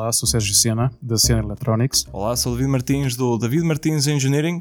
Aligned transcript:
Olá, 0.00 0.12
sou 0.12 0.28
Sérgio 0.28 0.54
Sena, 0.54 0.92
da 1.02 1.16
Sena 1.18 1.40
Electronics. 1.42 2.04
Olá, 2.12 2.36
sou 2.36 2.52
David 2.54 2.70
Martins, 2.70 3.16
do 3.16 3.36
David 3.36 3.64
Martins 3.64 4.06
Engineering. 4.06 4.60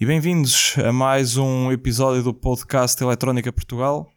E 0.00 0.04
bem-vindos 0.04 0.74
a 0.84 0.92
mais 0.92 1.36
um 1.36 1.70
episódio 1.70 2.20
do 2.24 2.34
podcast 2.34 3.00
Eletrónica 3.00 3.52
Portugal. 3.52 4.10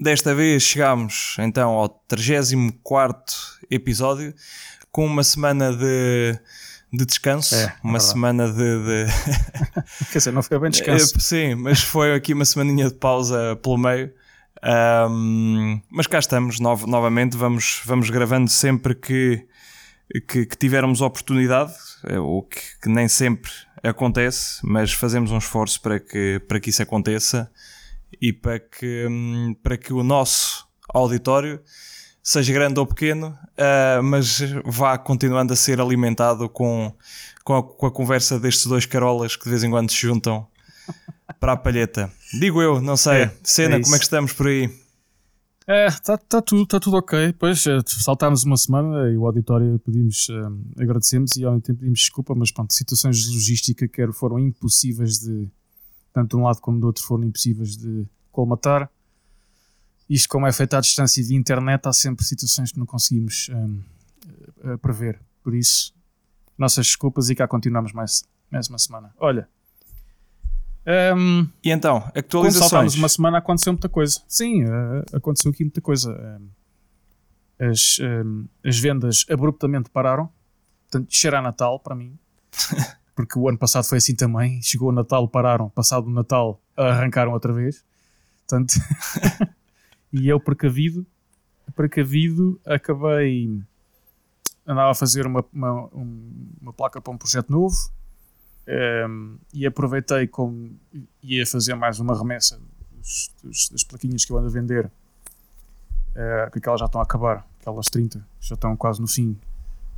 Desta 0.00 0.34
vez 0.34 0.64
chegamos 0.64 1.36
então 1.38 1.70
ao 1.70 1.88
34 2.08 3.32
episódio, 3.70 4.34
com 4.90 5.06
uma 5.06 5.22
semana 5.22 5.72
de, 5.76 6.36
de 6.92 7.06
descanso, 7.06 7.54
É, 7.54 7.66
uma 7.84 7.98
é 7.98 8.00
verdade. 8.00 8.04
semana 8.04 8.48
de, 8.52 8.56
de- 8.56 9.06
Quer 10.10 10.18
dizer, 10.18 10.32
não 10.32 10.42
foi 10.42 10.58
bem 10.58 10.70
descanso. 10.72 11.20
Sim, 11.20 11.54
mas 11.54 11.80
foi 11.82 12.14
aqui 12.16 12.34
uma 12.34 12.44
semaninha 12.44 12.88
de 12.88 12.94
pausa 12.94 13.54
pelo 13.62 13.78
meio. 13.78 14.12
Ahm, 14.62 15.80
mas 15.90 16.06
cá 16.06 16.18
estamos 16.18 16.60
nov- 16.60 16.86
novamente, 16.86 17.36
vamos, 17.36 17.80
vamos 17.84 18.10
gravando 18.10 18.50
sempre 18.50 18.94
que, 18.94 19.46
que, 20.28 20.44
que 20.46 20.56
tivermos 20.56 21.00
oportunidade, 21.00 21.72
eh, 22.04 22.18
o 22.18 22.42
que, 22.42 22.60
que 22.82 22.88
nem 22.88 23.08
sempre 23.08 23.50
acontece, 23.82 24.60
mas 24.62 24.92
fazemos 24.92 25.30
um 25.30 25.38
esforço 25.38 25.80
para 25.80 25.98
que, 25.98 26.40
para 26.46 26.60
que 26.60 26.68
isso 26.70 26.82
aconteça 26.82 27.50
e 28.20 28.32
para 28.32 28.58
que, 28.60 29.06
para 29.62 29.78
que 29.78 29.92
o 29.92 30.02
nosso 30.02 30.66
auditório 30.92 31.60
seja 32.22 32.52
grande 32.52 32.78
ou 32.78 32.86
pequeno, 32.86 33.36
ah, 33.56 34.02
mas 34.02 34.40
vá 34.66 34.98
continuando 34.98 35.54
a 35.54 35.56
ser 35.56 35.80
alimentado 35.80 36.50
com, 36.50 36.94
com, 37.42 37.56
a, 37.56 37.62
com 37.62 37.86
a 37.86 37.90
conversa 37.90 38.38
destes 38.38 38.66
dois 38.66 38.84
carolas 38.84 39.36
que 39.36 39.44
de 39.44 39.50
vez 39.50 39.64
em 39.64 39.70
quando 39.70 39.90
se 39.90 39.96
juntam 39.96 40.46
para 41.38 41.52
a 41.52 41.56
palheta. 41.56 42.10
Digo 42.38 42.60
eu, 42.60 42.80
não 42.80 42.96
sei. 42.96 43.22
É, 43.22 43.36
Cena, 43.42 43.76
é 43.76 43.80
como 43.80 43.94
é 43.94 43.98
que 43.98 44.04
estamos 44.04 44.32
por 44.32 44.46
aí? 44.46 44.70
É, 45.66 45.86
está 45.86 46.18
tá 46.18 46.42
tudo, 46.42 46.66
tá 46.66 46.80
tudo 46.80 46.96
ok. 46.96 47.32
Pois 47.38 47.64
eh, 47.66 47.78
saltámos 47.86 48.42
uma 48.44 48.56
semana 48.56 49.08
e 49.10 49.16
o 49.16 49.26
auditório 49.26 49.78
pedimos, 49.78 50.28
eh, 50.28 50.82
agradecemos 50.82 51.36
e 51.36 51.44
ao 51.44 51.52
mesmo 51.52 51.62
tempo 51.62 51.78
pedimos 51.78 52.00
desculpa, 52.00 52.34
mas 52.34 52.50
pronto, 52.50 52.72
situações 52.72 53.18
de 53.18 53.32
logística 53.32 53.86
que 53.86 54.12
foram 54.12 54.38
impossíveis 54.38 55.18
de, 55.20 55.48
tanto 56.12 56.36
de 56.36 56.42
um 56.42 56.44
lado 56.44 56.60
como 56.60 56.80
do 56.80 56.86
outro, 56.86 57.04
foram 57.04 57.24
impossíveis 57.24 57.76
de 57.76 58.04
colmatar. 58.32 58.90
Isto, 60.08 60.28
como 60.28 60.44
é 60.46 60.52
feito 60.52 60.74
à 60.74 60.80
distância 60.80 61.22
de 61.22 61.36
internet, 61.36 61.86
há 61.86 61.92
sempre 61.92 62.24
situações 62.24 62.72
que 62.72 62.78
não 62.78 62.86
conseguimos 62.86 63.48
eh, 63.48 64.72
eh, 64.72 64.76
prever. 64.78 65.20
Por 65.42 65.54
isso, 65.54 65.94
nossas 66.58 66.86
desculpas 66.86 67.30
e 67.30 67.34
cá 67.36 67.46
continuamos 67.46 67.92
mais, 67.92 68.24
mais 68.50 68.68
uma 68.68 68.78
semana. 68.78 69.14
Olha. 69.18 69.48
Ehm, 70.86 71.46
E 71.64 71.70
então, 71.70 71.98
atualizações. 72.14 72.70
saltámos 72.70 72.94
uma 72.96 73.08
semana 73.08 73.38
aconteceu 73.38 73.72
muita 73.72 73.88
coisa. 73.88 74.20
Sim, 74.28 74.64
eh, 74.64 75.16
aconteceu 75.16 75.50
aqui 75.50 75.64
muita 75.64 75.80
coisa. 75.80 76.40
As, 77.58 77.98
as 78.64 78.78
vendas 78.78 79.26
abruptamente 79.30 79.90
pararam. 79.90 80.30
Portanto, 80.90 81.08
cheira 81.14 81.38
a 81.38 81.42
Natal 81.42 81.78
para 81.78 81.94
mim. 81.94 82.18
Porque 83.14 83.38
o 83.38 83.48
ano 83.48 83.58
passado 83.58 83.84
foi 83.84 83.98
assim 83.98 84.14
também. 84.14 84.62
Chegou 84.62 84.88
o 84.88 84.92
Natal, 84.92 85.28
pararam. 85.28 85.68
Passado 85.68 86.06
o 86.06 86.10
Natal, 86.10 86.60
arrancaram 86.76 87.32
outra 87.32 87.52
vez. 87.52 87.84
Portanto, 88.48 88.72
e 90.12 90.26
eu 90.26 90.40
precavido, 90.40 91.06
precavido, 91.76 92.58
acabei. 92.64 93.60
Andava 94.66 94.90
a 94.92 94.94
fazer 94.94 95.26
uma, 95.26 95.44
uma, 95.52 95.84
um- 95.94 96.48
uma 96.62 96.72
placa 96.72 97.00
para 97.00 97.12
um 97.12 97.18
projeto 97.18 97.50
novo. 97.50 97.76
Um, 98.68 99.36
e 99.52 99.66
aproveitei 99.66 100.26
como 100.28 100.70
ia 101.22 101.44
fazer 101.46 101.74
mais 101.74 101.98
uma 101.98 102.16
remessa 102.16 102.60
dos- 102.98 103.30
dos- 103.42 103.68
das 103.70 103.82
plaquinhas 103.84 104.24
que 104.24 104.30
eu 104.32 104.38
ando 104.38 104.46
a 104.46 104.50
vender, 104.50 104.86
uh, 104.86 106.50
que 106.52 106.58
aquelas 106.58 106.78
já 106.78 106.86
estão 106.86 107.00
a 107.00 107.04
acabar, 107.04 107.46
aquelas 107.60 107.86
30 107.86 108.24
já 108.40 108.54
estão 108.54 108.76
quase 108.76 109.00
no 109.00 109.08
fim. 109.08 109.36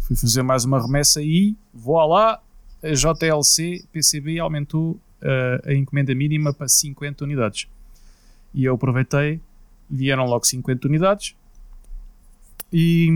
Fui 0.01 0.17
fazer 0.17 0.43
mais 0.43 0.65
uma 0.65 0.81
remessa 0.81 1.21
e 1.21 1.55
vou 1.73 1.97
lá, 2.07 2.41
a 2.83 2.93
JLC 2.95 3.85
PCB 3.93 4.39
aumentou 4.39 4.93
uh, 4.93 5.69
a 5.69 5.75
encomenda 5.75 6.15
mínima 6.15 6.55
para 6.55 6.69
50 6.69 7.25
unidades. 7.25 7.69
E 8.55 8.65
eu 8.65 8.75
aproveitei, 8.75 9.41
vieram 9.91 10.25
logo 10.27 10.47
50 10.47 10.89
unidades. 10.89 11.35
E 12.73 13.09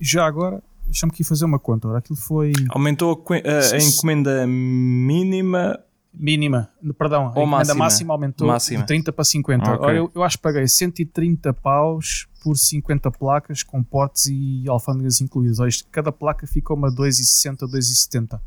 já 0.00 0.26
agora, 0.26 0.62
deixa-me 0.84 1.12
aqui 1.12 1.24
fazer 1.24 1.44
uma 1.44 1.58
conta. 1.58 1.88
Ora, 1.88 1.98
aquilo 1.98 2.16
foi 2.18 2.52
Aumentou 2.70 3.12
a, 3.30 3.34
a- 3.34 3.74
a 3.74 3.78
encomenda 3.78 4.46
mínima. 4.46 5.78
Mínima, 6.16 6.70
perdão, 6.96 7.22
a 7.22 7.26
Ou 7.30 7.30
encomenda 7.32 7.56
máxima? 7.56 7.74
máxima 7.84 8.14
aumentou 8.14 8.46
Máxima. 8.46 8.80
de 8.82 8.86
30 8.86 9.12
para 9.12 9.24
50. 9.24 9.64
Ok. 9.68 9.84
Ora, 9.84 9.96
eu, 9.96 10.12
eu 10.14 10.22
acho 10.22 10.36
que 10.36 10.42
paguei 10.44 10.68
130 10.68 11.52
paus 11.54 12.28
por 12.40 12.56
50 12.56 13.10
placas 13.10 13.64
com 13.64 13.82
portes 13.82 14.26
e 14.26 14.62
alfândegas 14.68 15.20
incluídas. 15.20 15.58
Ora, 15.58 15.68
isto- 15.68 15.88
cada 15.90 16.12
placa 16.12 16.46
ficou 16.46 16.76
uma 16.76 16.88
2,60, 16.88 17.66
2,70. 17.66 18.40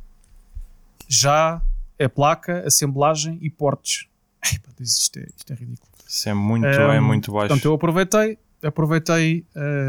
Já 1.10 1.62
é 2.00 2.08
placa, 2.08 2.64
assemblagem 2.66 3.38
e 3.42 3.50
portes. 3.50 4.08
Isto, 4.80 5.18
é, 5.20 5.28
isto 5.36 5.52
é 5.52 5.56
ridículo. 5.56 5.90
Isso 6.08 6.30
é 6.30 6.34
muito, 6.36 6.66
é 6.68 7.02
Um, 7.02 7.04
muito 7.04 7.32
baixo. 7.34 7.48
Portanto, 7.48 7.66
eu 7.66 7.74
aproveitei, 7.74 8.38
aproveitei 8.64 9.44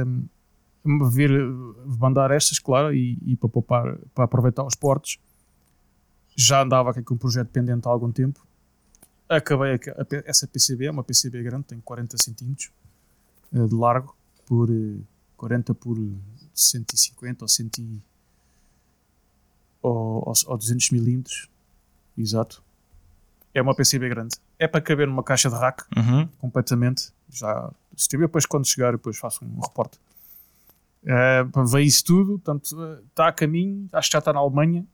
um, 0.05 0.25
vir 1.11 1.31
mandar 1.99 2.31
estas, 2.31 2.59
claro, 2.59 2.95
e, 2.95 3.19
e 3.23 3.37
para 3.37 3.49
poupar, 3.49 3.99
para 4.15 4.25
aproveitar 4.25 4.65
os 4.65 4.75
portos. 4.75 5.19
Já 6.37 6.63
andava 6.63 6.91
aqui 6.91 7.03
com 7.03 7.15
um 7.15 7.19
projeto 7.19 7.49
pendente 7.49 7.87
há 7.87 7.91
algum 7.91 8.11
tempo. 8.13 8.47
Acabei 9.29 9.73
a- 9.75 9.77
a 9.77 10.07
essa 10.25 10.47
PCB, 10.47 10.87
é 10.87 10.91
uma 10.91 11.03
PCB 11.05 11.43
grande, 11.43 11.65
tem 11.65 11.81
40 11.81 12.17
centímetros 12.17 12.71
eh, 13.53 13.65
de 13.67 13.75
largo, 13.75 14.17
por 14.47 14.71
eh, 14.71 15.01
40 15.37 15.75
por 15.75 15.97
150 16.55 17.45
ou, 17.45 17.49
100 17.49 17.71
e- 17.81 18.01
ou, 19.83 20.23
ou, 20.27 20.33
ou 20.47 20.57
200 20.57 20.91
milímetros. 20.91 21.49
Exato. 22.17 22.63
É 23.55 23.61
uma 23.63 23.75
PCB 23.75 24.09
grande. 24.09 24.37
É 24.59 24.67
para 24.69 24.81
caber 24.81 25.07
numa 25.07 25.23
caixa 25.23 25.49
de 25.49 25.55
rack 25.57 25.85
Uhum. 25.97 26.29
completamente. 26.39 27.11
Já 27.31 27.71
se 27.97 28.09
tiver 28.09 28.27
depois 28.27 28.47
quando 28.47 28.67
chegar, 28.67 28.93
depois 28.93 29.19
faço 29.19 29.45
um 29.45 29.61
reporte. 29.61 29.99
Uh, 31.03 31.67
veio 31.67 31.87
isso 31.87 32.05
tudo, 32.05 32.39
portanto, 32.39 32.77
eh, 32.83 33.03
está 33.09 33.29
a 33.29 33.33
caminho, 33.33 33.89
acho 33.93 34.09
que 34.09 34.13
já 34.13 34.19
está 34.19 34.33
na 34.33 34.41
Alemanha. 34.41 34.85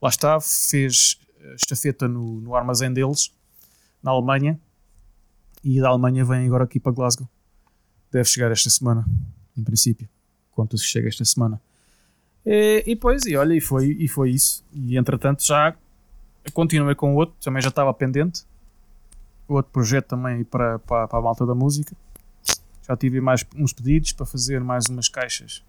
Lá 0.00 0.08
está, 0.08 0.38
fez 0.40 1.18
eh, 1.40 1.54
estafeta 1.54 2.06
no, 2.06 2.40
no 2.40 2.54
armazém 2.54 2.92
deles, 2.92 3.32
na 4.02 4.10
Alemanha. 4.10 4.60
E 5.64 5.80
da 5.80 5.88
Alemanha 5.88 6.24
vem 6.24 6.46
agora 6.46 6.64
aqui 6.64 6.78
para 6.78 6.92
Glasgow. 6.92 7.28
Deve 8.12 8.28
chegar 8.28 8.52
esta 8.52 8.70
semana, 8.70 9.04
em 9.56 9.64
princípio. 9.64 10.08
Conta-se 10.52 10.84
que 10.84 10.90
chega 10.90 11.08
esta 11.08 11.24
semana. 11.24 11.60
E, 12.44 12.84
e 12.86 12.94
depois, 12.94 13.24
e 13.24 13.36
olha, 13.36 13.54
e 13.54 13.60
foi, 13.60 13.96
e 13.98 14.06
foi 14.06 14.30
isso. 14.30 14.64
E 14.72 14.96
entretanto 14.96 15.44
já 15.44 15.74
continuei 16.52 16.94
com 16.94 17.14
outro, 17.16 17.34
também 17.40 17.60
já 17.60 17.70
estava 17.70 17.92
pendente 17.92 18.46
outro 19.48 19.72
projeto 19.72 20.06
também 20.06 20.44
para, 20.44 20.78
para, 20.80 21.08
para 21.08 21.18
a 21.18 21.22
malta 21.22 21.46
da 21.46 21.54
música. 21.54 21.94
Já 22.86 22.96
tive 22.96 23.20
mais 23.20 23.44
uns 23.56 23.72
pedidos 23.72 24.12
para 24.12 24.26
fazer 24.26 24.60
mais 24.62 24.86
umas 24.88 25.08
caixas 25.08 25.62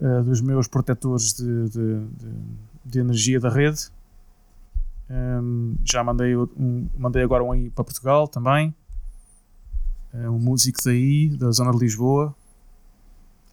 eh, 0.00 0.22
dos 0.22 0.40
meus 0.40 0.66
protetores 0.66 1.32
de, 1.34 1.68
de, 1.68 2.04
de- 2.06 2.70
de 2.84 2.98
energia 2.98 3.38
da 3.38 3.48
rede. 3.50 3.88
Ehm, 5.08 5.74
já 5.84 6.02
mandei, 6.02 6.34
um, 6.36 6.88
mandei 6.96 7.22
agora 7.22 7.44
um 7.44 7.52
aí 7.52 7.70
para 7.70 7.84
Portugal 7.84 8.26
também. 8.26 8.74
Eh, 10.14 10.28
um 10.28 10.38
músico 10.38 10.78
daí, 10.84 11.28
da 11.36 11.50
zona 11.52 11.70
de 11.72 11.78
Lisboa. 11.78 12.34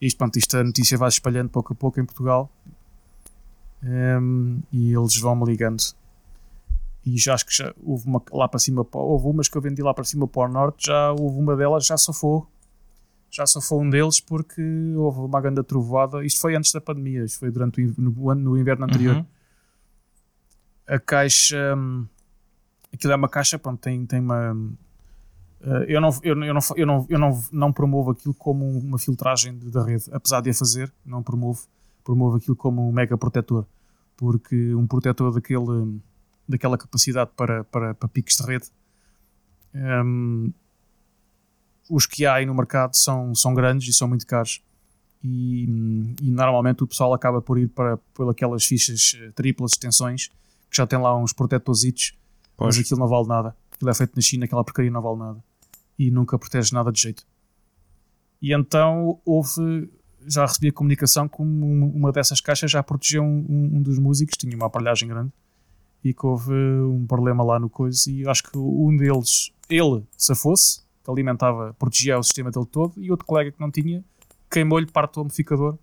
Isto, 0.01 0.17
pronto, 0.17 0.37
isto 0.39 0.57
a 0.57 0.63
notícia 0.63 0.97
vai 0.97 1.11
se 1.11 1.15
espalhando 1.17 1.49
pouco 1.49 1.73
a 1.73 1.75
pouco 1.75 1.99
em 1.99 2.05
Portugal. 2.05 2.49
Ehm, 3.83 4.59
e 4.71 4.91
eles 4.93 5.17
vão 5.19 5.35
me 5.35 5.45
ligando 5.45 5.83
e 7.13 7.17
já 7.17 7.33
acho 7.35 7.45
que 7.45 7.55
já 7.55 7.73
houve 7.81 8.05
uma 8.05 8.21
lá 8.33 8.47
para 8.49 8.59
cima, 8.59 8.85
houve 8.93 9.27
umas 9.27 9.47
que 9.47 9.57
eu 9.57 9.61
vendi 9.61 9.81
lá 9.81 9.93
para 9.93 10.03
cima 10.03 10.27
para 10.27 10.49
o 10.49 10.51
norte, 10.53 10.87
já 10.87 11.11
houve 11.13 11.39
uma 11.39 11.55
delas, 11.55 11.85
já 11.85 11.95
sofou, 11.97 12.47
já 13.31 13.45
sofou 13.45 13.81
um 13.81 13.89
deles 13.89 14.19
porque 14.19 14.61
houve 14.95 15.19
uma 15.19 15.39
grande 15.39 15.63
trovoada, 15.63 16.25
isto 16.25 16.41
foi 16.41 16.55
antes 16.55 16.71
da 16.73 16.81
pandemia, 16.81 17.23
isto 17.23 17.39
foi 17.39 17.49
durante 17.49 17.81
o, 17.81 17.93
no, 17.97 18.35
no 18.35 18.57
inverno 18.57 18.85
anterior. 18.85 19.15
Uhum. 19.17 19.25
A 20.87 20.99
caixa, 20.99 21.75
hum, 21.77 22.05
aquilo 22.93 23.13
é 23.13 23.15
uma 23.15 23.29
caixa, 23.29 23.57
pronto, 23.59 23.79
tem, 23.79 24.05
tem 24.05 24.19
uma... 24.19 24.55
eh, 25.61 25.85
eu 25.89 26.01
não, 26.01 26.09
eu, 26.23 26.35
não- 26.35 26.45
eu, 26.45 26.53
não, 26.53 26.61
eu, 26.75 26.85
não, 26.85 27.05
eu 27.09 27.19
não, 27.19 27.43
não 27.51 27.73
promovo 27.73 28.11
aquilo 28.11 28.33
como 28.33 28.65
uma 28.65 28.97
filtragem 28.97 29.57
da 29.59 29.83
rede, 29.83 30.05
apesar 30.11 30.41
de 30.41 30.49
a 30.49 30.53
fazer, 30.53 30.93
não 31.05 31.21
promovo, 31.23 31.61
promovo 32.03 32.37
aquilo 32.37 32.55
como 32.55 32.87
um 32.87 32.91
mega 32.91 33.17
protetor, 33.17 33.65
porque 34.15 34.73
um 34.75 34.87
protetor 34.87 35.33
daquele, 35.33 35.99
daquela 36.47 36.77
capacidade 36.77 37.31
para, 37.35 37.63
para, 37.65 37.93
para 37.93 38.07
picos 38.07 38.35
de 38.37 38.43
rede, 38.43 38.67
hum, 39.73 40.51
os 41.89 42.05
que 42.05 42.25
há 42.25 42.35
aí 42.35 42.45
no 42.45 42.53
mercado 42.53 42.95
são, 42.95 43.33
são 43.33 43.53
grandes 43.53 43.87
e 43.87 43.93
são 43.93 44.07
muito 44.07 44.25
caros. 44.25 44.61
E, 45.23 45.63
e 46.21 46.31
normalmente 46.31 46.83
o 46.83 46.87
pessoal 46.87 47.13
acaba 47.13 47.41
por 47.41 47.57
ir 47.57 47.67
para, 47.67 47.97
por 48.13 48.29
aquelas 48.29 48.65
fichas 48.65 49.17
eh, 49.19 49.31
triplas 49.31 49.71
extensões 49.71 50.27
que 50.69 50.77
já 50.77 50.85
tem 50.85 50.99
lá 50.99 51.17
uns 51.17 51.33
protetorzitos, 51.33 52.13
mas 52.57 52.77
aquilo 52.77 52.99
não 52.99 53.07
vale 53.07 53.27
nada. 53.27 53.55
Aquilo 53.71 53.89
é 53.89 53.93
feito 53.93 54.15
na 54.15 54.21
China, 54.21 54.45
aquela 54.45 54.63
porcaria 54.63 54.91
não 54.91 55.01
vale 55.01 55.17
nada. 55.17 55.43
E 55.97 56.11
nunca 56.11 56.37
protege 56.37 56.73
nada 56.73 56.91
de 56.91 57.01
jeito. 57.01 57.25
E 58.41 58.53
então 58.53 59.19
houve. 59.25 59.89
já 60.27 60.45
recebi 60.45 60.67
a 60.67 60.73
comunicação 60.73 61.27
que 61.27 61.41
uma 61.41 62.11
dessas 62.11 62.39
caixas 62.39 62.69
já 62.69 62.83
protegeu 62.83 63.23
um, 63.23 63.71
um, 63.73 63.81
dos 63.81 63.97
músicos, 63.97 64.37
tinha 64.37 64.55
uma 64.55 64.67
aparelhagem 64.67 65.07
grande 65.07 65.31
e 66.03 66.13
que 66.13 66.25
houve 66.25 66.53
um 66.53 67.05
problema 67.07 67.43
lá 67.43 67.59
no 67.59 67.69
coisa 67.69 68.09
e 68.09 68.27
acho 68.27 68.43
que 68.43 68.57
um 68.57 68.95
deles, 68.95 69.51
ele 69.69 70.03
se 70.17 70.35
fosse, 70.35 70.81
que 71.03 71.09
alimentava, 71.09 71.75
protegia 71.77 72.17
o 72.17 72.23
sistema 72.23 72.51
dele 72.51 72.65
todo 72.65 72.93
e 72.97 73.11
outro 73.11 73.25
colega 73.25 73.51
que 73.51 73.59
não 73.59 73.71
tinha, 73.71 74.03
queimou-lhe 74.49 74.85
parte 74.87 75.15
do 75.15 75.21
amplificador 75.21 75.73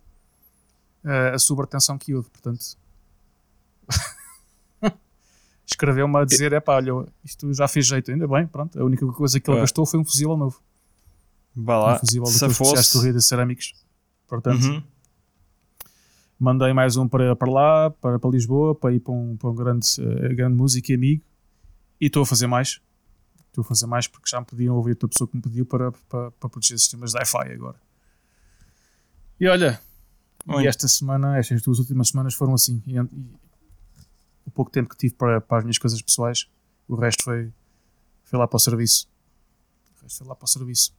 uh, 1.04 1.34
a 1.34 1.38
sobretensão 1.38 1.98
que 1.98 2.14
houve, 2.14 2.30
portanto 2.30 2.76
escreveu-me 5.66 6.16
a 6.18 6.24
dizer, 6.24 6.52
é 6.52 6.60
pá, 6.60 6.76
olha, 6.76 7.06
isto 7.24 7.52
já 7.52 7.66
fez 7.68 7.86
jeito, 7.86 8.10
ainda 8.10 8.26
bem, 8.28 8.46
pronto, 8.46 8.80
a 8.80 8.84
única 8.84 9.06
coisa 9.08 9.40
que 9.40 9.50
ele 9.50 9.58
é. 9.58 9.60
gastou 9.62 9.84
foi 9.84 9.98
um 9.98 10.04
fusível 10.04 10.36
novo. 10.36 10.60
Vá 11.56 11.78
lá, 11.78 11.94
um 11.94 11.98
fusível 11.98 12.26
se 12.26 12.50
fosse... 12.50 13.12
de 13.12 13.22
cerâmicos, 13.22 13.74
portanto... 14.26 14.64
Uhum 14.64 14.93
mandei 16.38 16.72
mais 16.72 16.96
um 16.96 17.08
para, 17.08 17.34
para 17.36 17.50
lá, 17.50 17.90
para, 17.90 18.18
para 18.18 18.30
Lisboa, 18.30 18.74
para 18.74 18.92
ir 18.92 19.00
para 19.00 19.12
um, 19.12 19.36
para 19.36 19.50
um 19.50 19.54
grande, 19.54 19.86
uh, 20.00 20.34
grande 20.34 20.56
músico 20.56 20.90
e 20.90 20.94
amigo. 20.94 21.24
E 22.00 22.06
estou 22.06 22.22
a 22.22 22.26
fazer 22.26 22.46
mais. 22.46 22.80
Estou 23.48 23.62
a 23.62 23.64
fazer 23.64 23.86
mais 23.86 24.06
porque 24.06 24.28
já 24.28 24.40
me 24.40 24.46
pediam 24.46 24.74
ouvir 24.74 24.90
outra 24.90 25.08
pessoa 25.08 25.28
que 25.28 25.36
me 25.36 25.42
pediu 25.42 25.64
para, 25.64 25.92
para, 25.92 26.30
para 26.32 26.48
proteger 26.48 26.78
sistemas 26.78 27.12
de 27.12 27.18
Wi-Fi 27.18 27.52
agora. 27.52 27.76
E 29.38 29.48
olha, 29.48 29.80
e 30.60 30.66
esta 30.66 30.86
semana, 30.88 31.38
estas 31.38 31.62
duas 31.62 31.78
últimas 31.78 32.08
semanas 32.08 32.34
foram 32.34 32.54
assim. 32.54 32.82
E, 32.86 32.96
e, 32.96 33.00
o 34.46 34.50
pouco 34.50 34.70
tempo 34.70 34.90
que 34.90 34.96
tive 34.96 35.14
para, 35.14 35.40
para 35.40 35.58
as 35.58 35.64
minhas 35.64 35.78
coisas 35.78 36.00
pessoais, 36.02 36.48
o 36.86 36.94
resto 36.96 37.24
foi, 37.24 37.52
foi 38.24 38.38
lá 38.38 38.46
para 38.46 38.56
o 38.56 38.60
serviço. 38.60 39.08
O 39.98 40.02
resto 40.02 40.18
foi 40.18 40.26
lá 40.26 40.34
para 40.34 40.44
o 40.44 40.48
serviço. 40.48 40.94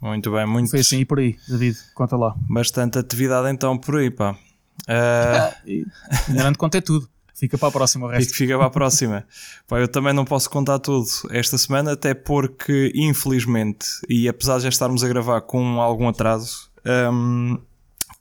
Muito 0.00 0.32
bem, 0.32 0.46
muito. 0.46 0.70
Foi 0.70 0.80
assim 0.80 1.00
e 1.00 1.04
por 1.04 1.18
aí, 1.18 1.38
David, 1.48 1.78
conta 1.94 2.16
lá. 2.16 2.34
Bastante 2.48 2.98
atividade 2.98 3.48
então 3.48 3.78
por 3.78 3.96
aí, 3.96 4.10
pá. 4.10 4.36
Uh... 4.82 5.84
Ainda 6.28 6.44
não 6.44 6.52
te 6.52 6.58
contei 6.58 6.80
tudo. 6.80 7.08
Fica 7.34 7.58
para 7.58 7.68
a 7.68 7.72
próxima 7.72 8.06
o 8.06 8.10
resto. 8.10 8.32
Fica 8.32 8.56
para 8.56 8.66
a 8.66 8.70
próxima. 8.70 9.26
Pá, 9.66 9.80
eu 9.80 9.88
também 9.88 10.12
não 10.12 10.24
posso 10.24 10.48
contar 10.48 10.78
tudo 10.78 11.06
esta 11.30 11.58
semana, 11.58 11.92
até 11.92 12.14
porque, 12.14 12.92
infelizmente, 12.94 13.86
e 14.08 14.28
apesar 14.28 14.58
de 14.58 14.62
já 14.62 14.68
estarmos 14.68 15.02
a 15.02 15.08
gravar 15.08 15.40
com 15.40 15.80
algum 15.80 16.08
atraso, 16.08 16.70
um, 17.12 17.58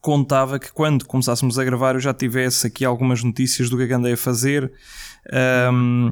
contava 0.02 0.58
que 0.58 0.72
quando 0.74 1.06
começássemos 1.06 1.60
a 1.60 1.64
gravar 1.64 1.94
eu 1.96 2.00
já 2.00 2.14
tivesse 2.14 2.66
aqui 2.66 2.84
algumas 2.84 3.24
notícias 3.24 3.70
do 3.70 3.78
que 3.78 3.84
é 3.84 3.88
que 3.88 3.94
andei 3.94 4.14
a 4.14 4.18
fazer. 4.18 4.72
Um, 5.72 6.12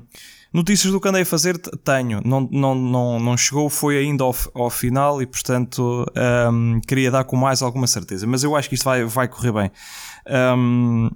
Notícias 0.53 0.91
do 0.91 0.99
que 0.99 1.07
andei 1.07 1.21
a 1.21 1.25
fazer 1.25 1.57
tenho, 1.57 2.19
não, 2.25 2.41
não, 2.51 2.75
não, 2.75 3.19
não 3.19 3.37
chegou, 3.37 3.69
foi 3.69 3.97
ainda 3.97 4.25
ao, 4.25 4.35
ao 4.53 4.69
final 4.69 5.21
e 5.21 5.25
portanto 5.25 6.05
um, 6.51 6.81
queria 6.85 7.09
dar 7.09 7.23
com 7.23 7.37
mais 7.37 7.61
alguma 7.61 7.87
certeza, 7.87 8.27
mas 8.27 8.43
eu 8.43 8.53
acho 8.55 8.67
que 8.67 8.75
isto 8.75 8.83
vai, 8.83 9.05
vai 9.05 9.29
correr 9.29 9.53
bem. 9.53 9.71
Um, 10.29 11.09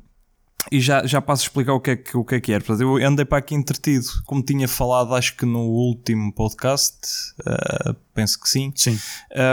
e 0.72 0.80
já, 0.80 1.06
já 1.06 1.22
passo 1.22 1.44
a 1.44 1.46
explicar 1.46 1.74
o 1.74 1.80
que 1.80 1.92
é 1.92 1.96
que, 1.96 2.18
o 2.18 2.24
que, 2.24 2.36
é 2.36 2.42
que 2.42 2.52
era. 2.52 2.64
Portanto, 2.64 2.82
eu 2.82 3.08
andei 3.08 3.26
para 3.26 3.38
aqui 3.38 3.54
entretido, 3.54 4.08
como 4.26 4.42
tinha 4.42 4.68
falado, 4.68 5.14
acho 5.14 5.36
que 5.36 5.46
no 5.46 5.60
último 5.60 6.34
podcast, 6.34 6.98
uh, 7.42 7.94
penso 8.14 8.40
que 8.40 8.50
sim. 8.50 8.72
Sim. 8.76 8.98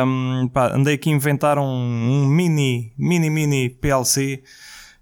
Um, 0.07 0.49
pá, 0.49 0.75
andei 0.75 0.95
aqui 0.95 1.11
a 1.11 1.13
inventar 1.13 1.59
um, 1.59 1.65
um, 1.65 2.27
mini, 2.27 2.93
mini, 2.97 3.29
mini 3.29 3.69
PLC 3.69 4.43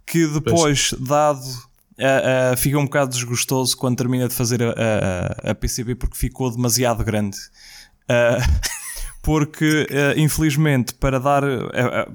que 0.04 0.26
depois, 0.26 0.90
pois. 0.90 1.08
dado 1.08 1.69
uh, 2.00 2.54
uh, 2.54 2.56
fica 2.56 2.78
um 2.78 2.84
bocado 2.84 3.12
desgostoso 3.12 3.76
quando 3.76 3.96
termina 3.96 4.28
de 4.28 4.34
fazer 4.34 4.62
a, 4.62 4.74
a, 5.46 5.50
a 5.50 5.54
PCB 5.54 5.94
porque 5.94 6.16
ficou 6.16 6.50
demasiado 6.50 7.04
grande. 7.04 7.36
Uh, 8.08 8.70
porque, 9.22 9.86
infelizmente, 10.16 10.94
para 10.94 11.20
dar. 11.20 11.42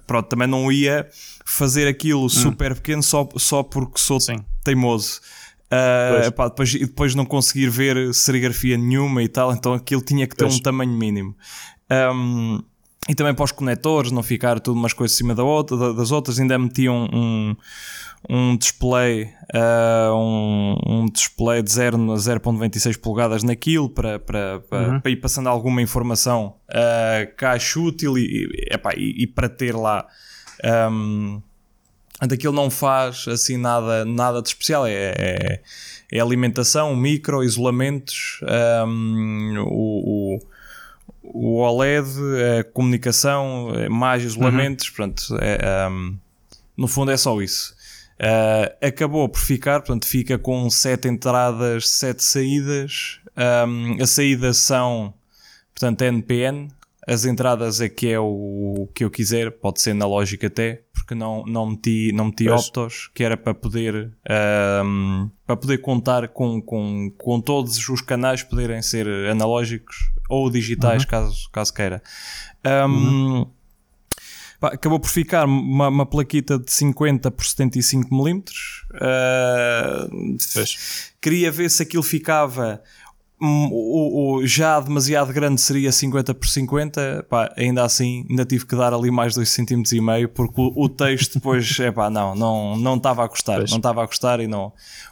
pronto, 0.08 0.28
também 0.28 0.48
não 0.48 0.72
ia 0.72 1.08
fazer 1.46 1.88
aquilo 1.88 2.26
hum. 2.26 2.30
super 2.30 2.74
pequeno 2.74 3.04
só, 3.04 3.30
só 3.38 3.62
porque 3.62 4.00
sou 4.00 4.20
Sim. 4.20 4.44
teimoso. 4.64 5.22
Uh, 5.66 6.32
depois, 6.50 6.74
e 6.74 6.80
depois 6.80 7.16
não 7.16 7.26
conseguir 7.26 7.70
ver 7.70 8.14
serigrafia 8.14 8.78
nenhuma 8.78 9.22
e 9.22 9.28
tal, 9.28 9.52
então 9.54 9.74
aquilo 9.74 10.02
tinha 10.02 10.26
que 10.26 10.36
ter 10.36 10.46
pois. 10.46 10.56
um 10.56 10.60
tamanho 10.62 10.92
mínimo. 10.92 11.36
Um, 11.92 12.60
e 13.08 13.14
também 13.14 13.34
para 13.34 13.46
os 13.46 13.52
conectores, 13.52 14.12
não 14.12 14.24
ficar 14.24 14.60
tudo 14.60 14.78
umas 14.78 14.94
coisas 14.94 15.16
acima 15.16 15.36
da 15.36 15.44
outra, 15.44 15.94
das 15.94 16.12
outras, 16.12 16.40
ainda 16.40 16.58
metiam 16.58 17.08
um, 17.14 17.56
um 18.30 18.58
display, 18.58 19.30
uh, 19.54 20.14
um, 20.14 20.76
um, 20.86 21.06
display 21.06 21.62
de 21.62 21.72
0 21.72 22.12
a 22.12 22.16
0.26 22.16 23.00
polegadas 23.00 23.44
naquilo 23.44 23.90
para, 23.90 24.20
para, 24.20 24.60
para, 24.60 24.90
uhum. 24.90 25.00
para, 25.00 25.12
ir 25.12 25.18
passando 25.18 25.48
alguma 25.48 25.82
informação 25.82 26.56
uh, 26.70 27.36
caixa 27.36 27.80
útil 27.80 28.18
e, 28.18 28.68
epá, 28.72 28.94
e, 28.96 29.24
e, 29.24 29.28
para 29.28 29.50
ter 29.50 29.76
lá. 29.76 30.08
Um, 30.92 31.42
daquilo 32.28 32.54
não 32.54 32.70
faz 32.70 33.28
assim 33.28 33.58
nada, 33.58 34.06
nada 34.06 34.42
de 34.42 34.48
especial, 34.48 34.88
é, 34.88 35.14
é, 35.18 35.62
é 36.12 36.20
alimentação, 36.20 36.96
micro, 36.96 37.44
isolamentos, 37.44 38.40
um, 38.88 39.60
o, 39.68 40.36
o 40.36 40.56
o 41.28 41.58
OLED, 41.58 42.08
a 42.60 42.64
comunicação, 42.66 43.70
mais 43.90 44.24
isolamentos, 44.24 44.88
uhum. 44.90 44.94
pronto, 44.94 45.24
é, 45.42 45.90
um, 45.90 46.18
no 46.78 46.88
fundo 46.88 47.12
é 47.12 47.18
só 47.18 47.42
isso. 47.42 47.75
Uh, 48.18 48.86
acabou 48.86 49.28
por 49.28 49.40
ficar, 49.40 49.82
portanto, 49.82 50.08
fica 50.08 50.38
com 50.38 50.70
7 50.70 51.08
entradas, 51.08 51.90
7 51.90 52.24
saídas. 52.24 53.20
Um, 53.38 54.02
as 54.02 54.12
saídas 54.12 54.58
são, 54.58 55.14
portanto, 55.74 56.02
NPN. 56.02 56.70
As 57.08 57.24
entradas 57.26 57.82
é 57.82 57.90
que 57.90 58.08
é 58.08 58.20
o 58.20 58.88
que 58.92 59.04
eu 59.04 59.12
quiser, 59.12 59.52
pode 59.52 59.80
ser 59.80 59.94
na 59.94 60.08
lógica 60.08 60.48
até, 60.48 60.82
porque 60.92 61.14
não, 61.14 61.46
não 61.46 61.68
meti, 61.68 62.12
não 62.12 62.26
meti 62.26 62.50
optos, 62.50 63.12
que 63.14 63.24
era 63.24 63.38
para 63.38 63.54
poder, 63.54 64.12
um, 64.84 65.30
para 65.46 65.56
poder 65.56 65.78
contar 65.80 66.30
com, 66.30 66.60
com, 66.60 67.12
com 67.16 67.40
todos 67.40 67.78
os 67.90 68.02
canais 68.02 68.42
poderem 68.42 68.82
ser 68.82 69.08
analógicos 69.30 70.10
ou 70.28 70.50
digitais, 70.50 71.04
uhum. 71.04 71.10
caso, 71.10 71.50
caso 71.52 71.72
queira. 71.72 72.02
Um, 72.66 72.88
uhum 72.88 73.48
acabou 74.68 75.00
por 75.00 75.10
ficar 75.10 75.46
uma, 75.46 75.88
uma, 75.88 76.06
plaquita 76.06 76.60
de 76.60 76.72
50 76.72 77.32
por 77.32 77.46
75 77.46 78.14
milímetros. 78.14 78.86
Uh, 78.94 80.38
queria 81.22 81.52
ver 81.52 81.70
se 81.70 81.84
aquilo 81.84 82.04
ficava 82.04 82.82
um, 83.42 83.70
o, 83.72 84.36
o, 84.38 84.48
já 84.48 84.80
demasiado 84.80 85.34
grande 85.34 85.60
seria 85.60 85.92
50 85.92 86.34
por 86.34 86.48
50, 86.48 87.26
pá, 87.30 87.54
ainda 87.58 87.84
assim 87.84 88.26
ainda 88.30 88.46
tive 88.46 88.66
que 88.66 88.76
dar 88.76 88.94
ali 88.94 89.12
mais 89.12 89.36
2 89.36 89.50
cm 89.50 89.84
e 89.94 90.02
meio 90.02 90.30
porque 90.30 90.62
o, 90.62 90.72
o 90.76 90.88
texto 90.88 91.36
depois, 91.36 91.68
é 91.80 91.92
pá, 91.92 92.10
não, 92.10 92.34
não 92.34 92.78
não 92.78 92.96
estava 92.96 93.24
a 93.24 93.28
gostar, 93.28 93.58
pois. 93.58 93.72
não 93.72 93.78
estava 93.78 94.04
a 94.04 94.06
gostar 94.06 94.40
e 94.40 94.48
não, 94.48 94.72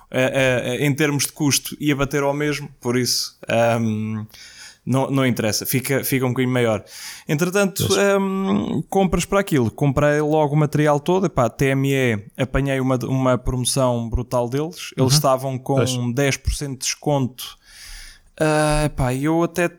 é, 0.10 0.80
é, 0.80 0.86
em 0.86 0.94
termos 0.94 1.24
de 1.24 1.34
custo 1.34 1.76
ia 1.80 1.96
bater 1.96 2.24
ao 2.24 2.34
mesmo, 2.34 2.70
por 2.80 2.98
isso 2.98 3.38
um, 3.80 4.26
não, 4.86 5.10
não 5.10 5.26
interessa, 5.26 5.66
fica, 5.66 6.04
fica 6.04 6.26
um 6.26 6.30
bocadinho 6.30 6.54
maior. 6.54 6.84
Entretanto, 7.28 7.88
um, 8.20 8.82
compras 8.90 9.24
para 9.24 9.40
aquilo, 9.40 9.72
comprei 9.72 10.20
logo 10.20 10.54
o 10.54 10.58
material 10.58 11.00
todo, 11.00 11.26
epá, 11.26 11.50
TME, 11.50 12.26
apanhei 12.38 12.80
uma, 12.80 12.98
uma 13.06 13.38
promoção 13.38 14.10
brutal 14.10 14.50
deles, 14.50 14.92
eles 14.98 15.12
uhum. 15.12 15.18
estavam 15.18 15.58
com 15.58 15.76
pois. 15.76 15.92
10% 15.92 16.72
de 16.72 16.78
desconto. 16.78 17.58
Uh, 18.40 18.86
epá, 18.86 19.14
eu 19.14 19.44
até 19.44 19.72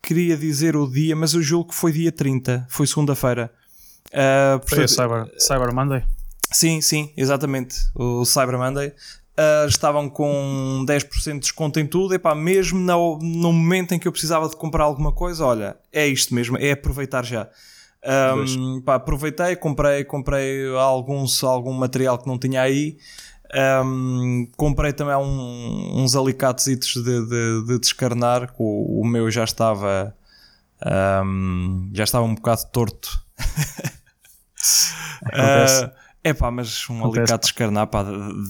queria 0.00 0.36
dizer 0.36 0.76
o 0.76 0.88
dia, 0.88 1.16
mas 1.16 1.34
eu 1.34 1.42
julgo 1.42 1.70
que 1.70 1.74
foi 1.74 1.90
dia 1.90 2.12
30, 2.12 2.66
foi 2.68 2.86
segunda-feira. 2.86 3.52
Uh, 4.08 4.60
foi 4.68 4.86
Cyber, 4.86 5.32
Cyber 5.38 5.74
Monday? 5.74 6.04
Sim, 6.52 6.80
sim, 6.80 7.12
exatamente. 7.16 7.76
O 7.94 8.24
Cyber 8.24 8.58
Monday 8.58 8.92
uh, 9.42 9.68
estavam 9.68 10.08
com 10.08 10.84
10% 10.86 11.34
de 11.34 11.38
desconto 11.40 11.80
em 11.80 11.86
tudo. 11.86 12.14
E 12.14 12.18
pá, 12.18 12.34
mesmo 12.34 12.78
no, 12.78 13.18
no 13.18 13.52
momento 13.52 13.92
em 13.92 13.98
que 13.98 14.06
eu 14.06 14.12
precisava 14.12 14.48
de 14.48 14.56
comprar 14.56 14.84
alguma 14.84 15.12
coisa, 15.12 15.44
olha, 15.44 15.76
é 15.92 16.06
isto 16.06 16.34
mesmo, 16.34 16.56
é 16.58 16.72
aproveitar 16.72 17.24
já. 17.24 17.48
Um, 18.04 18.80
pá, 18.80 18.96
aproveitei, 18.96 19.54
comprei, 19.56 20.04
comprei 20.04 20.68
alguns, 20.76 21.42
algum 21.44 21.72
material 21.72 22.18
que 22.18 22.26
não 22.26 22.38
tinha 22.38 22.62
aí. 22.62 22.98
Um, 23.84 24.48
comprei 24.56 24.92
também 24.92 25.14
um, 25.14 26.02
uns 26.02 26.16
alicates 26.16 26.64
de, 26.64 27.02
de, 27.02 27.66
de, 27.66 27.78
descarnar, 27.78 28.54
o, 28.58 29.02
o 29.02 29.06
meu 29.06 29.30
já 29.30 29.44
estava 29.44 30.16
um, 31.24 31.90
já 31.92 32.04
estava 32.04 32.24
um 32.24 32.34
bocado 32.34 32.62
torto. 32.72 33.10
uh, 35.26 36.01
é 36.24 36.32
pá, 36.32 36.50
mas 36.50 36.88
um 36.88 36.98
Acontece. 37.00 37.18
alicate 37.20 37.46
escarnar 37.46 37.86
pá, 37.88 38.04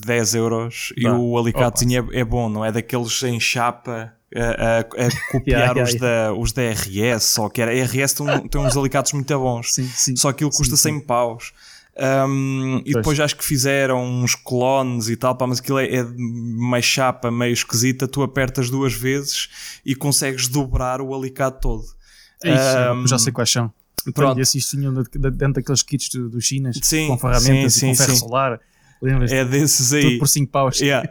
10 0.04 0.34
euros 0.34 0.92
e 0.96 1.08
o 1.08 1.38
alicatezinho 1.38 2.10
é, 2.12 2.20
é, 2.20 2.24
bom, 2.24 2.48
não 2.48 2.64
é 2.64 2.70
daqueles 2.70 3.22
em 3.22 3.40
chapa 3.40 4.12
a, 4.34 4.40
a, 4.40 4.80
a 4.80 4.84
copiar 5.32 5.76
yeah, 5.76 5.82
os, 5.82 5.94
yeah, 5.94 6.28
Da, 6.28 6.34
os 6.34 6.52
da 6.52 6.62
RS, 6.62 7.24
só 7.24 7.48
que 7.48 7.62
era 7.62 7.72
RS 7.72 8.14
tem, 8.14 8.26
tem 8.48 8.60
uns 8.60 8.76
alicates 8.76 9.12
muito 9.12 9.38
bons, 9.38 9.74
sim, 9.74 9.84
sim. 9.86 10.16
só 10.16 10.30
ele 10.30 10.50
custa 10.50 10.76
sim, 10.76 10.90
100 10.90 10.94
sim. 10.94 11.06
paus. 11.06 11.52
Um, 11.94 12.80
e 12.86 12.94
depois 12.94 13.20
acho 13.20 13.36
que 13.36 13.44
fizeram 13.44 14.02
uns 14.02 14.34
clones 14.34 15.10
e 15.10 15.16
tal, 15.16 15.36
pá, 15.36 15.46
mas 15.46 15.60
aquilo 15.60 15.78
é, 15.78 15.96
é 15.96 16.02
meio 16.02 16.82
chapa, 16.82 17.30
meio 17.30 17.52
esquisita. 17.52 18.08
Tu 18.08 18.22
apertas 18.22 18.70
duas 18.70 18.94
vezes 18.94 19.80
e 19.84 19.94
consegues 19.94 20.48
dobrar 20.48 21.02
o 21.02 21.14
alicate 21.14 21.60
todo. 21.60 21.84
Isso, 22.42 22.92
um, 22.94 23.06
já 23.06 23.18
sei 23.18 23.30
quais 23.30 23.50
são. 23.50 23.70
Pronto. 24.14 24.38
E 24.38 24.42
esses 24.42 24.68
tinham 24.68 24.92
dentro 24.92 25.52
daqueles 25.52 25.82
kits 25.82 26.08
dos 26.08 26.30
do 26.30 26.40
Chinas 26.40 26.78
sim, 26.82 27.06
com 27.06 27.18
ferramentas 27.18 27.74
sim, 27.74 27.86
e 27.86 27.96
com 27.96 27.96
ferro 27.96 28.16
solar. 28.16 28.60
Lembras? 29.00 29.32
É 29.32 29.44
desses 29.44 29.92
aí. 29.92 30.02
Tudo 30.02 30.18
por 30.20 30.28
5 30.28 30.50
paus. 30.50 30.80
Yeah. 30.80 31.08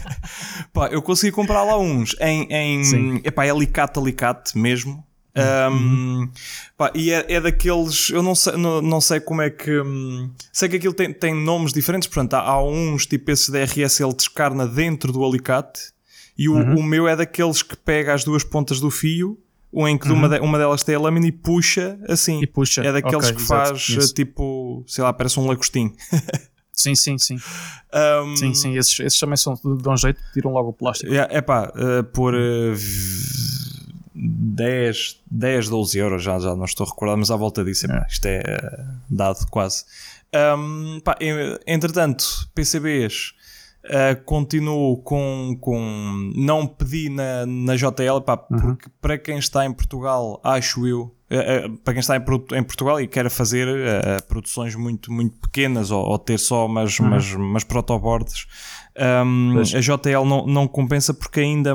pá, 0.72 0.88
eu 0.88 1.02
consegui 1.02 1.30
comprar 1.30 1.62
lá 1.62 1.78
uns 1.78 2.16
em, 2.20 2.48
em 2.50 3.20
epá, 3.22 3.44
é 3.44 3.50
alicate, 3.50 3.98
alicate 3.98 4.56
mesmo. 4.56 5.06
Um, 5.36 5.72
uhum. 5.72 6.30
pá, 6.76 6.90
e 6.94 7.12
é, 7.12 7.24
é, 7.28 7.40
daqueles, 7.40 8.10
eu 8.10 8.22
não 8.22 8.34
sei, 8.34 8.56
não, 8.56 8.82
não 8.82 9.00
sei 9.00 9.20
como 9.20 9.42
é 9.42 9.50
que. 9.50 9.78
Um, 9.80 10.30
sei 10.52 10.68
que 10.68 10.76
aquilo 10.76 10.94
tem, 10.94 11.12
tem 11.12 11.34
nomes 11.34 11.72
diferentes, 11.72 12.08
portanto, 12.08 12.34
há, 12.34 12.40
há 12.40 12.64
uns 12.64 13.06
tipo 13.06 13.30
esse 13.30 13.52
DRS 13.52 14.00
ele 14.00 14.14
descarna 14.14 14.66
dentro 14.66 15.12
do 15.12 15.24
alicate 15.24 15.92
e 16.36 16.48
o, 16.48 16.54
uhum. 16.54 16.78
o 16.78 16.82
meu 16.82 17.06
é 17.06 17.14
daqueles 17.14 17.62
que 17.62 17.76
pega 17.76 18.14
as 18.14 18.24
duas 18.24 18.42
pontas 18.42 18.80
do 18.80 18.90
fio 18.90 19.38
ou 19.72 19.88
em 19.88 19.98
que 19.98 20.08
uhum. 20.08 20.14
uma, 20.14 20.28
de, 20.28 20.40
uma 20.40 20.58
delas 20.58 20.82
tem 20.82 20.94
a 20.94 21.00
lâmina 21.00 21.26
e 21.26 21.32
puxa 21.32 21.98
assim. 22.08 22.40
E 22.42 22.46
puxa. 22.46 22.82
É 22.82 22.92
daqueles 22.92 23.26
okay, 23.26 23.36
que 23.36 23.42
faz 23.42 24.12
tipo, 24.12 24.84
sei 24.86 25.04
lá, 25.04 25.12
parece 25.12 25.38
um 25.38 25.46
lagostim. 25.46 25.92
sim, 26.72 26.94
sim, 26.94 27.18
sim. 27.18 27.36
Um, 28.24 28.36
sim, 28.36 28.54
sim, 28.54 28.76
esses, 28.76 28.98
esses 29.00 29.18
também 29.18 29.36
são 29.36 29.54
de 29.54 29.88
um 29.88 29.96
jeito, 29.96 30.20
tiram 30.32 30.52
logo 30.52 30.70
o 30.70 30.72
plástico. 30.72 31.12
É 31.12 31.40
pá, 31.40 31.72
uh, 31.74 32.04
por 32.04 32.34
uh, 32.34 32.74
10, 34.14 35.20
10, 35.30 35.68
12 35.68 35.98
euros, 35.98 36.22
já, 36.22 36.38
já 36.38 36.56
não 36.56 36.64
estou 36.64 36.86
a 36.86 36.90
recordar, 36.90 37.16
mas 37.16 37.30
à 37.30 37.36
volta 37.36 37.64
disso, 37.64 37.90
é. 37.90 38.06
isto 38.08 38.26
é 38.26 38.40
uh, 38.40 39.14
dado 39.14 39.46
quase. 39.50 39.84
Um, 40.34 41.00
pá, 41.00 41.16
entretanto, 41.66 42.48
PCBs. 42.54 43.37
Uh, 43.88 44.22
continuo 44.24 44.98
com, 44.98 45.56
com. 45.60 46.32
Não 46.36 46.66
pedi 46.66 47.08
na, 47.08 47.46
na 47.46 47.74
JL, 47.74 48.20
pá, 48.24 48.44
uhum. 48.50 48.58
porque 48.58 48.90
para 49.00 49.16
quem 49.16 49.38
está 49.38 49.64
em 49.64 49.72
Portugal, 49.72 50.38
acho 50.44 50.86
eu, 50.86 51.14
uh, 51.30 51.66
uh, 51.66 51.78
para 51.78 51.94
quem 51.94 52.00
está 52.00 52.16
em, 52.16 52.20
em, 52.20 52.62
Portugal 52.62 53.00
e 53.00 53.08
quer 53.08 53.30
fazer 53.30 53.66
produções 54.28 54.74
muito, 54.74 55.10
muito 55.10 55.38
pequenas 55.38 55.90
ou, 55.90 56.04
ou 56.04 56.18
ter 56.18 56.38
só 56.38 56.66
umas, 56.66 56.98
uhum. 56.98 57.06
umas, 57.06 57.32
umas 57.32 57.64
protoboards, 57.64 58.46
um, 59.24 59.60
a 59.60 59.80
JL 59.80 60.24
não, 60.26 60.46
não 60.46 60.68
compensa 60.68 61.14
porque 61.14 61.40
ainda 61.40 61.74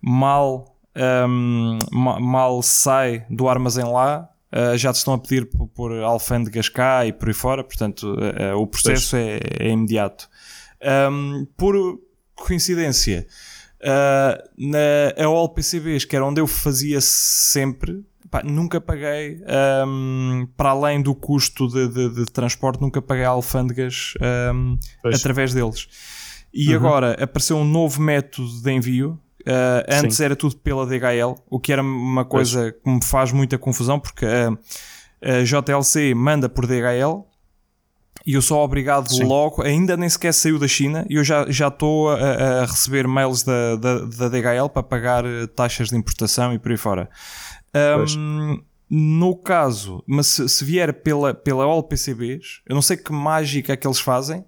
mal 0.00 0.78
um, 0.98 1.78
mal 1.92 2.62
sai 2.62 3.24
do 3.30 3.48
armazém 3.48 3.84
lá, 3.84 4.28
uh, 4.52 4.76
já 4.76 4.92
te 4.92 4.96
estão 4.96 5.14
a 5.14 5.18
pedir 5.18 5.48
por, 5.48 5.68
por 5.68 5.92
alfândegas 5.92 6.68
cá 6.68 7.06
e 7.06 7.12
por 7.12 7.28
aí 7.28 7.34
fora, 7.34 7.64
portanto 7.64 8.14
uh, 8.14 8.56
uh, 8.56 8.60
o 8.60 8.66
processo 8.66 9.16
é, 9.16 9.40
é, 9.60 9.68
imediato. 9.68 10.28
Um, 10.82 11.46
por 11.56 11.74
coincidência, 12.34 13.26
na 14.56 14.78
a 15.16 15.24
All 15.26 15.48
PCBs, 15.48 16.04
que 16.04 16.16
era 16.16 16.24
onde 16.24 16.40
eu 16.40 16.46
fazia 16.46 17.00
sempre, 17.00 18.04
pá, 18.30 18.42
nunca 18.44 18.80
paguei, 18.80 19.40
um, 19.86 20.46
para 20.56 20.70
além 20.70 21.02
do 21.02 21.14
custo 21.14 21.68
de, 21.68 21.88
de, 21.88 22.08
de 22.14 22.24
transporte, 22.26 22.80
nunca 22.80 23.02
paguei 23.02 23.24
alfândegas 23.24 24.14
um, 24.54 24.78
através 25.04 25.52
deles. 25.52 25.88
E 26.52 26.70
uhum. 26.70 26.76
agora 26.76 27.12
apareceu 27.22 27.56
um 27.56 27.64
novo 27.64 28.00
método 28.00 28.62
de 28.62 28.72
envio 28.72 29.20
Uh, 29.48 29.80
antes 29.88 30.18
Sim. 30.18 30.24
era 30.24 30.36
tudo 30.36 30.56
pela 30.56 30.84
DHL, 30.84 31.34
o 31.48 31.58
que 31.58 31.72
era 31.72 31.80
uma 31.80 32.22
coisa 32.22 32.60
pois. 32.60 32.82
que 32.82 32.90
me 32.90 33.02
faz 33.02 33.32
muita 33.32 33.56
confusão, 33.56 33.98
porque 33.98 34.26
a, 34.26 34.50
a 35.22 35.42
JLC 35.42 36.14
manda 36.14 36.50
por 36.50 36.66
DHL 36.66 37.24
e 38.28 38.34
eu 38.34 38.42
sou 38.42 38.58
obrigado 38.58 39.08
Sim. 39.08 39.24
logo, 39.24 39.62
ainda 39.62 39.96
nem 39.96 40.06
sequer 40.06 40.34
saiu 40.34 40.58
da 40.58 40.68
China, 40.68 41.06
e 41.08 41.14
eu 41.14 41.24
já 41.24 41.46
estou 41.48 42.10
a, 42.10 42.16
a, 42.16 42.66
receber 42.66 43.08
mails 43.08 43.42
da, 43.42 43.74
da, 43.76 44.00
da, 44.00 44.28
DHL 44.28 44.68
para 44.70 44.82
pagar 44.82 45.24
eh, 45.24 45.46
taxas 45.46 45.88
de 45.88 45.96
importação 45.96 46.52
e 46.52 46.58
por 46.58 46.70
aí 46.70 46.76
fora. 46.76 47.08
Um, 48.06 48.62
no 48.90 49.34
caso, 49.34 50.04
mas 50.06 50.26
se, 50.26 50.46
se, 50.46 50.62
vier 50.62 50.92
pela, 50.92 51.32
pela 51.32 51.64
All 51.64 51.82
PCBs, 51.82 52.60
eu 52.68 52.74
não 52.74 52.82
sei 52.82 52.98
que 52.98 53.10
mágica 53.10 53.72
é 53.72 53.76
que 53.78 53.86
eles 53.86 53.98
fazem, 53.98 54.44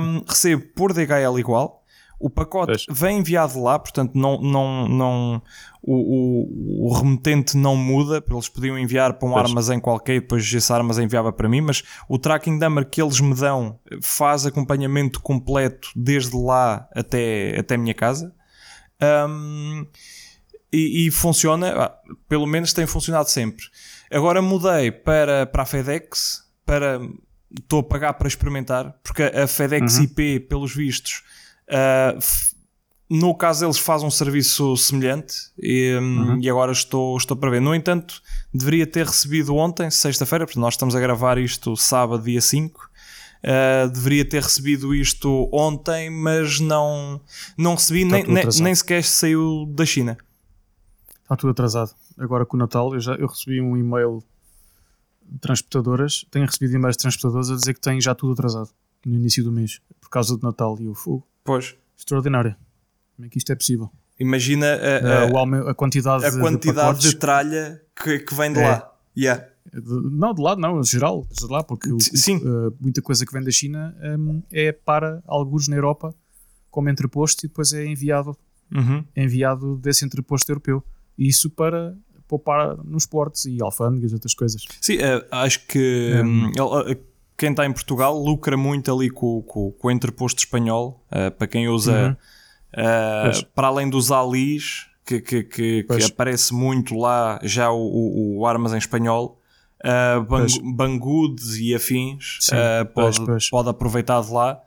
um, 0.00 0.24
recebo 0.26 0.62
por 0.74 0.94
DHL 0.94 1.38
igual 1.38 1.75
o 2.18 2.30
pacote 2.30 2.84
pois. 2.86 2.98
vem 2.98 3.18
enviado 3.18 3.62
lá, 3.62 3.78
portanto, 3.78 4.12
não, 4.14 4.40
não, 4.40 4.88
não, 4.88 5.42
o, 5.82 5.94
o, 5.94 6.88
o, 6.88 6.94
remetente 6.94 7.56
não 7.56 7.76
muda. 7.76 8.24
Eles 8.28 8.48
podiam 8.48 8.78
enviar 8.78 9.14
para 9.14 9.28
um 9.28 9.32
pois. 9.32 9.48
armazém 9.48 9.78
qualquer 9.78 10.16
e 10.16 10.20
depois 10.20 10.52
esse 10.52 10.72
armazém 10.72 11.04
enviava 11.04 11.32
para 11.32 11.48
mim, 11.48 11.60
mas 11.60 11.82
o 12.08 12.18
tracking 12.18 12.58
number 12.58 12.88
que 12.88 13.02
eles 13.02 13.20
me 13.20 13.34
dão 13.34 13.78
faz 14.02 14.46
acompanhamento 14.46 15.20
completo 15.20 15.88
desde 15.94 16.36
lá 16.36 16.88
até, 16.94 17.58
até 17.58 17.74
a 17.74 17.78
minha 17.78 17.94
casa. 17.94 18.34
Um, 19.28 19.86
e, 20.72 21.06
e, 21.06 21.10
funciona, 21.10 21.84
ah, 21.84 21.94
pelo 22.28 22.46
menos 22.46 22.72
tem 22.72 22.86
funcionado 22.86 23.30
sempre. 23.30 23.64
Agora 24.10 24.40
mudei 24.40 24.90
para, 24.90 25.46
para 25.46 25.62
a 25.62 25.66
FedEx, 25.66 26.44
para 26.64 27.00
estou 27.58 27.80
a 27.80 27.82
pagar 27.82 28.14
para 28.14 28.28
experimentar, 28.28 28.94
porque 29.02 29.22
a 29.22 29.46
FedEx 29.46 29.98
uhum. 29.98 30.04
IP, 30.04 30.40
pelos 30.40 30.74
vistos, 30.74 31.22
Uh, 31.68 32.18
no 33.08 33.34
caso 33.36 33.64
eles 33.64 33.78
fazem 33.78 34.06
um 34.06 34.10
serviço 34.10 34.76
semelhante 34.76 35.34
e, 35.58 35.96
hum, 36.00 36.22
uhum. 36.22 36.40
e, 36.40 36.50
agora 36.50 36.72
estou, 36.72 37.16
estou 37.16 37.36
para 37.36 37.50
ver. 37.50 37.60
No 37.60 37.74
entanto, 37.74 38.20
deveria 38.52 38.86
ter 38.86 39.06
recebido 39.06 39.54
ontem, 39.54 39.90
sexta-feira, 39.90 40.44
porque 40.44 40.58
nós 40.58 40.74
estamos 40.74 40.94
a 40.96 41.00
gravar 41.00 41.38
isto 41.38 41.76
sábado, 41.76 42.24
dia 42.24 42.40
5. 42.40 42.80
Uh, 42.80 42.86
ah, 43.44 43.86
deveria 43.86 44.24
ter 44.24 44.42
recebido 44.42 44.92
isto 44.92 45.48
ontem, 45.52 46.10
mas 46.10 46.58
não, 46.58 47.20
não 47.56 47.74
recebi, 47.74 48.04
nem, 48.04 48.24
nem, 48.24 48.44
nem, 48.60 48.74
sequer 48.74 49.04
saiu 49.04 49.66
da 49.66 49.86
China. 49.86 50.16
Está 51.22 51.36
tudo 51.36 51.50
atrasado. 51.50 51.94
Agora 52.18 52.44
com 52.44 52.56
o 52.56 52.58
Natal, 52.60 52.92
eu, 52.92 53.00
já, 53.00 53.14
eu 53.14 53.28
recebi 53.28 53.60
um 53.60 53.76
e-mail 53.76 54.20
de 55.22 55.38
transportadoras, 55.38 56.26
tenho 56.30 56.46
recebido 56.46 56.74
e-mails 56.74 56.96
de 56.96 57.02
transportadoras 57.02 57.50
a 57.50 57.54
dizer 57.54 57.74
que 57.74 57.80
tem 57.80 58.00
já 58.00 58.14
tudo 58.16 58.32
atrasado 58.32 58.70
no 59.04 59.14
início 59.14 59.44
do 59.44 59.52
mês, 59.52 59.80
por 60.00 60.08
causa 60.08 60.36
do 60.36 60.44
Natal 60.44 60.76
e 60.80 60.88
o 60.88 60.94
fogo. 60.94 61.24
Pois. 61.46 61.74
Extraordinário. 61.96 62.54
Como 63.16 63.26
é 63.26 63.28
que 63.30 63.38
isto 63.38 63.50
é 63.50 63.54
possível? 63.54 63.90
Imagina 64.18 64.66
a, 64.66 65.24
a, 65.24 65.70
a 65.70 65.74
quantidade, 65.74 66.24
a 66.24 66.30
de, 66.30 66.38
quantidade 66.38 67.00
de, 67.00 67.08
de 67.10 67.16
tralha 67.16 67.82
que, 68.02 68.18
que 68.18 68.34
vem 68.34 68.52
de 68.52 68.60
é. 68.60 68.68
lá. 68.68 68.92
Yeah. 69.16 69.46
De, 69.72 70.10
não, 70.10 70.32
de 70.32 70.40
lado 70.40 70.60
não, 70.60 70.82
geral, 70.82 71.26
geral 71.38 71.64
porque 71.64 71.92
o, 71.92 72.00
Sim. 72.00 72.36
Uh, 72.38 72.74
muita 72.80 73.02
coisa 73.02 73.26
que 73.26 73.32
vem 73.32 73.42
da 73.42 73.50
China 73.50 73.94
um, 74.18 74.42
é 74.50 74.72
para 74.72 75.22
alguns 75.26 75.68
na 75.68 75.76
Europa 75.76 76.14
como 76.70 76.88
entreposto 76.88 77.44
e 77.44 77.48
depois 77.48 77.72
é 77.72 77.84
enviado, 77.84 78.36
uhum. 78.74 79.04
é 79.14 79.24
enviado 79.24 79.76
desse 79.76 80.04
entreposto 80.04 80.50
europeu. 80.50 80.82
E 81.18 81.28
isso 81.28 81.50
para 81.50 81.96
poupar 82.28 82.76
nos 82.84 83.06
portos 83.06 83.44
e 83.46 83.62
alfândegas 83.62 84.12
e 84.12 84.14
outras 84.14 84.34
coisas. 84.34 84.62
Sim, 84.80 84.96
uh, 84.96 85.24
acho 85.30 85.66
que 85.66 86.12
um, 86.22 86.48
uh, 86.50 86.96
quem 87.36 87.50
está 87.50 87.66
em 87.66 87.72
Portugal 87.72 88.18
lucra 88.18 88.56
muito 88.56 88.92
ali 88.92 89.10
com, 89.10 89.42
com, 89.42 89.70
com 89.72 89.88
o 89.88 89.90
entreposto 89.90 90.40
espanhol, 90.40 91.04
uh, 91.10 91.30
para 91.30 91.46
quem 91.46 91.68
usa, 91.68 92.16
uhum. 92.74 92.82
uh, 92.82 93.46
para 93.54 93.68
além 93.68 93.90
dos 93.90 94.10
alis, 94.10 94.86
que, 95.04 95.20
que, 95.20 95.44
que, 95.44 95.82
que, 95.84 96.04
aparece 96.04 96.52
muito 96.54 96.96
lá 96.96 97.38
já 97.42 97.70
o, 97.70 97.78
o, 97.78 98.38
o 98.38 98.46
armazém 98.46 98.78
espanhol, 98.78 99.40
uh, 99.84 100.22
bang, 100.22 100.60
Banggood 100.74 101.42
e 101.60 101.74
afins, 101.74 102.38
uh, 102.48 102.86
pode, 102.92 103.20
pode 103.50 103.68
aproveitar 103.68 104.22
de 104.22 104.32
lá. 104.32 104.60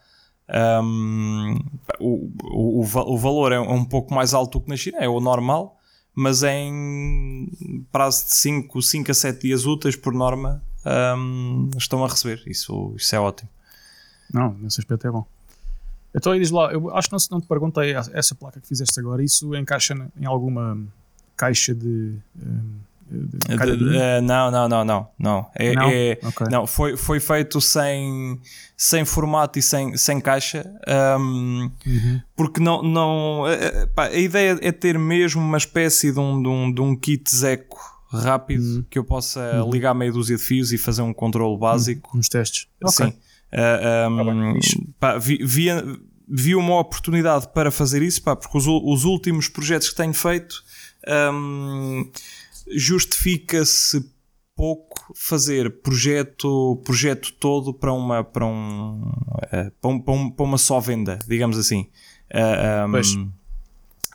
Um, 0.82 1.60
o, 2.00 2.32
o, 2.44 2.80
o, 2.82 3.18
valor 3.18 3.52
é 3.52 3.60
um 3.60 3.86
pouco 3.86 4.14
mais 4.14 4.34
alto 4.34 4.58
do 4.58 4.64
que 4.64 4.70
na 4.70 4.76
China, 4.78 4.98
é 5.00 5.08
o 5.08 5.20
normal, 5.20 5.78
mas 6.16 6.42
em 6.42 7.48
prazo 7.92 8.26
de 8.26 8.34
5, 8.36 8.82
5 8.82 9.12
a 9.12 9.14
7 9.14 9.42
dias 9.42 9.66
úteis 9.66 9.96
por 9.96 10.14
norma 10.14 10.64
um, 10.86 11.70
estão 11.78 12.04
a 12.04 12.08
receber. 12.08 12.42
Isso, 12.46 12.94
isso 12.96 13.16
é 13.16 13.20
ótimo. 13.20 13.50
Não, 14.34 14.54
nesse 14.54 14.80
aspecto 14.80 15.08
é 15.08 15.12
bom. 15.12 15.26
Então 16.16 16.32
aí 16.32 16.40
diz 16.40 16.50
lá, 16.50 16.72
eu 16.72 16.96
acho 16.96 17.08
que 17.08 17.14
não, 17.14 17.20
não 17.32 17.42
te 17.42 17.48
perguntei, 17.48 17.94
essa 17.94 18.34
placa 18.34 18.60
que 18.60 18.68
fizeste 18.68 19.00
agora, 19.00 19.24
isso 19.24 19.56
encaixa 19.56 19.96
em 20.20 20.26
alguma 20.26 20.78
caixa 21.36 21.74
de. 21.74 22.16
de, 22.36 23.26
de, 23.28 23.78
de 23.78 23.98
uh, 23.98 24.22
não, 24.24 24.52
não, 24.52 24.68
não, 24.68 24.86
não, 24.86 25.08
não. 25.18 25.52
É, 25.56 25.74
não? 25.74 25.90
É, 25.90 26.20
okay. 26.24 26.48
não 26.50 26.68
foi, 26.68 26.98
foi 26.98 27.20
feito 27.20 27.62
sem, 27.62 28.40
sem 28.76 29.06
formato 29.06 29.60
e 29.60 29.62
sem, 29.62 29.96
sem 29.98 30.20
caixa, 30.20 30.66
um, 31.20 31.72
uhum. 31.86 32.22
porque 32.36 32.60
não, 32.60 32.82
não 32.82 33.44
pá, 33.96 34.06
a 34.06 34.18
ideia 34.18 34.58
é 34.62 34.72
ter 34.72 34.98
mesmo 34.98 35.42
uma 35.42 35.58
espécie 35.58 36.12
de 36.12 36.20
um, 36.20 36.42
de 36.42 36.50
um, 36.50 36.74
de 36.74 36.82
um 36.82 36.96
kit 36.96 37.30
Zeco 37.34 37.99
rápido 38.12 38.63
uhum. 38.63 38.86
que 38.89 38.98
eu 38.98 39.04
possa 39.04 39.63
uhum. 39.63 39.72
ligar 39.72 39.94
meia 39.94 40.12
dúzia 40.12 40.38
de 40.38 40.44
fios 40.44 40.72
e 40.72 40.78
fazer 40.78 41.01
um 41.01 41.13
controle 41.13 41.58
básico. 41.58 42.18
Uns 42.18 42.28
testes. 42.28 42.68
Sim. 42.88 43.04
Okay. 43.06 43.20
Uh, 43.51 44.30
um, 44.30 44.60
pá, 45.00 45.18
vi, 45.18 45.39
vi, 45.44 45.68
vi, 46.28 46.56
uma 46.56 46.80
oportunidade 46.80 47.48
para 47.51 47.72
fazer 47.72 48.01
isso, 48.04 48.22
pá, 48.22 48.36
porque 48.36 48.56
os, 48.56 48.68
os 48.68 49.06
últimos 49.06 49.48
projetos 49.48 49.89
que 49.89 49.96
tenho 49.96 50.13
feito 50.13 50.63
um, 51.34 52.12
justifica-se 52.75 54.08
pouco 54.56 55.13
fazer 55.16 55.82
projeto, 55.82 56.80
projeto 56.84 57.34
todo 57.34 57.74
para 57.74 57.94
uma, 57.94 58.24
para, 58.24 58.46
um, 58.46 59.01
uh, 59.01 59.72
para, 59.82 60.13
um, 60.13 60.30
para, 60.30 60.46
uma 60.46 60.58
só 60.58 60.80
venda, 60.80 61.18
digamos 61.28 61.58
assim. 61.58 61.88
Uh, 62.32 63.18
um, 63.18 63.32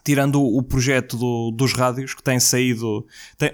tirando 0.04 0.40
o 0.40 0.62
projeto 0.62 1.16
do, 1.16 1.50
dos 1.50 1.72
rádios 1.72 2.14
que 2.14 2.22
tem 2.22 2.38
saído, 2.38 3.06
tem, 3.38 3.50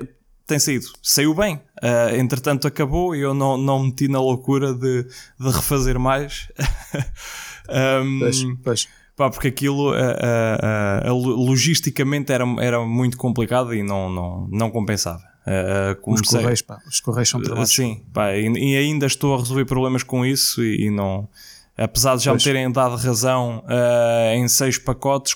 tem 0.50 0.58
saído. 0.58 0.86
Saiu 1.02 1.34
bem. 1.34 1.56
Uh, 1.82 2.16
entretanto, 2.16 2.66
acabou 2.66 3.14
e 3.14 3.20
eu 3.20 3.32
não, 3.32 3.56
não 3.56 3.84
meti 3.84 4.08
na 4.08 4.20
loucura 4.20 4.74
de, 4.74 5.04
de 5.04 5.50
refazer 5.50 5.98
mais. 5.98 6.48
um, 8.04 8.18
pois, 8.18 8.44
pois. 8.64 8.88
Pá, 9.16 9.30
porque 9.30 9.48
aquilo 9.48 9.92
uh, 9.92 11.08
uh, 11.08 11.12
logisticamente 11.12 12.32
era, 12.32 12.44
era 12.60 12.84
muito 12.84 13.16
complicado 13.16 13.74
e 13.74 13.82
não, 13.82 14.10
não, 14.10 14.48
não 14.50 14.70
compensava. 14.70 15.22
Uh, 15.46 16.12
os 16.12 16.20
correios, 16.22 16.62
pá, 16.62 16.78
os 16.86 17.00
correios 17.00 17.28
são 17.28 17.40
trabalhos. 17.40 17.70
sim, 17.70 18.02
pá, 18.12 18.36
e, 18.36 18.46
e, 18.46 18.76
ainda 18.76 19.06
estou 19.06 19.34
a 19.34 19.38
resolver 19.38 19.64
problemas 19.64 20.02
com 20.02 20.24
isso 20.24 20.62
e, 20.62 20.86
e 20.86 20.90
não 20.90 21.28
apesar 21.80 22.16
de 22.16 22.24
já 22.24 22.32
pois. 22.32 22.44
me 22.44 22.52
terem 22.52 22.70
dado 22.70 22.96
razão 22.96 23.64
uh, 23.64 24.34
em 24.34 24.46
seis 24.46 24.76
pacotes, 24.76 25.34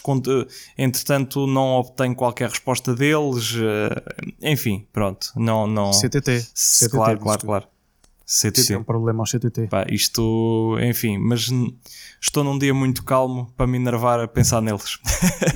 entretanto 0.77 1.47
não 1.47 1.73
obtenho 1.73 2.15
qualquer 2.15 2.51
resposta 2.51 2.95
deles, 2.95 3.55
uh, 3.55 4.43
enfim, 4.43 4.87
pronto, 4.93 5.29
não... 5.37 5.67
não... 5.67 5.93
CTT. 5.93 6.47
CTT 6.55 6.91
claro, 6.91 7.19
claro, 7.19 7.41
claro. 7.41 7.67
CTT. 8.27 8.61
Isso 8.61 8.73
é 8.73 8.79
um 8.79 8.85
problema 8.85 9.23
ao 9.23 9.27
CTT. 9.27 9.69
Pá, 9.69 9.87
isto, 9.89 10.79
enfim, 10.81 11.19
mas 11.19 11.49
estou 12.21 12.45
num 12.45 12.59
dia 12.59 12.73
muito 12.73 13.05
calmo 13.05 13.53
para 13.57 13.67
me 13.67 13.77
enervar 13.77 14.21
a 14.21 14.29
pensar 14.29 14.61
neles. 14.61 14.99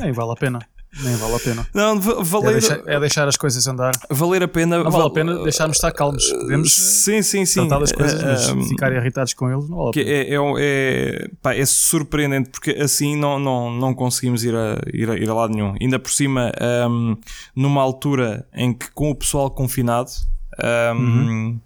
Nem 0.00 0.12
vale 0.12 0.33
a 0.33 0.37
pena. 0.37 0.59
Nem 1.02 1.14
vale 1.16 1.35
a 1.35 1.38
pena. 1.38 1.68
Não, 1.75 2.00
valer... 2.00 2.49
é, 2.49 2.52
deixar, 2.52 2.83
é 2.87 3.00
deixar 3.00 3.28
as 3.28 3.37
coisas 3.37 3.66
andar. 3.68 3.92
Valer 4.11 4.42
a 4.42 4.49
pena. 4.49 4.83
Não 4.83 4.90
vale 4.90 5.07
a 5.07 5.11
pena 5.11 5.42
deixarmos 5.42 5.76
estar 5.76 5.92
calmos. 5.92 6.30
Podemos 6.30 6.75
sim, 6.75 7.23
sim, 7.23 7.45
sim. 7.45 7.61
tratar 7.61 7.80
das 7.80 7.92
coisas, 7.92 8.23
mas 8.23 8.49
uh, 8.49 8.68
ficar 8.68 8.92
irritados 8.92 9.35
com 9.35 9.50
eles 9.50 9.68
não 9.68 9.76
vale 9.76 9.90
a 9.90 9.92
pena. 9.92 10.11
É, 10.11 10.35
é, 10.35 10.38
é, 10.59 11.30
pá, 11.42 11.54
é, 11.54 11.66
surpreendente 11.66 12.50
porque 12.50 12.71
assim 12.71 13.16
não, 13.16 13.38
não, 13.38 13.71
não 13.71 13.95
conseguimos 13.95 14.42
ir 14.45 14.54
a, 14.54 14.80
ir, 14.92 15.11
a, 15.11 15.16
ir 15.16 15.28
a 15.28 15.35
lado 15.35 15.52
nenhum. 15.52 15.75
Ainda 15.80 15.99
por 15.99 16.11
cima, 16.11 16.52
um, 16.88 17.16
numa 17.54 17.83
altura 17.83 18.47
em 18.54 18.73
que 18.73 18.90
com 18.92 19.11
o 19.11 19.14
pessoal 19.14 19.50
confinado, 19.50 20.11
um, 20.95 20.99
uhum. 20.99 21.61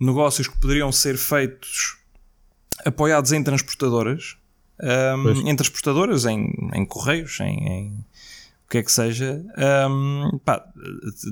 negócios 0.00 0.48
que 0.48 0.58
poderiam 0.58 0.90
ser 0.90 1.16
feitos 1.16 1.96
apoiados 2.84 3.32
em 3.32 3.42
transportadoras. 3.42 4.36
Um, 4.82 5.48
em 5.48 5.54
transportadoras, 5.54 6.26
em, 6.26 6.52
em 6.74 6.84
correios, 6.84 7.38
em, 7.40 7.68
em 7.68 8.04
que 8.74 8.78
é 8.78 8.82
que 8.82 8.90
seja, 8.90 9.40
um, 9.88 10.36
pá, 10.44 10.64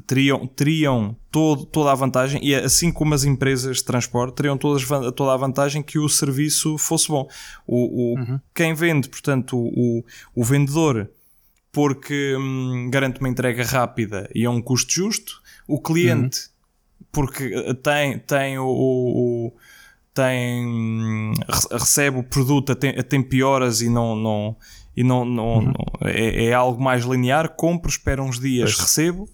teriam, 0.07 0.47
teriam 0.47 1.17
todo, 1.29 1.67
toda 1.67 1.91
a 1.91 1.95
vantagem, 1.95 2.41
e 2.41 2.55
assim 2.55 2.93
como 2.93 3.15
as 3.15 3.25
empresas 3.25 3.79
de 3.79 3.85
transporte, 3.85 4.37
teriam 4.37 4.57
todas, 4.57 4.87
toda 5.17 5.35
a 5.35 5.37
vantagem 5.37 5.83
que 5.83 5.99
o 5.99 6.09
serviço 6.09 6.79
fosse 6.79 7.09
bom. 7.09 7.27
O, 7.67 8.13
o 8.13 8.19
uhum. 8.21 8.41
Quem 8.55 8.75
vende, 8.75 9.09
portanto, 9.09 9.59
o, 9.59 10.05
o 10.37 10.45
vendedor, 10.45 11.11
porque 11.73 12.37
hum, 12.37 12.89
garante 12.93 13.19
uma 13.19 13.29
entrega 13.29 13.65
rápida 13.65 14.31
e 14.33 14.45
a 14.45 14.51
um 14.51 14.63
custo 14.63 14.93
justo, 14.93 15.43
o 15.67 15.83
cliente, 15.83 16.39
uhum. 16.39 17.07
porque 17.11 17.75
tem, 17.83 18.21
tem 18.21 18.57
o, 18.57 18.69
o 18.69 19.53
tem 20.15 20.65
hum, 20.65 21.33
recebe 21.73 22.19
o 22.19 22.23
produto 22.23 22.71
a, 22.71 22.77
tem, 22.77 22.91
a 22.91 23.03
tempo 23.03 23.35
e 23.35 23.43
horas 23.43 23.81
e 23.81 23.89
não, 23.89 24.15
não 24.15 24.57
e 24.97 25.03
não, 25.03 25.25
não, 25.25 25.59
uhum. 25.59 25.65
não 25.65 26.09
é, 26.09 26.47
é, 26.47 26.53
algo 26.53 26.83
mais 26.83 27.05
linear, 27.05 27.49
compro, 27.51 27.91
espero 27.91 28.23
uns 28.23 28.39
dias, 28.39 28.75
pois. 28.75 28.87
recebo. 28.87 29.29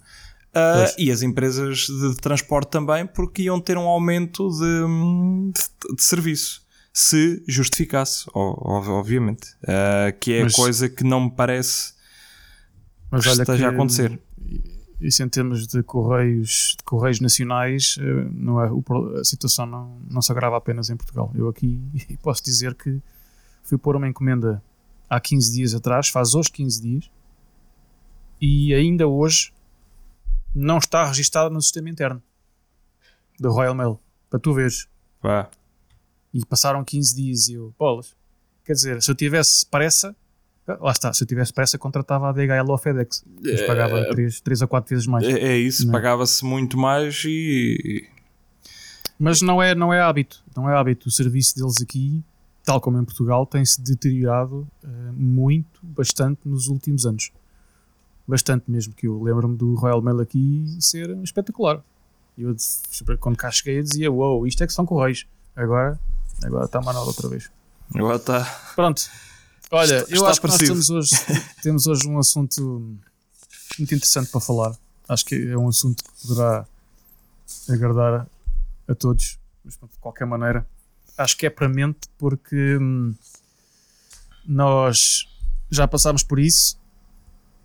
Uh, 0.48 0.90
e 0.96 1.10
as 1.10 1.22
empresas 1.22 1.80
de, 1.80 2.16
transporte 2.16 2.70
também, 2.70 3.06
porque 3.06 3.42
iam 3.42 3.60
ter 3.60 3.76
um 3.76 3.86
aumento 3.86 4.48
de, 4.50 5.52
de, 5.52 5.96
de 5.96 6.02
serviço, 6.02 6.62
se 6.92 7.42
justificasse, 7.46 8.24
obviamente. 8.34 9.48
Uh, 9.62 10.18
que 10.18 10.32
é 10.32 10.42
mas, 10.44 10.54
coisa 10.54 10.88
que 10.88 11.04
não 11.04 11.24
me 11.24 11.30
parece 11.30 11.92
mas 13.10 13.24
que 13.24 13.30
esteja 13.30 13.56
que, 13.56 13.64
a 13.64 13.68
acontecer. 13.68 14.18
Isso 15.00 15.22
em 15.22 15.28
termos 15.28 15.66
de 15.66 15.82
correios, 15.82 16.74
de 16.76 16.82
correios 16.82 17.20
nacionais, 17.20 17.96
ah, 18.00 18.28
não 18.32 18.60
é, 18.60 19.20
a 19.20 19.24
situação 19.24 19.64
não, 19.64 20.00
não 20.10 20.20
se 20.20 20.32
agrava 20.32 20.56
apenas 20.56 20.90
em 20.90 20.96
Portugal. 20.96 21.30
Eu 21.36 21.48
aqui 21.48 21.80
posso 22.20 22.42
dizer 22.42 22.74
que 22.74 23.00
fui 23.62 23.78
pôr 23.78 23.94
uma 23.94 24.08
encomenda 24.08 24.62
há 25.08 25.20
15 25.20 25.52
dias 25.52 25.74
atrás, 25.74 26.08
faz 26.08 26.34
hoje 26.34 26.50
15 26.52 26.82
dias, 26.82 27.10
e 28.40 28.74
ainda 28.74 29.06
hoje 29.06 29.52
não 30.54 30.78
está 30.78 31.04
registada 31.04 31.50
no 31.50 31.60
sistema 31.60 31.90
interno 31.90 32.22
do 33.38 33.50
Royal 33.50 33.74
Mail, 33.74 33.98
para 34.28 34.38
tu 34.38 34.52
veres. 34.52 34.88
Pá. 35.20 35.50
E 36.32 36.44
passaram 36.44 36.84
15 36.84 37.16
dias 37.16 37.48
e 37.48 37.54
eu, 37.54 37.74
bolas. 37.78 38.14
Quer 38.64 38.72
dizer, 38.74 39.02
se 39.02 39.10
eu 39.10 39.14
tivesse 39.14 39.64
pressa, 39.66 40.14
lá 40.66 40.92
está, 40.92 41.12
se 41.12 41.22
eu 41.22 41.26
tivesse 41.26 41.52
pressa, 41.52 41.78
contratava 41.78 42.28
a 42.28 42.32
DHL 42.32 42.68
ou 42.68 42.74
a 42.74 42.78
FedEx. 42.78 43.24
Mas 43.42 43.62
pagava 43.62 44.04
3, 44.10 44.40
3 44.40 44.62
a 44.62 44.66
4 44.66 44.90
vezes 44.90 45.06
mais. 45.06 45.24
É, 45.24 45.32
é 45.32 45.56
isso, 45.56 45.88
é? 45.88 45.92
pagava-se 45.92 46.44
muito 46.44 46.76
mais 46.76 47.22
e. 47.24 48.06
Mas 49.18 49.40
não 49.40 49.60
é, 49.60 49.74
não 49.74 49.92
é 49.92 50.00
hábito, 50.00 50.44
não 50.56 50.70
é 50.70 50.76
hábito. 50.76 51.08
O 51.08 51.10
serviço 51.10 51.56
deles 51.56 51.80
aqui 51.80 52.22
tal 52.68 52.82
como 52.82 53.00
em 53.00 53.04
Portugal, 53.04 53.46
tem-se 53.46 53.80
deteriorado 53.80 54.68
uh, 54.84 55.12
muito, 55.14 55.80
bastante 55.82 56.40
nos 56.44 56.68
últimos 56.68 57.06
anos. 57.06 57.30
Bastante 58.26 58.70
mesmo, 58.70 58.92
que 58.92 59.06
eu 59.06 59.22
lembro-me 59.22 59.56
do 59.56 59.74
Royal 59.74 60.02
Mail 60.02 60.20
aqui 60.20 60.76
ser 60.78 61.08
espetacular. 61.22 61.82
Eu, 62.36 62.54
quando 63.20 63.38
cá 63.38 63.50
cheguei, 63.50 63.78
eu 63.78 63.82
dizia: 63.82 64.12
Uou, 64.12 64.40
wow, 64.40 64.46
isto 64.46 64.62
é 64.62 64.66
que 64.66 64.72
são 64.74 64.84
correios. 64.84 65.26
Agora, 65.56 65.98
agora 66.44 66.66
está 66.66 66.82
mal 66.82 67.06
outra 67.06 67.26
vez. 67.26 67.50
Agora 67.94 68.16
está. 68.16 68.44
Pronto. 68.74 69.00
Olha, 69.70 70.00
está, 70.00 70.14
eu 70.14 70.26
acho 70.26 70.42
parecido. 70.42 70.64
que 70.64 70.76
nós 70.76 70.86
temos 70.86 70.90
hoje, 70.90 71.42
temos 71.62 71.86
hoje 71.86 72.06
um 72.06 72.18
assunto 72.18 72.98
muito 73.78 73.94
interessante 73.94 74.30
para 74.30 74.42
falar. 74.42 74.76
Acho 75.08 75.24
que 75.24 75.50
é 75.50 75.56
um 75.56 75.68
assunto 75.68 76.04
que 76.04 76.10
poderá 76.26 76.66
agradar 77.70 78.28
a 78.86 78.94
todos, 78.94 79.38
mas 79.64 79.72
de 79.72 79.98
qualquer 80.02 80.26
maneira 80.26 80.66
acho 81.18 81.36
que 81.36 81.44
é 81.46 81.50
para 81.50 81.68
mente 81.68 82.08
porque 82.16 82.78
hum, 82.80 83.14
nós 84.46 85.26
já 85.70 85.86
passámos 85.86 86.22
por 86.22 86.38
isso. 86.38 86.78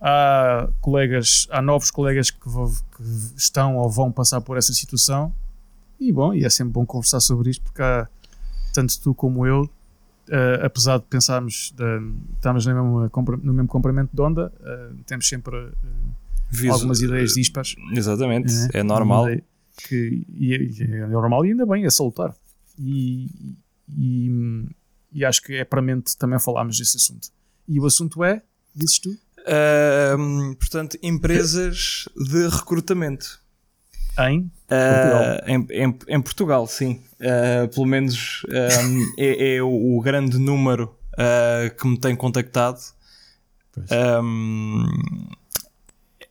Há 0.02 0.68
colegas, 0.82 1.48
há 1.50 1.62
novos 1.62 1.90
colegas 1.90 2.30
que, 2.30 2.40
que, 2.40 3.04
estão 3.38 3.78
ou 3.78 3.90
vão 3.90 4.12
passar 4.12 4.42
por 4.42 4.58
essa 4.58 4.74
situação. 4.74 5.34
E 5.98 6.12
bom, 6.12 6.34
e 6.34 6.44
é 6.44 6.50
sempre 6.50 6.74
bom 6.74 6.86
conversar 6.86 7.22
sobre 7.22 7.52
isto 7.52 7.64
porque 7.64 7.82
há, 7.82 8.10
tanto 8.74 9.00
tu 9.00 9.14
como 9.14 9.48
eu, 9.48 9.62
uh, 9.62 10.66
apesar 10.66 10.98
de 10.98 11.06
pensarmos, 11.06 11.74
de, 11.78 11.84
estamos 12.36 12.66
no 12.66 12.74
mesmo, 12.74 13.12
no 13.44 13.54
mesmo 13.54 13.68
comprimento 13.70 14.14
de 14.14 14.22
onda, 14.22 14.52
uh, 14.60 15.04
temos 15.06 15.30
sempre 15.30 15.56
uh, 15.56 16.72
algumas 16.72 17.00
ideias 17.00 17.36
dispas. 17.36 17.76
Exatamente, 17.94 18.52
é 18.74 18.84
normal. 18.84 19.28
Que, 19.88 20.28
e, 20.34 20.54
é, 20.54 20.98
é 20.98 21.08
normal 21.08 21.46
e 21.46 21.52
ainda 21.52 21.66
bem, 21.66 21.86
é 21.86 21.90
salutar 21.90 22.36
e, 22.78 23.56
e, 23.90 24.30
e, 25.12 25.26
acho 25.26 25.42
que 25.42 25.56
é 25.56 25.66
para 25.66 25.82
mente 25.82 26.18
também 26.18 26.40
falarmos 26.40 26.78
desse 26.78 26.98
assunto. 26.98 27.30
E 27.68 27.80
o 27.80 27.86
assunto 27.86 28.24
é, 28.24 28.42
dizes 28.76 29.00
tu? 29.00 29.10
Uh, 29.10 30.56
portanto, 30.56 30.98
empresas 31.04 32.08
de 32.16 32.48
recrutamento. 32.48 33.42
Em 34.18 34.52
Portugal? 34.68 35.24
Uh, 35.24 35.50
em, 35.50 35.68
em, 35.72 36.00
em, 36.08 36.22
Portugal, 36.22 36.68
sim. 36.68 37.02
Uh, 37.20 37.68
pelo 37.74 37.86
menos 37.86 38.44
um, 38.48 39.14
é, 39.18 39.56
é 39.56 39.62
o, 39.62 39.98
o, 39.98 40.02
grande 40.02 40.38
número 40.38 40.96
uh, 41.14 41.76
que 41.76 41.88
me 41.88 42.00
tem 42.00 42.16
contactado. 42.16 42.80
Um, 44.22 44.86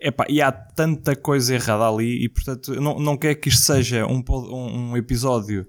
epá, 0.00 0.26
e 0.28 0.40
há 0.40 0.52
tanta 0.52 1.16
coisa 1.16 1.55
errada 1.55 1.88
ali, 1.88 2.24
e 2.24 2.28
portanto, 2.28 2.81
não, 2.81 2.98
não 2.98 3.16
quero 3.16 3.37
que 3.37 3.48
isto 3.48 3.62
seja 3.62 4.07
um, 4.07 4.22
um 4.28 4.96
episódio 4.96 5.66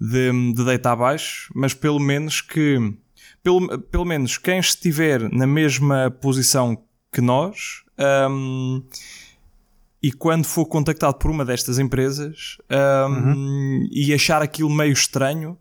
de, 0.00 0.52
de 0.54 0.64
deitar 0.64 0.92
abaixo, 0.92 1.52
mas 1.54 1.74
pelo 1.74 1.98
menos 1.98 2.40
que 2.40 2.94
pelo, 3.42 3.78
pelo 3.82 4.04
menos 4.04 4.38
quem 4.38 4.58
estiver 4.58 5.30
na 5.32 5.46
mesma 5.46 6.10
posição 6.10 6.82
que 7.12 7.20
nós 7.20 7.82
um, 8.30 8.82
e 10.02 10.10
quando 10.10 10.46
for 10.46 10.64
contactado 10.64 11.18
por 11.18 11.30
uma 11.30 11.44
destas 11.44 11.78
empresas 11.78 12.56
um, 12.70 13.12
uhum. 13.12 13.88
e 13.92 14.14
achar 14.14 14.40
aquilo 14.40 14.70
meio 14.70 14.92
estranho, 14.92 15.58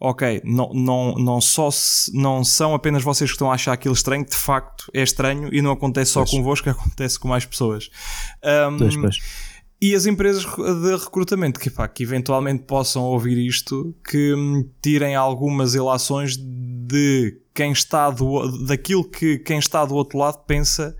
ok, 0.00 0.40
não, 0.44 0.70
não, 0.72 1.14
não, 1.14 1.40
só 1.40 1.70
se, 1.70 2.10
não 2.16 2.42
são 2.42 2.74
apenas 2.74 3.02
vocês 3.02 3.30
que 3.30 3.34
estão 3.34 3.50
a 3.50 3.54
achar 3.54 3.72
aquilo 3.72 3.94
estranho, 3.94 4.24
de 4.24 4.34
facto 4.34 4.90
é 4.94 5.02
estranho 5.02 5.52
e 5.52 5.60
não 5.60 5.72
acontece 5.72 6.12
só 6.12 6.20
pois. 6.20 6.30
convosco, 6.30 6.68
acontece 6.70 7.18
com 7.18 7.28
mais 7.28 7.44
pessoas. 7.44 7.90
Um, 8.42 8.78
pois, 8.78 8.96
pois. 8.96 9.18
E 9.82 9.96
as 9.96 10.06
empresas 10.06 10.44
de 10.44 10.96
recrutamento 10.96 11.58
que, 11.58 11.68
pá, 11.68 11.88
que 11.88 12.04
eventualmente 12.04 12.62
possam 12.62 13.02
ouvir 13.02 13.36
isto, 13.36 13.92
que 14.08 14.32
hum, 14.32 14.64
tirem 14.80 15.16
algumas 15.16 15.74
ilações 15.74 16.36
de 16.36 17.40
quem 17.52 17.72
está 17.72 18.08
do, 18.08 18.64
daquilo 18.64 19.02
que 19.02 19.38
quem 19.38 19.58
está 19.58 19.84
do 19.84 19.96
outro 19.96 20.18
lado 20.18 20.38
pensa, 20.46 20.96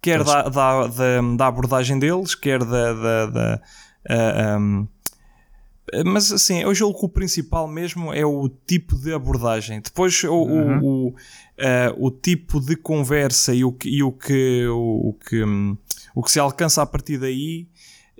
quer 0.00 0.24
da, 0.24 0.48
da, 0.48 0.86
da, 0.86 1.20
da, 1.36 1.46
abordagem 1.46 1.98
deles, 1.98 2.34
quer 2.34 2.64
da. 2.64 2.94
da, 2.94 3.26
da 3.26 3.62
uh, 4.10 4.58
um, 4.58 4.88
mas 6.06 6.32
assim, 6.32 6.62
eu 6.62 6.74
julgo 6.74 6.98
que 7.00 7.04
o 7.04 7.10
principal 7.10 7.68
mesmo 7.68 8.10
é 8.10 8.24
o 8.24 8.48
tipo 8.48 8.96
de 8.96 9.12
abordagem. 9.12 9.82
Depois 9.82 10.24
o, 10.24 10.32
uhum. 10.32 10.78
o, 10.78 10.86
o, 10.86 11.08
uh, 11.10 11.14
o, 12.06 12.10
tipo 12.10 12.58
de 12.58 12.74
conversa 12.74 13.54
e 13.54 13.62
o, 13.62 13.76
e 13.84 14.02
o 14.02 14.10
que, 14.10 14.66
o, 14.66 15.10
o, 15.10 15.12
que, 15.12 15.44
um, 15.44 15.76
o 16.14 16.22
que 16.22 16.32
se 16.32 16.40
alcança 16.40 16.80
a 16.80 16.86
partir 16.86 17.18
daí 17.18 17.68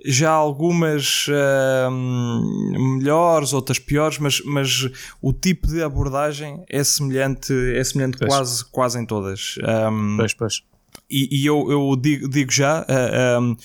já 0.05 0.31
algumas 0.31 1.27
uh, 1.27 1.91
melhores, 1.91 3.53
outras 3.53 3.79
piores, 3.79 4.19
mas, 4.19 4.41
mas 4.45 4.89
o 5.21 5.33
tipo 5.33 5.67
de 5.67 5.81
abordagem 5.81 6.63
é 6.69 6.83
semelhante, 6.83 7.53
é 7.75 7.83
semelhante 7.83 8.19
quase, 8.25 8.65
quase 8.65 8.99
em 8.99 9.05
todas. 9.05 9.55
Um, 9.91 10.17
pois, 10.17 10.33
pois. 10.33 10.63
E, 11.09 11.41
e 11.41 11.45
eu, 11.45 11.71
eu 11.71 11.95
digo, 11.95 12.29
digo 12.29 12.51
já, 12.51 12.81
uh, 12.81 13.41
um, 13.41 13.55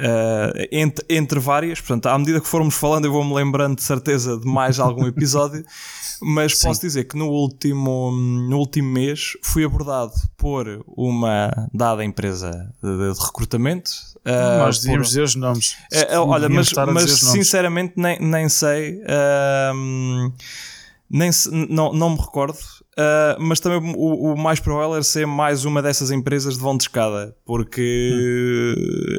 Uh, 0.00 0.54
entre, 0.70 1.04
entre, 1.10 1.40
várias, 1.40 1.80
portanto, 1.80 2.06
à 2.06 2.16
medida 2.16 2.40
que 2.40 2.46
formos 2.46 2.76
falando, 2.76 3.06
eu 3.06 3.12
vou-me 3.12 3.34
lembrando 3.34 3.76
de 3.76 3.82
certeza 3.82 4.38
de 4.38 4.46
mais 4.46 4.78
algum 4.78 5.04
episódio, 5.08 5.64
mas 6.22 6.56
Sim. 6.56 6.68
posso 6.68 6.80
dizer 6.80 7.04
que 7.04 7.18
no 7.18 7.26
último, 7.26 8.12
no 8.12 8.56
último 8.56 8.88
mês 8.88 9.32
fui 9.42 9.64
abordado 9.64 10.12
por 10.36 10.82
uma 10.86 11.50
dada 11.74 12.04
empresa 12.04 12.72
de, 12.80 13.12
de 13.12 13.20
recrutamento. 13.20 13.90
Uh, 14.24 14.58
Nós 14.58 14.80
devíamos 14.80 15.06
por... 15.06 15.10
dizer 15.10 15.22
os 15.22 15.34
nomes. 15.34 15.72
Uh, 15.92 16.18
olha, 16.26 16.48
mas, 16.48 16.72
mas 16.72 17.10
sinceramente 17.10 17.94
nem, 17.96 18.18
nem 18.20 18.48
sei. 18.48 19.00
nem, 21.08 21.30
não, 21.68 21.92
não 21.92 22.10
me 22.10 22.18
recordo. 22.18 22.58
Uh, 23.00 23.40
mas 23.40 23.60
também 23.60 23.94
o, 23.96 24.32
o, 24.32 24.36
mais 24.36 24.60
provável 24.60 24.96
é 24.96 25.02
ser 25.02 25.26
mais 25.26 25.64
uma 25.64 25.80
dessas 25.80 26.10
empresas 26.10 26.54
de 26.54 26.60
vão 26.60 26.76
de 26.76 26.82
escada, 26.82 27.34
porque 27.46 28.74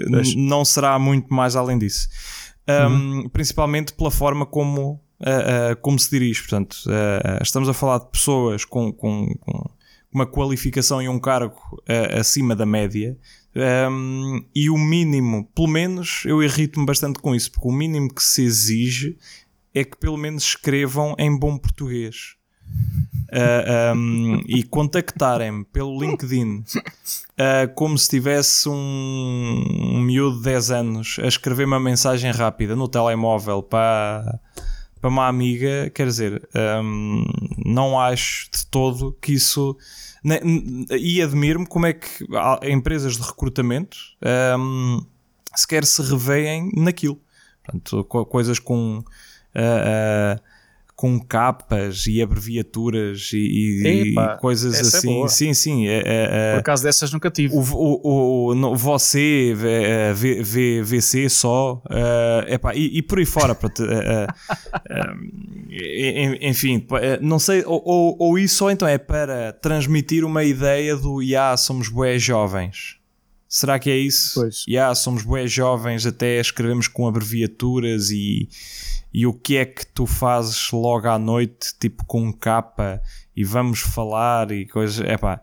hum. 0.07 0.21
não 0.37 0.63
será 0.63 0.99
muito 0.99 1.33
mais 1.33 1.55
além 1.55 1.79
disso. 1.79 2.07
Um, 2.69 2.73
uhum. 2.73 3.29
Principalmente 3.29 3.93
pela 3.93 4.11
forma 4.11 4.45
como, 4.45 5.01
uh, 5.19 5.71
uh, 5.71 5.75
como 5.81 5.97
se 5.97 6.11
dirige. 6.11 6.41
Portanto, 6.41 6.77
estamos 7.41 7.67
a 7.69 7.73
falar 7.73 7.99
de 7.99 8.11
pessoas 8.11 8.65
com, 8.65 8.93
com, 8.93 9.33
com 9.39 9.69
uma 10.13 10.27
qualificação 10.27 11.01
e 11.01 11.09
um 11.09 11.19
cargo 11.19 11.57
acima 12.19 12.55
da 12.55 12.65
média. 12.65 13.17
Um, 13.53 14.45
e 14.55 14.69
o 14.69 14.77
mínimo, 14.77 15.45
pelo 15.53 15.67
menos 15.67 16.23
eu 16.25 16.41
irrito-me 16.41 16.85
bastante 16.85 17.19
com 17.19 17.35
isso, 17.35 17.51
porque 17.51 17.67
o 17.67 17.71
mínimo 17.71 18.13
que 18.13 18.23
se 18.23 18.43
exige 18.43 19.17
é 19.73 19.83
que 19.83 19.97
pelo 19.97 20.17
menos 20.17 20.43
escrevam 20.43 21.15
em 21.17 21.37
bom 21.37 21.57
português 21.57 22.35
uh, 23.31 23.91
ah, 23.91 23.93
um, 23.95 24.41
e 24.47 24.63
contactarem-me 24.63 25.65
pelo 25.65 25.99
LinkedIn 25.99 26.59
uh, 26.59 27.73
como 27.75 27.97
se 27.97 28.09
tivesse 28.09 28.69
um, 28.69 29.63
um 29.95 30.01
miúdo 30.01 30.37
de 30.37 30.43
10 30.43 30.71
anos 30.71 31.17
a 31.21 31.27
escrever 31.27 31.65
uma 31.65 31.79
mensagem 31.79 32.31
rápida 32.31 32.75
no 32.75 32.87
telemóvel 32.87 33.61
para, 33.61 34.39
para 34.99 35.09
uma 35.09 35.27
amiga, 35.27 35.89
quer 35.93 36.07
dizer, 36.07 36.47
um, 36.83 37.25
não 37.65 37.99
acho 37.99 38.49
de 38.51 38.65
todo 38.67 39.17
que 39.21 39.33
isso. 39.33 39.77
E 40.23 41.21
admiro-me 41.21 41.65
como 41.65 41.85
é 41.85 41.93
que 41.93 42.25
empresas 42.63 43.17
de 43.17 43.23
recrutamento 43.23 43.97
um, 44.57 45.03
sequer 45.55 45.85
se 45.85 46.01
reveem 46.01 46.71
naquilo. 46.75 47.19
Portanto, 47.63 48.03
coisas 48.05 48.59
com. 48.59 49.03
Uh, 49.53 50.37
uh, 50.37 50.50
com 51.01 51.19
capas 51.19 52.05
e 52.05 52.21
abreviaturas 52.21 53.31
e, 53.33 54.11
Epa, 54.11 54.35
e 54.35 54.39
coisas 54.39 54.75
é 54.75 54.81
assim. 54.81 55.23
É 55.23 55.27
sim, 55.27 55.51
sim. 55.51 55.87
É, 55.87 55.97
é, 55.97 56.03
é, 56.05 56.51
Por 56.53 56.59
acaso 56.59 56.83
dessas 56.83 57.11
nunca 57.11 57.31
tive. 57.31 57.55
O, 57.55 57.59
o, 57.59 58.53
o, 58.53 58.75
você, 58.75 59.51
v, 60.13 60.43
v, 60.43 60.83
VC 60.83 61.27
só, 61.27 61.81
uh, 61.87 62.47
epá, 62.47 62.75
e, 62.75 62.99
e 62.99 63.01
por 63.01 63.17
aí 63.17 63.25
fora. 63.25 63.53
uh, 63.53 63.55
uh, 63.55 63.81
enfim, 66.39 66.85
não 67.19 67.39
sei, 67.39 67.63
ou, 67.65 67.81
ou, 67.83 68.15
ou, 68.19 68.37
isso 68.37 68.63
ou 68.63 68.69
então 68.69 68.87
é 68.87 68.99
para 68.99 69.53
transmitir 69.53 70.23
uma 70.23 70.43
ideia 70.43 70.95
do 70.95 71.19
yeah, 71.19 71.57
somos 71.57 71.89
bué 71.89 72.19
jovens. 72.19 73.01
Será 73.49 73.79
que 73.79 73.89
é 73.89 73.97
isso? 73.97 74.39
Pois. 74.39 74.65
Yeah, 74.69 74.93
somos 74.93 75.23
bué 75.23 75.47
jovens, 75.47 76.05
até 76.05 76.39
escrevemos 76.39 76.87
com 76.87 77.07
abreviaturas 77.07 78.11
e 78.11 78.47
e 79.13 79.27
o 79.27 79.33
que 79.33 79.57
é 79.57 79.65
que 79.65 79.85
tu 79.85 80.05
fazes 80.05 80.71
logo 80.71 81.07
à 81.07 81.19
noite, 81.19 81.75
tipo 81.79 82.05
com 82.05 82.31
capa 82.31 83.01
e 83.35 83.43
vamos 83.43 83.79
falar 83.79 84.51
e 84.51 84.65
coisas. 84.65 85.05
É 85.05 85.17
pá, 85.17 85.41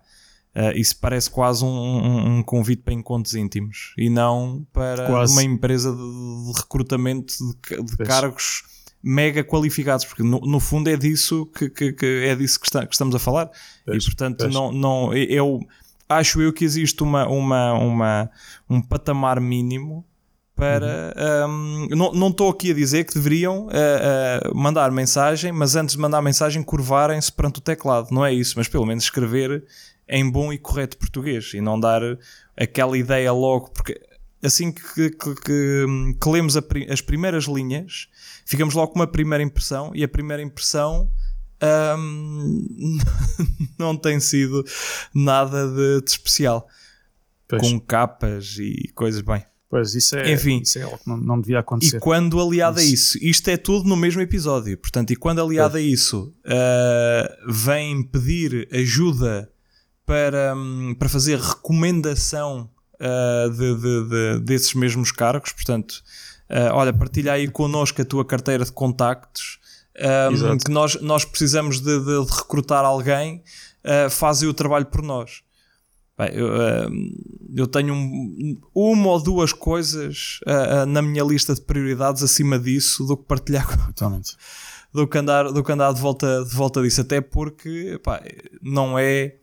uh, 0.57 0.77
isso 0.77 0.99
parece 0.99 1.31
quase 1.31 1.65
um, 1.65 1.69
um, 1.69 2.39
um, 2.39 2.43
convite 2.43 2.83
para 2.83 2.95
encontros 2.95 3.35
íntimos 3.35 3.93
e 3.97 4.09
não 4.09 4.67
para 4.73 5.07
quase. 5.07 5.33
uma 5.33 5.43
empresa 5.43 5.93
de, 5.93 5.99
de 5.99 6.53
recrutamento 6.61 7.35
de, 7.37 7.83
de 7.83 7.97
cargos 7.99 8.63
mega 9.03 9.45
qualificados, 9.45 10.05
porque 10.05 10.23
no, 10.23 10.41
no 10.41 10.59
fundo 10.59 10.89
é 10.89 10.97
disso 10.97 11.47
que, 11.47 11.69
que, 11.69 11.93
que 11.93 12.07
é 12.25 12.35
disso 12.35 12.59
que, 12.59 12.67
está, 12.67 12.87
que, 12.87 12.95
estamos 12.95 13.15
a 13.15 13.19
falar. 13.19 13.51
e 13.87 13.99
portanto, 14.05 14.49
não, 14.49 14.73
não, 14.73 15.15
eu 15.15 15.61
acho 16.09 16.41
eu 16.41 16.53
que 16.53 16.65
existe 16.65 17.03
uma, 17.03 17.29
uma, 17.29 17.75
uma, 17.75 18.31
um 18.69 18.81
patamar 18.81 19.41
mínimo 19.41 20.05
para. 20.59 21.15
Uhum. 21.47 21.87
Um, 21.93 22.13
não 22.13 22.29
estou 22.29 22.51
aqui 22.51 22.73
a 22.73 22.75
dizer 22.75 23.05
que 23.05 23.15
deveriam 23.15 23.67
uh, 23.67 23.71
uh, 23.71 24.57
mandar 24.57 24.91
mensagem, 24.91 25.53
mas 25.53 25.77
antes 25.77 25.95
de 25.95 26.01
mandar 26.01 26.21
mensagem, 26.21 26.63
curvarem-se 26.65 27.31
perante 27.31 27.61
o 27.61 27.63
teclado. 27.63 28.09
Não 28.11 28.27
é 28.27 28.35
isso, 28.35 28.55
mas 28.57 28.67
pelo 28.67 28.85
menos 28.85 29.05
escrever 29.05 29.65
em 30.09 30.29
bom 30.29 30.53
e 30.53 30.59
correto 30.59 30.99
português 30.99 31.53
e 31.55 31.61
não 31.61 31.79
dar 31.79 32.03
aquela 32.57 32.99
ideia 32.99 33.31
logo, 33.31 33.71
porque 33.71 34.01
assim 34.43 34.73
que, 34.73 35.11
que, 35.11 35.35
que, 35.35 35.87
que 36.21 36.29
lemos 36.29 36.57
as 36.91 37.01
primeiras 37.01 37.45
linhas, 37.45 38.09
ficamos 38.45 38.75
logo 38.75 38.93
com 38.93 38.99
uma 38.99 39.07
primeira 39.07 39.45
impressão 39.45 39.93
e 39.95 40.03
a 40.03 40.09
primeira 40.09 40.43
impressão. 40.43 41.09
Um, 41.61 42.99
não 43.79 43.97
tem 43.97 44.21
sido 44.21 44.65
nada 45.13 45.67
de, 45.69 46.03
de 46.03 46.11
especial 46.11 46.69
pois. 47.49 47.63
com 47.63 47.81
capas 47.81 48.57
e 48.59 48.91
coisas 48.95 49.23
bem. 49.23 49.45
Pois, 49.71 49.95
isso 49.95 50.17
é, 50.17 50.33
Enfim, 50.33 50.61
isso 50.63 50.79
é 50.79 50.83
algo 50.83 50.99
que 50.99 51.07
não, 51.09 51.17
não 51.19 51.41
devia 51.41 51.59
acontecer. 51.59 51.99
E 51.99 52.01
quando 52.01 52.41
aliado 52.41 52.81
isso. 52.81 52.89
a 52.89 52.95
isso, 52.95 53.19
isto 53.21 53.49
é 53.49 53.57
tudo 53.57 53.87
no 53.87 53.97
mesmo 53.97 54.23
episódio, 54.23 54.77
portanto, 54.79 55.13
e 55.13 55.17
quando 55.17 55.43
aliado 55.43 55.73
pois. 55.73 55.85
a 55.85 55.87
isso 55.87 56.35
uh, 56.47 57.53
vem 57.53 58.03
pedir 58.03 58.67
ajuda 58.73 59.51
para, 60.07 60.55
um, 60.57 60.95
para 60.99 61.09
fazer 61.09 61.39
recomendação 61.39 62.71
uh, 62.95 63.51
de, 63.51 63.75
de, 63.75 64.09
de, 64.09 64.41
desses 64.41 64.73
mesmos 64.73 65.13
cargos, 65.13 65.53
portanto, 65.53 66.03
uh, 66.49 66.73
olha, 66.73 66.93
partilha 66.93 67.35
aí 67.35 67.47
connosco 67.47 68.01
a 68.01 68.05
tua 68.07 68.25
carteira 68.25 68.65
de 68.65 68.73
contactos, 68.73 69.59
um, 70.33 70.57
que 70.57 70.71
nós, 70.71 71.01
nós 71.03 71.27
precisamos 71.27 71.81
de, 71.81 72.01
de 72.01 72.21
recrutar 72.21 72.85
alguém, 72.87 73.43
uh, 73.85 74.09
fazem 74.09 74.49
o 74.49 74.55
trabalho 74.55 74.87
por 74.87 75.03
nós. 75.03 75.43
Bem, 76.19 76.31
eu, 76.35 76.49
eu, 77.55 77.67
tenho 77.69 77.95
um, 77.95 78.61
uma 78.75 79.09
ou 79.11 79.23
duas 79.23 79.53
coisas 79.53 80.41
uh, 80.45 80.83
uh, 80.83 80.87
na 80.87 81.01
minha 81.01 81.23
lista 81.23 81.55
de 81.55 81.61
prioridades 81.61 82.25
acima 82.25 82.59
disso 82.59 83.05
do 83.05 83.17
que 83.17 83.23
partilhar 83.23 83.69
Totalmente. 83.95 84.37
do 84.93 85.07
que 85.07 85.17
andar, 85.17 85.53
do 85.53 85.63
que 85.63 85.71
andar 85.71 85.93
de, 85.93 86.01
volta, 86.01 86.45
de 86.45 86.53
volta 86.57 86.83
disso, 86.83 87.03
até 87.03 87.21
porque 87.21 88.01
não 88.61 88.99
é 88.99 89.37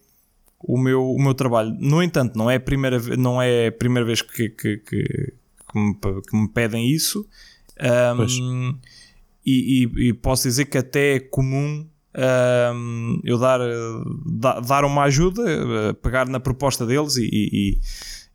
o 0.60 0.78
meu, 0.78 1.12
o 1.12 1.22
meu 1.22 1.34
trabalho. 1.34 1.74
No 1.80 2.04
entanto, 2.04 2.38
não 2.38 2.52
é 2.52 2.56
a 2.56 2.60
primeira, 2.60 3.00
não 3.16 3.42
é 3.42 3.72
primeira 3.72 4.06
vez 4.06 4.22
que, 4.22 4.50
que, 4.50 4.78
que, 4.78 5.04
que, 5.04 5.80
me, 5.80 5.96
que 5.96 6.36
me, 6.36 6.50
pedem 6.50 6.90
isso. 6.90 7.26
Um, 7.80 8.78
e, 9.46 9.86
e, 9.86 10.08
e, 10.10 10.14
posso 10.14 10.44
dizer 10.44 10.66
que 10.66 10.78
até 10.78 11.16
é 11.16 11.20
comum 11.20 11.88
um, 12.16 13.20
eu 13.24 13.38
dar, 13.38 13.60
dar, 14.62 14.86
uma 14.86 15.04
ajuda, 15.04 15.44
eh, 15.46 15.94
pegar 15.94 16.28
na 16.28 16.40
proposta 16.40 16.86
deles 16.86 17.18
e, 17.18 17.30
e, 17.32 17.80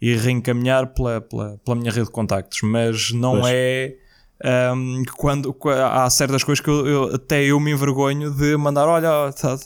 e 0.01 0.17
reencaminhar 0.17 0.89
pela, 0.89 1.21
pela, 1.21 1.59
pela, 1.65 1.77
minha 1.77 1.91
rede 1.91 2.07
de 2.07 2.13
contactos, 2.13 2.61
mas 2.63 3.13
não 3.13 3.41
pois. 3.41 3.53
é. 3.55 3.97
Um, 4.43 5.03
quando 5.19 5.55
há 5.69 6.09
certas 6.09 6.43
coisas 6.43 6.65
que 6.65 6.71
eu, 6.71 6.87
eu, 6.87 7.15
até 7.15 7.45
eu 7.45 7.61
me 7.61 7.73
envergonho 7.73 8.31
de 8.31 8.57
mandar, 8.57 8.89
olha, 8.89 9.29
está 9.29 9.59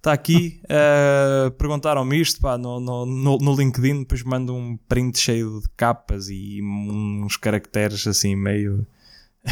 tá 0.00 0.12
aqui, 0.12 0.60
uh, 0.66 1.50
perguntaram-me 1.58 2.20
isto 2.20 2.40
pá, 2.40 2.56
no, 2.56 2.78
no, 2.78 3.38
no, 3.38 3.56
LinkedIn, 3.56 4.00
depois 4.00 4.22
mando 4.22 4.54
um 4.54 4.76
print 4.88 5.18
cheio 5.18 5.60
de 5.60 5.68
capas 5.76 6.28
e 6.28 6.60
uns 6.62 7.36
caracteres 7.36 8.06
assim 8.06 8.36
meio. 8.36 8.86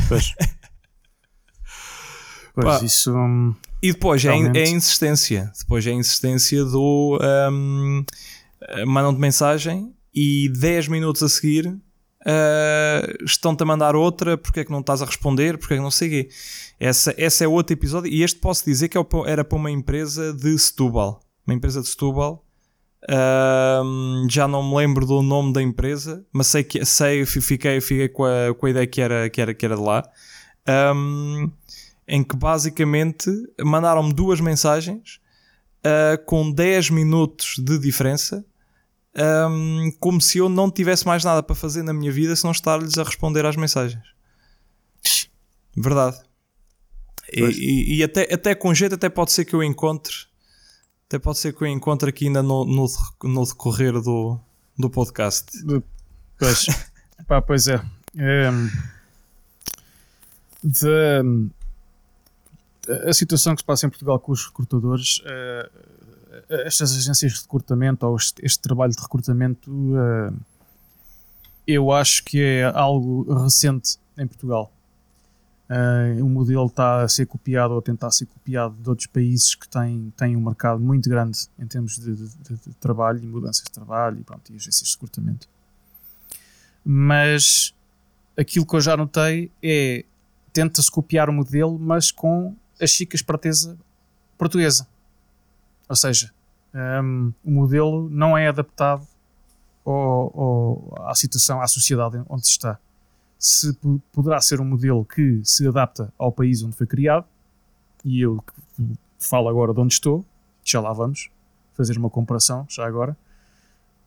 Pois. 0.08 0.32
pois 2.54 2.64
pá, 2.64 2.84
isso. 2.84 3.12
Hum, 3.82 3.88
e 3.88 3.92
depois 3.92 4.24
é, 4.24 4.28
é, 4.28 4.62
a 4.62 4.68
insistência. 4.68 5.52
Depois 5.58 5.86
é 5.86 5.90
a 5.90 5.94
insistência 5.94 6.64
do. 6.64 7.18
Um, 7.50 8.04
mandam-te 8.86 9.20
mensagem 9.20 9.92
e 10.14 10.48
10 10.48 10.88
minutos 10.88 11.22
a 11.22 11.28
seguir 11.28 11.66
uh, 11.66 13.24
estão-te 13.24 13.62
a 13.62 13.66
mandar 13.66 13.96
outra. 13.96 14.38
Porque 14.38 14.60
é 14.60 14.64
que 14.64 14.70
não 14.70 14.80
estás 14.80 15.02
a 15.02 15.04
responder? 15.04 15.58
Porque 15.58 15.74
é 15.74 15.76
que 15.76 15.82
não 15.82 15.90
sei 15.90 16.08
o 16.08 16.10
quê. 16.10 16.28
Essa, 16.78 17.14
essa 17.16 17.44
é 17.44 17.48
outro 17.48 17.72
episódio. 17.72 18.10
E 18.10 18.22
este 18.22 18.38
posso 18.38 18.64
dizer 18.64 18.88
que 18.88 18.96
é 18.96 19.04
era 19.26 19.44
para 19.44 19.56
uma 19.56 19.70
empresa 19.70 20.32
de 20.32 20.56
Setúbal. 20.58 21.20
Uma 21.46 21.54
empresa 21.54 21.80
de 21.80 21.88
Setúbal. 21.88 22.44
Uh, 23.04 24.28
já 24.30 24.46
não 24.46 24.62
me 24.62 24.76
lembro 24.76 25.04
do 25.04 25.22
nome 25.22 25.52
da 25.52 25.60
empresa, 25.60 26.24
mas 26.32 26.46
sei 26.46 26.62
que 26.62 26.84
sei, 26.84 27.26
fiquei, 27.26 27.80
fiquei 27.80 28.08
com, 28.08 28.24
a, 28.24 28.54
com 28.54 28.64
a 28.64 28.70
ideia 28.70 28.86
que 28.86 29.00
era, 29.00 29.28
que 29.28 29.40
era, 29.40 29.52
que 29.52 29.66
era 29.66 29.74
de 29.74 29.82
lá. 29.82 30.04
Um, 30.94 31.50
em 32.06 32.22
que 32.22 32.36
basicamente 32.36 33.30
mandaram-me 33.60 34.12
duas 34.12 34.40
mensagens 34.40 35.20
uh, 35.84 36.22
com 36.24 36.50
10 36.50 36.90
minutos 36.90 37.56
de 37.58 37.78
diferença 37.78 38.44
um, 39.14 39.90
como 40.00 40.20
se 40.20 40.38
eu 40.38 40.48
não 40.48 40.70
tivesse 40.70 41.06
mais 41.06 41.22
nada 41.24 41.42
para 41.42 41.54
fazer 41.54 41.82
na 41.82 41.92
minha 41.92 42.10
vida 42.10 42.34
se 42.34 42.44
não 42.44 42.52
estar-lhes 42.52 42.96
a 42.98 43.02
responder 43.02 43.44
às 43.44 43.56
mensagens. 43.56 44.02
Verdade. 45.76 46.18
E, 47.32 47.42
e, 47.42 47.96
e, 47.96 48.02
até, 48.02 48.32
até 48.32 48.54
com 48.54 48.74
jeito, 48.74 48.94
até 48.94 49.08
pode 49.08 49.32
ser 49.32 49.44
que 49.44 49.54
eu 49.54 49.62
encontre. 49.62 50.14
Até 51.06 51.18
pode 51.18 51.38
ser 51.38 51.54
que 51.54 51.62
eu 51.62 51.66
encontre 51.66 52.10
aqui 52.10 52.26
ainda 52.26 52.42
no, 52.42 52.64
no, 52.64 52.86
no 53.24 53.44
decorrer 53.44 53.92
do, 54.00 54.38
do 54.78 54.90
podcast. 54.90 55.50
Pois, 56.38 56.66
pá, 57.26 57.40
pois 57.40 57.68
é. 57.68 57.82
é 58.16 58.50
de, 60.62 61.22
a 62.88 63.12
situação 63.12 63.54
que 63.54 63.60
se 63.60 63.64
passa 63.64 63.86
em 63.86 63.90
Portugal 63.90 64.18
com 64.18 64.32
os 64.32 64.46
recrutadores, 64.46 65.18
uh, 65.20 65.70
estas 66.48 66.96
agências 66.96 67.32
de 67.32 67.40
recrutamento 67.42 68.06
ou 68.06 68.16
este, 68.16 68.44
este 68.44 68.60
trabalho 68.60 68.92
de 68.92 69.00
recrutamento, 69.00 69.70
uh, 69.70 70.34
eu 71.66 71.92
acho 71.92 72.24
que 72.24 72.42
é 72.42 72.64
algo 72.64 73.32
recente 73.42 73.98
em 74.18 74.26
Portugal. 74.26 74.72
Uh, 75.70 76.22
o 76.22 76.28
modelo 76.28 76.66
está 76.66 77.02
a 77.02 77.08
ser 77.08 77.24
copiado 77.26 77.72
ou 77.72 77.78
a 77.78 77.82
tentar 77.82 78.10
ser 78.10 78.26
copiado 78.26 78.74
de 78.74 78.88
outros 78.88 79.06
países 79.06 79.54
que 79.54 79.66
têm, 79.66 80.12
têm 80.16 80.36
um 80.36 80.40
mercado 80.40 80.80
muito 80.80 81.08
grande 81.08 81.46
em 81.58 81.66
termos 81.66 81.96
de, 81.96 82.14
de, 82.14 82.56
de 82.66 82.74
trabalho 82.78 83.22
e 83.22 83.26
mudanças 83.26 83.64
de 83.64 83.70
trabalho 83.70 84.18
e, 84.20 84.24
pronto, 84.24 84.52
e 84.52 84.56
agências 84.56 84.88
de 84.88 84.94
recrutamento. 84.94 85.48
Mas 86.84 87.72
aquilo 88.36 88.66
que 88.66 88.74
eu 88.74 88.80
já 88.80 88.96
notei 88.96 89.50
é 89.62 90.04
tenta-se 90.52 90.90
copiar 90.90 91.30
o 91.30 91.32
modelo, 91.32 91.78
mas 91.78 92.10
com 92.10 92.54
a 92.82 92.86
chica 92.86 93.14
esperteza 93.14 93.78
portuguesa. 94.36 94.86
Ou 95.88 95.96
seja, 95.96 96.32
um, 96.74 97.32
o 97.44 97.50
modelo 97.50 98.08
não 98.10 98.36
é 98.36 98.48
adaptado 98.48 99.06
ao, 99.84 99.92
ao, 99.94 101.08
à 101.08 101.14
situação, 101.14 101.60
à 101.60 101.66
sociedade 101.66 102.22
onde 102.28 102.46
se 102.46 102.52
está. 102.52 102.78
Se 103.38 103.76
poderá 104.12 104.40
ser 104.40 104.60
um 104.60 104.64
modelo 104.64 105.04
que 105.04 105.40
se 105.44 105.66
adapta 105.66 106.12
ao 106.18 106.32
país 106.32 106.62
onde 106.62 106.76
foi 106.76 106.86
criado, 106.86 107.26
e 108.04 108.20
eu 108.20 108.42
falo 109.18 109.48
agora 109.48 109.72
de 109.72 109.80
onde 109.80 109.94
estou, 109.94 110.24
já 110.64 110.80
lá 110.80 110.92
vamos 110.92 111.30
fazer 111.74 111.96
uma 111.96 112.10
comparação, 112.10 112.66
já 112.68 112.86
agora. 112.86 113.16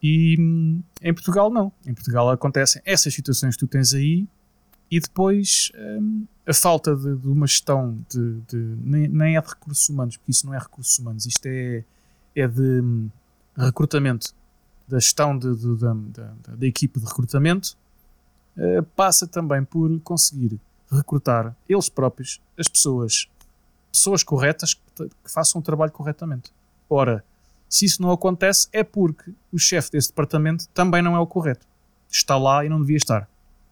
E 0.01 0.35
hum, 0.39 0.81
em 1.01 1.13
Portugal, 1.13 1.49
não. 1.49 1.71
Em 1.85 1.93
Portugal 1.93 2.29
acontecem 2.29 2.81
essas 2.85 3.13
situações 3.13 3.55
que 3.55 3.65
tu 3.65 3.67
tens 3.67 3.93
aí, 3.93 4.27
e 4.95 4.99
depois 5.01 5.73
um, 5.77 6.25
a 6.47 6.53
falta 6.53 6.95
de, 6.95 7.17
de, 7.17 7.27
uma 7.27 7.45
gestão 7.45 7.99
de, 8.09 8.39
de 8.47 8.55
nem, 8.79 9.09
nem, 9.09 9.35
é 9.35 9.41
de 9.41 9.49
recursos 9.49 9.89
humanos, 9.89 10.15
porque 10.15 10.31
isso 10.31 10.45
não 10.45 10.53
é 10.53 10.57
recursos 10.57 10.97
humanos, 10.97 11.25
isto 11.25 11.45
é, 11.47 11.83
é 12.33 12.47
de 12.47 12.79
um, 12.79 13.09
recrutamento, 13.57 14.33
da 14.87 14.97
gestão 14.97 15.37
de, 15.37 15.53
da, 15.75 16.65
equipe 16.65 16.97
de 16.97 17.05
recrutamento, 17.05 17.75
uh, 18.55 18.83
passa 18.95 19.27
também 19.27 19.65
por 19.65 19.99
conseguir 19.99 20.57
recrutar 20.89 21.53
eles 21.67 21.89
próprios 21.89 22.39
as 22.57 22.69
pessoas, 22.69 23.27
pessoas 23.91 24.23
corretas 24.23 24.75
que, 24.75 25.09
que 25.09 25.29
façam 25.29 25.59
o 25.59 25.61
trabalho 25.61 25.91
corretamente. 25.91 26.53
Ora, 26.89 27.21
se 27.67 27.83
isso 27.83 28.01
não 28.01 28.11
acontece, 28.11 28.69
é 28.71 28.81
porque 28.81 29.33
o 29.51 29.59
chefe 29.59 29.91
desse 29.91 30.07
departamento 30.07 30.69
também 30.69 31.01
não 31.01 31.17
é 31.17 31.19
o 31.19 31.27
correto. 31.27 31.67
Está 32.09 32.37
lá 32.37 32.63
e 32.63 32.69
não 32.69 32.79
devia 32.79 32.95
estar. 32.95 33.29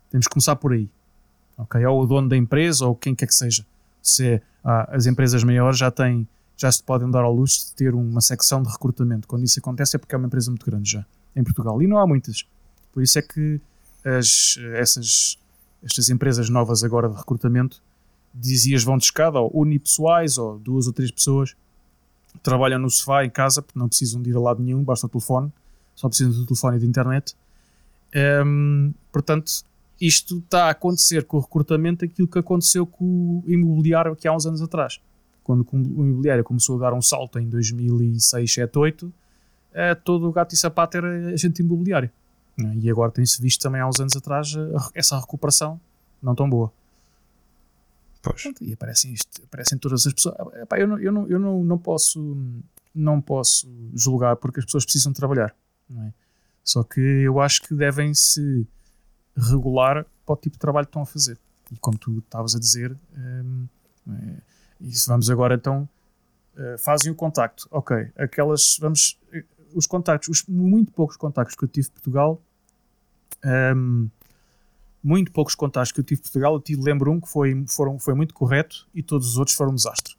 Temos 0.09 0.27
que 0.27 0.33
começar 0.33 0.57
por 0.57 0.73
aí 0.73 0.89
ok? 1.63 1.85
Ou 1.85 2.03
o 2.03 2.05
dono 2.05 2.29
da 2.29 2.37
empresa, 2.37 2.85
ou 2.85 2.95
quem 2.95 3.15
quer 3.15 3.27
que 3.27 3.35
seja. 3.35 3.65
Se 4.01 4.41
ah, 4.63 4.89
as 4.95 5.05
empresas 5.05 5.43
maiores 5.43 5.77
já 5.77 5.89
têm, 5.89 6.27
já 6.57 6.71
se 6.71 6.83
podem 6.83 7.09
dar 7.09 7.23
ao 7.23 7.33
luxo 7.33 7.67
de 7.67 7.75
ter 7.75 7.93
uma 7.93 8.21
secção 8.21 8.61
de 8.61 8.69
recrutamento. 8.69 9.27
Quando 9.27 9.43
isso 9.43 9.59
acontece 9.59 9.95
é 9.95 9.99
porque 9.99 10.13
é 10.13 10.17
uma 10.17 10.27
empresa 10.27 10.49
muito 10.49 10.65
grande 10.65 10.91
já 10.91 11.05
em 11.35 11.43
Portugal. 11.43 11.81
E 11.81 11.87
não 11.87 11.97
há 11.97 12.07
muitas. 12.07 12.45
Por 12.93 13.01
isso 13.01 13.17
é 13.17 13.21
que 13.21 13.59
as, 14.05 14.57
essas, 14.75 15.39
estas 15.83 16.09
empresas 16.09 16.49
novas 16.49 16.83
agora 16.83 17.09
de 17.09 17.15
recrutamento 17.15 17.81
dizias 18.33 18.83
vão 18.83 18.97
de 18.97 19.03
escada, 19.05 19.39
ou 19.39 19.51
unipessoais, 19.53 20.37
ou 20.37 20.57
duas 20.57 20.87
ou 20.87 20.93
três 20.93 21.11
pessoas 21.11 21.55
trabalham 22.41 22.79
no 22.79 22.89
sofá 22.89 23.23
em 23.23 23.29
casa, 23.29 23.61
porque 23.61 23.77
não 23.77 23.87
precisam 23.87 24.21
de 24.21 24.29
ir 24.31 24.35
a 24.35 24.39
lado 24.39 24.63
nenhum, 24.63 24.83
basta 24.83 25.05
o 25.05 25.09
telefone, 25.09 25.51
só 25.95 26.07
precisam 26.07 26.33
do 26.33 26.45
telefone 26.45 26.77
e 26.77 26.79
de 26.79 26.87
internet. 26.87 27.35
Um, 28.45 28.93
portanto, 29.11 29.63
isto 30.05 30.39
está 30.39 30.65
a 30.65 30.69
acontecer 30.71 31.25
com 31.25 31.37
o 31.37 31.39
recrutamento 31.39 32.03
aquilo 32.03 32.27
que 32.27 32.37
aconteceu 32.37 32.85
com 32.85 33.05
o 33.39 33.43
imobiliário 33.47 34.11
aqui 34.11 34.27
há 34.27 34.35
uns 34.35 34.45
anos 34.45 34.61
atrás. 34.61 34.99
Quando 35.43 35.65
o 35.71 36.03
imobiliário 36.03 36.43
começou 36.43 36.77
a 36.77 36.79
dar 36.79 36.93
um 36.93 37.01
salto 37.01 37.39
em 37.39 37.49
2006, 37.49 38.53
7, 38.53 38.77
8, 38.77 39.13
todo 40.03 40.27
o 40.27 40.31
gato 40.31 40.53
e 40.53 40.57
sapato 40.57 40.97
era 40.97 41.33
agente 41.33 41.61
imobiliário. 41.61 42.09
É? 42.59 42.75
E 42.75 42.89
agora 42.89 43.11
tem-se 43.11 43.41
visto 43.41 43.61
também 43.61 43.81
há 43.81 43.87
uns 43.87 43.99
anos 43.99 44.15
atrás 44.15 44.53
essa 44.93 45.19
recuperação 45.19 45.79
não 46.21 46.35
tão 46.35 46.49
boa. 46.49 46.71
Pois. 48.21 48.43
E 48.61 48.73
aparecem, 48.73 49.13
isto, 49.13 49.41
aparecem 49.43 49.77
todas 49.77 50.05
as 50.05 50.13
pessoas. 50.13 50.35
Epá, 50.55 50.79
eu 50.79 50.87
não, 50.87 50.99
eu, 50.99 51.11
não, 51.11 51.27
eu 51.27 51.39
não, 51.39 51.63
não, 51.63 51.77
posso, 51.77 52.37
não 52.95 53.19
posso 53.19 53.67
julgar 53.93 54.35
porque 54.37 54.59
as 54.59 54.65
pessoas 54.65 54.85
precisam 54.85 55.11
trabalhar. 55.11 55.53
É? 55.91 56.11
Só 56.63 56.83
que 56.83 57.01
eu 57.01 57.41
acho 57.41 57.61
que 57.63 57.75
devem 57.75 58.13
se 58.13 58.65
regular 59.35 60.05
para 60.25 60.33
o 60.33 60.37
tipo 60.37 60.55
de 60.55 60.59
trabalho 60.59 60.85
que 60.85 60.89
estão 60.89 61.01
a 61.01 61.05
fazer. 61.05 61.37
E 61.71 61.77
como 61.77 61.97
tu 61.97 62.19
estavas 62.19 62.55
a 62.55 62.59
dizer, 62.59 62.95
um, 63.17 63.67
é, 64.09 64.37
isso 64.81 65.07
vamos 65.07 65.29
agora 65.29 65.55
então 65.55 65.87
uh, 66.55 66.77
fazem 66.77 67.11
o 67.11 67.15
contacto. 67.15 67.67
Ok, 67.71 68.11
aquelas 68.17 68.77
vamos 68.79 69.19
eh, 69.31 69.43
os 69.73 69.87
contactos, 69.87 70.29
os 70.29 70.45
muito 70.47 70.91
poucos 70.91 71.17
contactos 71.17 71.55
que 71.55 71.63
eu 71.63 71.67
tive 71.67 71.87
em 71.87 71.91
Portugal, 71.91 72.41
um, 73.75 74.09
muito 75.03 75.31
poucos 75.31 75.55
contactos 75.55 75.91
que 75.91 75.99
eu 75.99 76.03
tive 76.03 76.19
em 76.19 76.23
Portugal, 76.23 76.53
eu 76.53 76.61
tive, 76.61 76.81
lembro 76.81 77.11
um 77.11 77.19
que 77.19 77.27
foi, 77.27 77.65
foram, 77.67 77.99
foi 77.99 78.13
muito 78.13 78.33
correto 78.33 78.87
e 78.93 79.03
todos 79.03 79.27
os 79.29 79.37
outros 79.37 79.55
foram 79.55 79.71
um 79.71 79.75
desastre. 79.75 80.15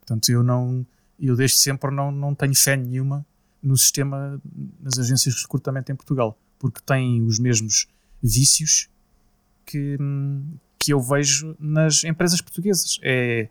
Portanto, 0.00 0.28
eu 0.30 0.42
não, 0.42 0.84
eu 1.18 1.36
desde 1.36 1.58
sempre 1.58 1.90
não, 1.90 2.10
não 2.10 2.34
tenho 2.34 2.54
fé 2.54 2.76
nenhuma 2.76 3.24
no 3.62 3.76
sistema, 3.76 4.40
nas 4.80 4.98
agências 4.98 5.34
de 5.34 5.42
recrutamento 5.42 5.92
em 5.92 5.94
Portugal, 5.94 6.36
porque 6.58 6.80
têm 6.84 7.22
os 7.22 7.38
mesmos 7.38 7.86
vícios 8.22 8.88
que, 9.64 9.96
que 10.78 10.92
eu 10.92 11.00
vejo 11.00 11.56
nas 11.58 12.04
empresas 12.04 12.40
portuguesas. 12.40 12.98
É, 13.02 13.48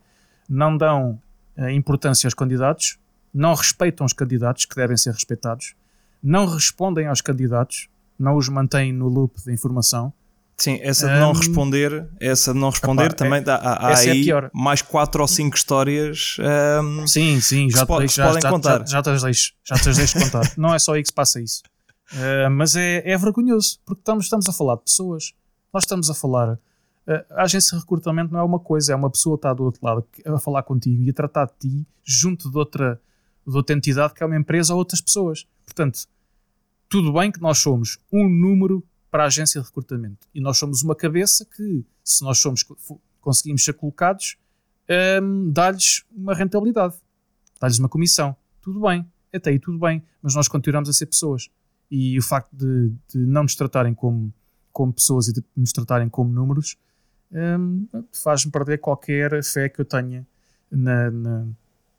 não 0.50 0.76
dão 0.76 1.22
eh, 1.56 1.72
importância 1.74 2.26
aos 2.26 2.34
candidatos, 2.34 2.98
não 3.34 3.54
respeitam 3.54 4.06
os 4.06 4.14
candidatos 4.14 4.66
que 4.66 4.76
devem 4.76 4.98
ser 4.98 5.14
respeitados, 5.14 5.76
não 6.24 6.48
respondem 6.48 7.08
aos 7.08 7.22
candidatos, 7.22 7.88
não 8.18 8.36
os 8.36 8.50
mantêm 8.50 8.92
no 8.92 9.08
loop 9.08 9.42
de 9.44 9.54
informação. 9.54 10.12
Sim, 10.58 10.78
essa 10.82 11.08
de 11.08 11.20
não 11.20 11.30
um, 11.30 11.34
responder, 11.34 12.06
essa 12.20 12.52
de 12.52 12.60
não 12.60 12.70
responder 12.70 13.06
epá, 13.06 13.16
também 13.16 13.40
é, 13.40 13.42
dá, 13.42 13.56
há, 13.56 13.88
há 13.88 13.92
é 14.04 14.10
aí 14.10 14.30
é 14.30 14.50
mais 14.54 14.82
quatro 14.82 15.22
ou 15.22 15.28
cinco 15.28 15.56
histórias 15.56 16.36
um, 16.84 17.08
sim, 17.08 17.40
sim, 17.40 17.70
já, 17.70 17.86
te 17.86 17.98
deixo, 17.98 18.16
já, 18.16 18.28
podem 18.28 18.42
já, 18.42 18.50
contar. 18.50 18.80
Já, 18.80 18.86
já, 18.86 19.02
te 19.02 19.10
as 19.10 19.24
deixo, 19.24 19.54
já 19.64 19.76
te 19.76 19.90
as 19.90 19.98
deixo 19.98 20.20
contar. 20.20 20.52
Não 20.58 20.76
é 20.76 20.80
só 20.80 20.96
aí 20.96 21.02
que 21.02 21.08
se 21.08 21.14
passa 21.14 21.40
isso. 21.40 21.62
Uh, 22.14 22.50
mas 22.50 22.76
é, 22.76 23.08
é 23.08 23.18
vergonhoso, 23.18 23.80
porque 23.86 24.02
estamos, 24.02 24.26
estamos 24.26 24.50
a 24.50 24.54
falar 24.54 24.76
de 24.76 24.84
pessoas. 24.84 25.34
Nós 25.74 25.84
estamos 25.84 26.10
a 26.10 26.14
falar. 26.14 26.54
Uh, 26.54 26.60
a 27.32 27.44
agência 27.44 27.76
de 27.76 27.82
recrutamento 27.82 28.34
não 28.34 28.40
é 28.40 28.44
uma 28.44 28.60
coisa, 28.60 28.94
é 28.94 28.96
uma 28.96 29.10
pessoa 29.10 29.38
que 29.38 29.40
está 29.40 29.54
do 29.54 29.64
outro 29.64 29.80
lado 29.84 30.06
a 30.26 30.40
falar 30.40 30.64
contigo 30.64 31.04
e 31.04 31.10
a 31.10 31.14
tratar 31.14 31.46
de 31.46 31.54
ti 31.60 31.88
junto 32.04 32.50
de 32.50 32.58
outra, 32.58 33.00
de 33.46 33.56
outra 33.56 33.76
entidade 33.76 34.14
que 34.14 34.24
é 34.24 34.26
uma 34.26 34.38
empresa 34.38 34.74
ou 34.74 34.80
outras 34.80 35.02
pessoas. 35.02 35.48
Portanto, 35.66 36.08
tudo 36.88 37.14
bem 37.14 37.32
que 37.32 37.40
nós 37.40 37.60
somos 37.60 38.00
um 38.12 38.28
número 38.28 38.84
para 39.12 39.24
a 39.24 39.28
agência 39.28 39.62
de 39.62 39.68
recrutamento 39.68 40.28
e 40.34 40.42
nós 40.42 40.58
somos 40.58 40.82
uma 40.82 40.96
cabeça 40.96 41.46
que, 41.46 41.86
se 42.04 42.24
nós 42.24 42.40
somos, 42.40 42.66
conseguimos 43.22 43.64
ser 43.64 43.74
colocados, 43.74 44.38
um, 44.90 44.94
ehm, 44.94 45.52
dá-lhes 45.52 46.04
uma 46.12 46.34
rentabilidade, 46.34 46.96
dá-lhes 47.60 47.78
uma 47.78 47.90
comissão. 47.90 48.36
Tudo 48.62 48.82
bem, 48.82 49.06
até 49.34 49.52
aí 49.52 49.60
tudo 49.60 49.78
bem, 49.78 50.04
mas 50.22 50.34
nós 50.36 50.48
continuamos 50.48 50.90
a 50.90 50.94
ser 50.94 51.06
pessoas 51.06 51.50
e 51.90 52.18
o 52.18 52.22
facto 52.22 52.56
de, 52.56 52.94
de, 53.10 53.18
não 53.26 53.44
nos 53.44 53.56
tratarem 53.56 53.94
como, 53.94 54.34
como 54.72 54.94
pessoas 54.94 55.28
e 55.28 55.34
de 55.34 55.44
nos 55.56 55.72
tratarem 55.72 56.08
como 56.10 56.32
números 56.32 56.78
um, 57.32 57.88
faz-me 58.12 58.52
perder 58.52 58.80
qualquer 58.80 59.44
fé 59.44 59.70
que 59.70 59.82
eu 59.82 59.86
tenha 59.86 60.26
na, 60.72 61.12
na, 61.12 61.48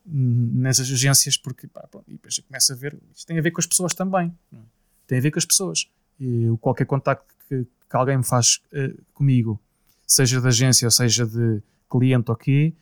nessas 0.05 0.91
agências, 0.91 1.37
porque 1.37 1.67
pá, 1.69 1.87
pronto, 1.89 2.09
e 2.09 2.13
depois 2.13 2.39
começa 2.39 2.73
a 2.73 2.77
ver, 2.77 2.99
isto 3.15 3.27
tem 3.27 3.39
a 3.39 3.43
ver 3.43 3.51
com 3.51 3.61
as 3.61 3.67
pessoas 3.67 3.95
também, 3.95 4.37
é? 4.53 4.59
tem 5.07 5.19
a 5.19 5.21
ver 5.21 5.31
com 5.31 5.39
as 5.39 5.45
pessoas. 5.45 5.89
E 6.19 6.47
qualquer 6.61 6.85
contacto 6.85 7.35
que, 7.49 7.65
que 7.65 7.97
alguém 7.97 8.17
me 8.17 8.25
faz 8.25 8.61
uh, 8.73 9.01
comigo, 9.15 9.61
seja 10.07 10.41
de 10.41 10.47
agência 10.47 10.87
ou 10.87 10.91
seja 10.91 11.27
de 11.27 11.63
cliente 11.89 12.31
ou 12.31 12.37
quê, 12.37 12.75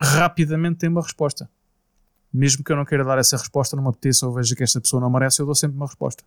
rapidamente 0.00 0.78
tem 0.78 0.88
uma 0.88 1.02
resposta 1.02 1.50
mesmo 2.32 2.62
que 2.62 2.72
eu 2.72 2.76
não 2.76 2.84
queira 2.84 3.04
dar 3.04 3.18
essa 3.18 3.36
resposta, 3.36 3.76
não 3.76 3.82
me 3.82 3.88
apeteça 3.90 4.26
ou 4.26 4.32
veja 4.32 4.54
que 4.54 4.62
esta 4.62 4.80
pessoa 4.80 5.00
não 5.00 5.10
merece, 5.10 5.40
eu 5.40 5.46
dou 5.46 5.54
sempre 5.54 5.76
uma 5.76 5.86
resposta. 5.86 6.22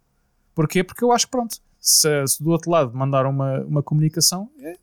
Porquê? 0.53 0.83
Porque 0.83 1.03
eu 1.03 1.11
acho 1.11 1.25
que 1.25 1.31
pronto, 1.31 1.57
se, 1.79 2.27
se 2.27 2.43
do 2.43 2.49
outro 2.49 2.69
lado 2.69 2.95
mandar 2.95 3.25
uma, 3.25 3.61
uma 3.61 3.83
comunicação, 3.83 4.49
é 4.59 4.75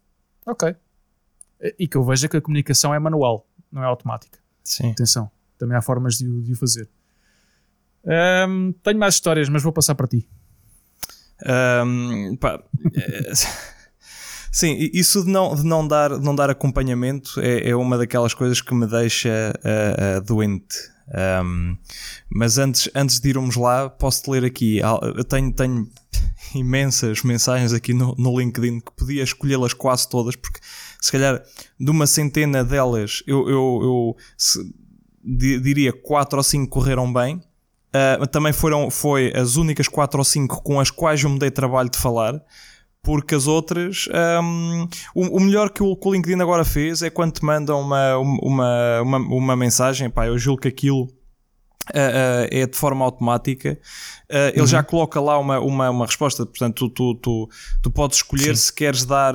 ok. 0.47 0.75
E 1.79 1.89
que 1.89 1.97
eu 1.97 2.05
veja 2.05 2.29
que 2.29 2.37
a 2.37 2.41
comunicação 2.41 2.95
é 2.95 2.99
manual, 2.99 3.47
não 3.71 3.83
é 3.83 3.87
automática. 3.87 4.39
Sim. 4.63 4.93
Atenção, 4.93 5.31
também 5.59 5.77
há 5.77 5.83
formas 5.83 6.17
de, 6.17 6.43
de 6.43 6.53
o 6.53 6.57
fazer. 6.57 6.89
Um, 8.05 8.73
tenho 8.83 8.99
mais 8.99 9.15
histórias, 9.15 9.49
mas 9.49 9.63
vou 9.63 9.73
passar 9.73 9.95
para 9.95 10.07
ti. 10.07 10.29
Um, 11.85 12.37
pá, 12.37 12.63
é, 12.95 13.33
sim, 14.51 14.77
isso 14.93 15.25
de 15.25 15.31
não, 15.31 15.55
de 15.55 15.65
não, 15.65 15.87
dar, 15.87 16.19
de 16.19 16.25
não 16.25 16.35
dar 16.35 16.51
acompanhamento 16.51 17.41
é, 17.41 17.71
é 17.71 17.77
uma 17.77 17.97
daquelas 17.97 18.35
coisas 18.35 18.61
que 18.61 18.75
me 18.75 18.87
deixa 18.87 19.53
uh, 19.59 20.19
uh, 20.19 20.25
doente. 20.25 20.77
Um, 21.45 21.77
mas 22.29 22.59
antes, 22.59 22.91
antes 22.95 23.19
de 23.19 23.31
irmos 23.31 23.57
lá, 23.57 23.89
posso-te 23.89 24.31
ler 24.31 24.45
aqui. 24.45 24.81
Eu 25.17 25.25
tenho, 25.25 25.53
tenho 25.53 25.89
imensas 26.55 27.23
mensagens 27.23 27.73
aqui 27.73 27.95
no, 27.95 28.15
no 28.19 28.39
LinkedIn 28.39 28.81
que 28.81 28.93
podia 28.93 29.23
escolhê-las 29.23 29.73
quase 29.73 30.09
todas, 30.09 30.37
porque 30.37 30.61
se 31.01 31.11
calhar 31.13 31.43
de 31.79 31.91
uma 31.91 32.07
centena 32.07 32.65
delas 32.65 33.23
eu, 33.27 33.49
eu, 33.49 33.81
eu 33.83 34.17
se, 34.37 34.59
diria 35.25 35.93
quatro 35.93 36.39
ou 36.39 36.43
cinco 36.43 36.71
correram 36.71 37.13
bem. 37.13 37.43
Uh, 37.89 38.27
também 38.27 38.53
foram 38.53 38.91
foi 38.91 39.33
as 39.35 39.57
únicas 39.57 39.89
quatro 39.89 40.19
ou 40.19 40.25
cinco 40.25 40.63
com 40.63 40.79
as 40.79 40.91
quais 40.91 41.23
eu 41.23 41.31
me 41.31 41.39
dei 41.39 41.51
trabalho 41.51 41.89
de 41.89 41.99
falar 41.99 42.39
porque 43.03 43.35
as 43.35 43.47
outras 43.47 44.09
um, 44.43 44.89
o, 45.15 45.41
melhor 45.41 45.71
que 45.71 45.83
o, 45.83 45.97
que 45.97 46.09
o, 46.09 46.13
LinkedIn 46.13 46.41
agora 46.41 46.65
fez 46.65 47.03
é 47.03 47.11
quando 47.11 47.33
te 47.33 47.45
mandam 47.45 47.81
uma, 47.81 48.19
uma, 48.19 49.01
uma, 49.01 49.19
uma 49.19 49.57
mensagem, 49.57 50.11
pá, 50.11 50.27
eu 50.27 50.37
julgo 50.39 50.63
que 50.63 50.69
aquilo 50.69 51.03
uh, 51.03 51.07
uh, 51.07 52.49
é 52.51 52.67
de 52.67 52.77
forma 52.77 53.05
automática 53.05 53.79
uh, 54.31 54.49
ele 54.51 54.61
uhum. 54.61 54.67
já 54.67 54.83
coloca 54.83 55.21
lá 55.21 55.39
uma, 55.39 55.59
uma, 55.61 55.91
uma 55.91 56.07
resposta, 56.07 56.45
portanto 56.45 56.89
tu, 56.89 57.15
tu, 57.15 57.15
tu, 57.15 57.49
tu 57.83 57.91
podes 57.91 58.19
escolher 58.19 58.57
sim. 58.57 58.65
se 58.65 58.73
queres 58.73 59.05
dar 59.05 59.35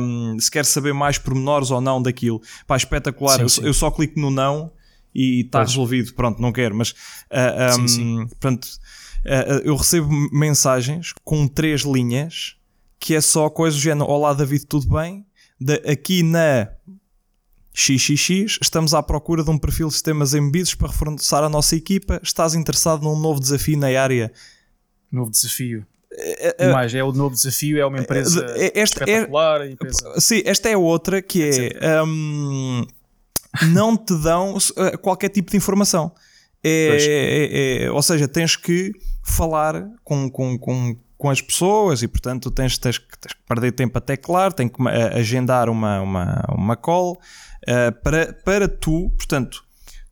um, 0.00 0.36
se 0.38 0.50
queres 0.50 0.68
saber 0.68 0.92
mais 0.92 1.18
pormenores 1.18 1.70
ou 1.70 1.80
não 1.80 2.02
daquilo, 2.02 2.40
pá, 2.66 2.76
espetacular 2.76 3.38
sim, 3.40 3.48
sim. 3.48 3.60
Eu, 3.60 3.68
eu, 3.68 3.74
só 3.74 3.90
clico 3.90 4.18
no 4.18 4.30
não 4.30 4.72
e 5.14 5.42
está 5.42 5.60
resolvido, 5.60 6.14
pronto, 6.14 6.40
não 6.40 6.50
quero, 6.50 6.74
mas 6.74 6.94
um, 7.78 7.88
sim, 7.88 8.26
pronto 8.40 8.66
eu 9.64 9.76
recebo 9.76 10.08
mensagens 10.32 11.12
com 11.22 11.46
três 11.46 11.82
linhas 11.82 12.56
que 13.02 13.16
é 13.16 13.20
só 13.20 13.50
coisa 13.50 13.76
do 13.76 13.80
género: 13.80 14.08
Olá 14.08 14.32
David, 14.32 14.64
tudo 14.66 14.88
bem? 14.88 15.26
De, 15.60 15.74
aqui 15.90 16.22
na 16.22 16.68
XXX 17.74 18.58
estamos 18.62 18.94
à 18.94 19.02
procura 19.02 19.42
de 19.42 19.50
um 19.50 19.58
perfil 19.58 19.88
de 19.88 19.94
sistemas 19.94 20.34
embebidos 20.34 20.76
para 20.76 20.86
reforçar 20.86 21.42
a 21.42 21.48
nossa 21.48 21.74
equipa. 21.74 22.20
Estás 22.22 22.54
interessado 22.54 23.02
num 23.02 23.18
novo 23.18 23.40
desafio 23.40 23.76
na 23.76 23.88
área? 24.00 24.32
Novo 25.10 25.32
desafio. 25.32 25.84
É, 26.12 26.66
é, 26.66 26.72
mais, 26.72 26.94
é 26.94 27.02
o 27.02 27.10
novo 27.10 27.34
desafio, 27.34 27.80
é 27.80 27.84
uma 27.84 27.98
empresa 27.98 28.46
é, 28.56 28.78
esta, 28.78 29.02
espetacular. 29.02 29.62
É, 29.62 29.70
empresa... 29.70 30.20
Sim, 30.20 30.42
esta 30.44 30.68
é 30.68 30.76
outra 30.76 31.20
que 31.20 31.42
é. 31.42 32.02
Um, 32.04 32.86
não 33.72 33.96
te 33.96 34.14
dão 34.22 34.56
uh, 34.56 34.98
qualquer 34.98 35.30
tipo 35.30 35.50
de 35.50 35.56
informação. 35.56 36.12
É, 36.62 36.96
é, 37.00 37.84
é, 37.84 37.90
ou 37.90 38.00
seja, 38.00 38.28
tens 38.28 38.54
que 38.54 38.92
falar 39.24 39.90
com, 40.04 40.30
com, 40.30 40.56
com, 40.56 40.96
com 41.22 41.30
as 41.30 41.40
pessoas 41.40 42.02
e, 42.02 42.08
portanto, 42.08 42.50
tens, 42.50 42.76
tens, 42.76 42.98
tens 42.98 43.32
que 43.32 43.42
perder 43.46 43.70
tempo 43.70 43.96
a 43.96 44.00
teclar, 44.00 44.52
tens 44.52 44.72
que 44.72 44.88
agendar 44.88 45.68
uma, 45.68 46.00
uma, 46.00 46.44
uma 46.48 46.76
call 46.76 47.12
uh, 47.12 48.02
para, 48.02 48.32
para 48.32 48.66
tu, 48.66 49.08
portanto, 49.10 49.64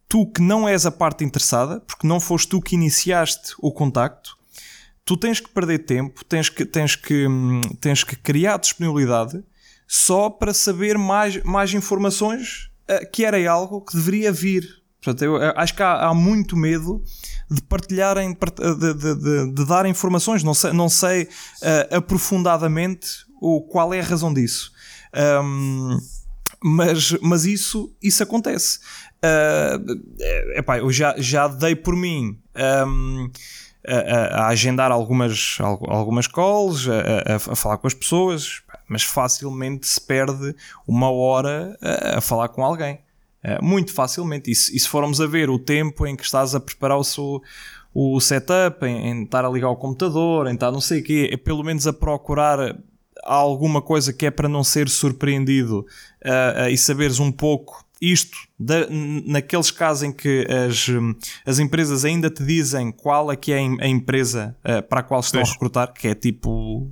tu 0.08 0.24
que 0.24 0.40
não 0.40 0.68
és 0.68 0.86
a 0.86 0.92
parte 0.92 1.24
interessada, 1.24 1.80
porque 1.80 2.06
não 2.06 2.20
foste 2.20 2.50
tu 2.50 2.60
que 2.60 2.76
iniciaste 2.76 3.54
o 3.58 3.72
contacto, 3.72 4.36
tu 5.04 5.16
tens 5.16 5.40
que 5.40 5.48
perder 5.48 5.80
tempo, 5.80 6.24
tens 6.24 6.48
que, 6.48 6.64
tens 6.64 6.94
que, 6.94 7.26
tens 7.80 8.04
que 8.04 8.14
criar 8.14 8.58
disponibilidade 8.58 9.42
só 9.88 10.30
para 10.30 10.54
saber 10.54 10.96
mais, 10.96 11.42
mais 11.42 11.74
informações 11.74 12.70
uh, 12.88 13.10
que 13.10 13.24
era 13.24 13.50
algo 13.50 13.80
que 13.80 13.96
deveria 13.96 14.30
vir. 14.30 14.79
Portanto, 15.02 15.22
eu 15.22 15.36
acho 15.56 15.74
que 15.74 15.82
há, 15.82 16.08
há 16.08 16.14
muito 16.14 16.56
medo 16.56 17.02
de 17.50 17.62
partilharem, 17.62 18.36
de, 18.36 18.94
de, 18.94 19.14
de, 19.14 19.52
de 19.52 19.66
dar 19.66 19.86
informações. 19.86 20.44
Não 20.44 20.54
sei, 20.54 20.72
não 20.72 20.88
sei 20.88 21.22
uh, 21.24 21.96
aprofundadamente 21.96 23.24
o, 23.40 23.62
qual 23.62 23.94
é 23.94 24.00
a 24.00 24.04
razão 24.04 24.32
disso. 24.32 24.72
Um, 25.42 25.98
mas, 26.62 27.12
mas 27.22 27.44
isso, 27.46 27.92
isso 28.02 28.22
acontece. 28.22 28.78
Uh, 29.24 30.58
epá, 30.58 30.78
eu 30.78 30.92
já, 30.92 31.14
já 31.18 31.48
dei 31.48 31.74
por 31.74 31.96
mim 31.96 32.38
um, 32.86 33.30
a, 33.86 34.42
a, 34.42 34.48
agendar 34.48 34.92
algumas, 34.92 35.56
algumas 35.60 36.26
calls, 36.26 36.86
a, 36.88 37.36
a, 37.36 37.56
falar 37.56 37.78
com 37.78 37.86
as 37.86 37.94
pessoas, 37.94 38.62
mas 38.86 39.02
facilmente 39.02 39.86
se 39.86 40.00
perde 40.00 40.54
uma 40.86 41.10
hora 41.10 41.76
a, 42.16 42.20
falar 42.20 42.48
com 42.48 42.62
alguém. 42.62 42.98
Uh, 43.42 43.64
muito 43.64 43.92
facilmente. 43.92 44.50
E 44.50 44.54
se, 44.54 44.76
e 44.76 44.78
se, 44.78 44.88
formos 44.88 45.20
a 45.20 45.26
ver 45.26 45.48
o 45.48 45.58
tempo 45.58 46.06
em 46.06 46.14
que 46.14 46.22
estás 46.22 46.54
a 46.54 46.60
preparar 46.60 46.98
o, 46.98 47.04
seu, 47.04 47.42
o 47.94 48.20
setup, 48.20 48.84
em, 48.84 49.08
em, 49.08 49.22
estar 49.24 49.44
a 49.44 49.48
ligar 49.48 49.70
o 49.70 49.76
computador, 49.76 50.46
em 50.46 50.54
estar 50.54 50.70
não 50.70 50.80
sei 50.80 51.00
o 51.00 51.04
quê, 51.04 51.30
é 51.32 51.36
pelo 51.36 51.64
menos 51.64 51.86
a 51.86 51.92
procurar 51.92 52.78
alguma 53.24 53.80
coisa 53.80 54.12
que 54.12 54.26
é 54.26 54.30
para 54.30 54.48
não 54.48 54.62
ser 54.62 54.88
surpreendido 54.88 55.80
uh, 56.24 56.66
uh, 56.66 56.68
e 56.70 56.76
saberes 56.76 57.18
um 57.18 57.32
pouco 57.32 57.84
isto, 58.00 58.36
da, 58.58 58.86
naqueles 59.26 59.70
casos 59.70 60.04
em 60.04 60.12
que 60.12 60.46
as, 60.48 60.86
as 61.44 61.58
empresas 61.58 62.02
ainda 62.02 62.30
te 62.30 62.42
dizem 62.42 62.90
qual 62.90 63.30
é 63.30 63.36
que 63.36 63.52
é 63.52 63.58
a 63.58 63.86
empresa 63.86 64.56
para 64.88 65.00
a 65.00 65.02
qual 65.02 65.20
estão 65.20 65.42
pois. 65.42 65.50
a 65.50 65.52
recrutar, 65.52 65.92
que 65.92 66.08
é 66.08 66.14
tipo 66.14 66.90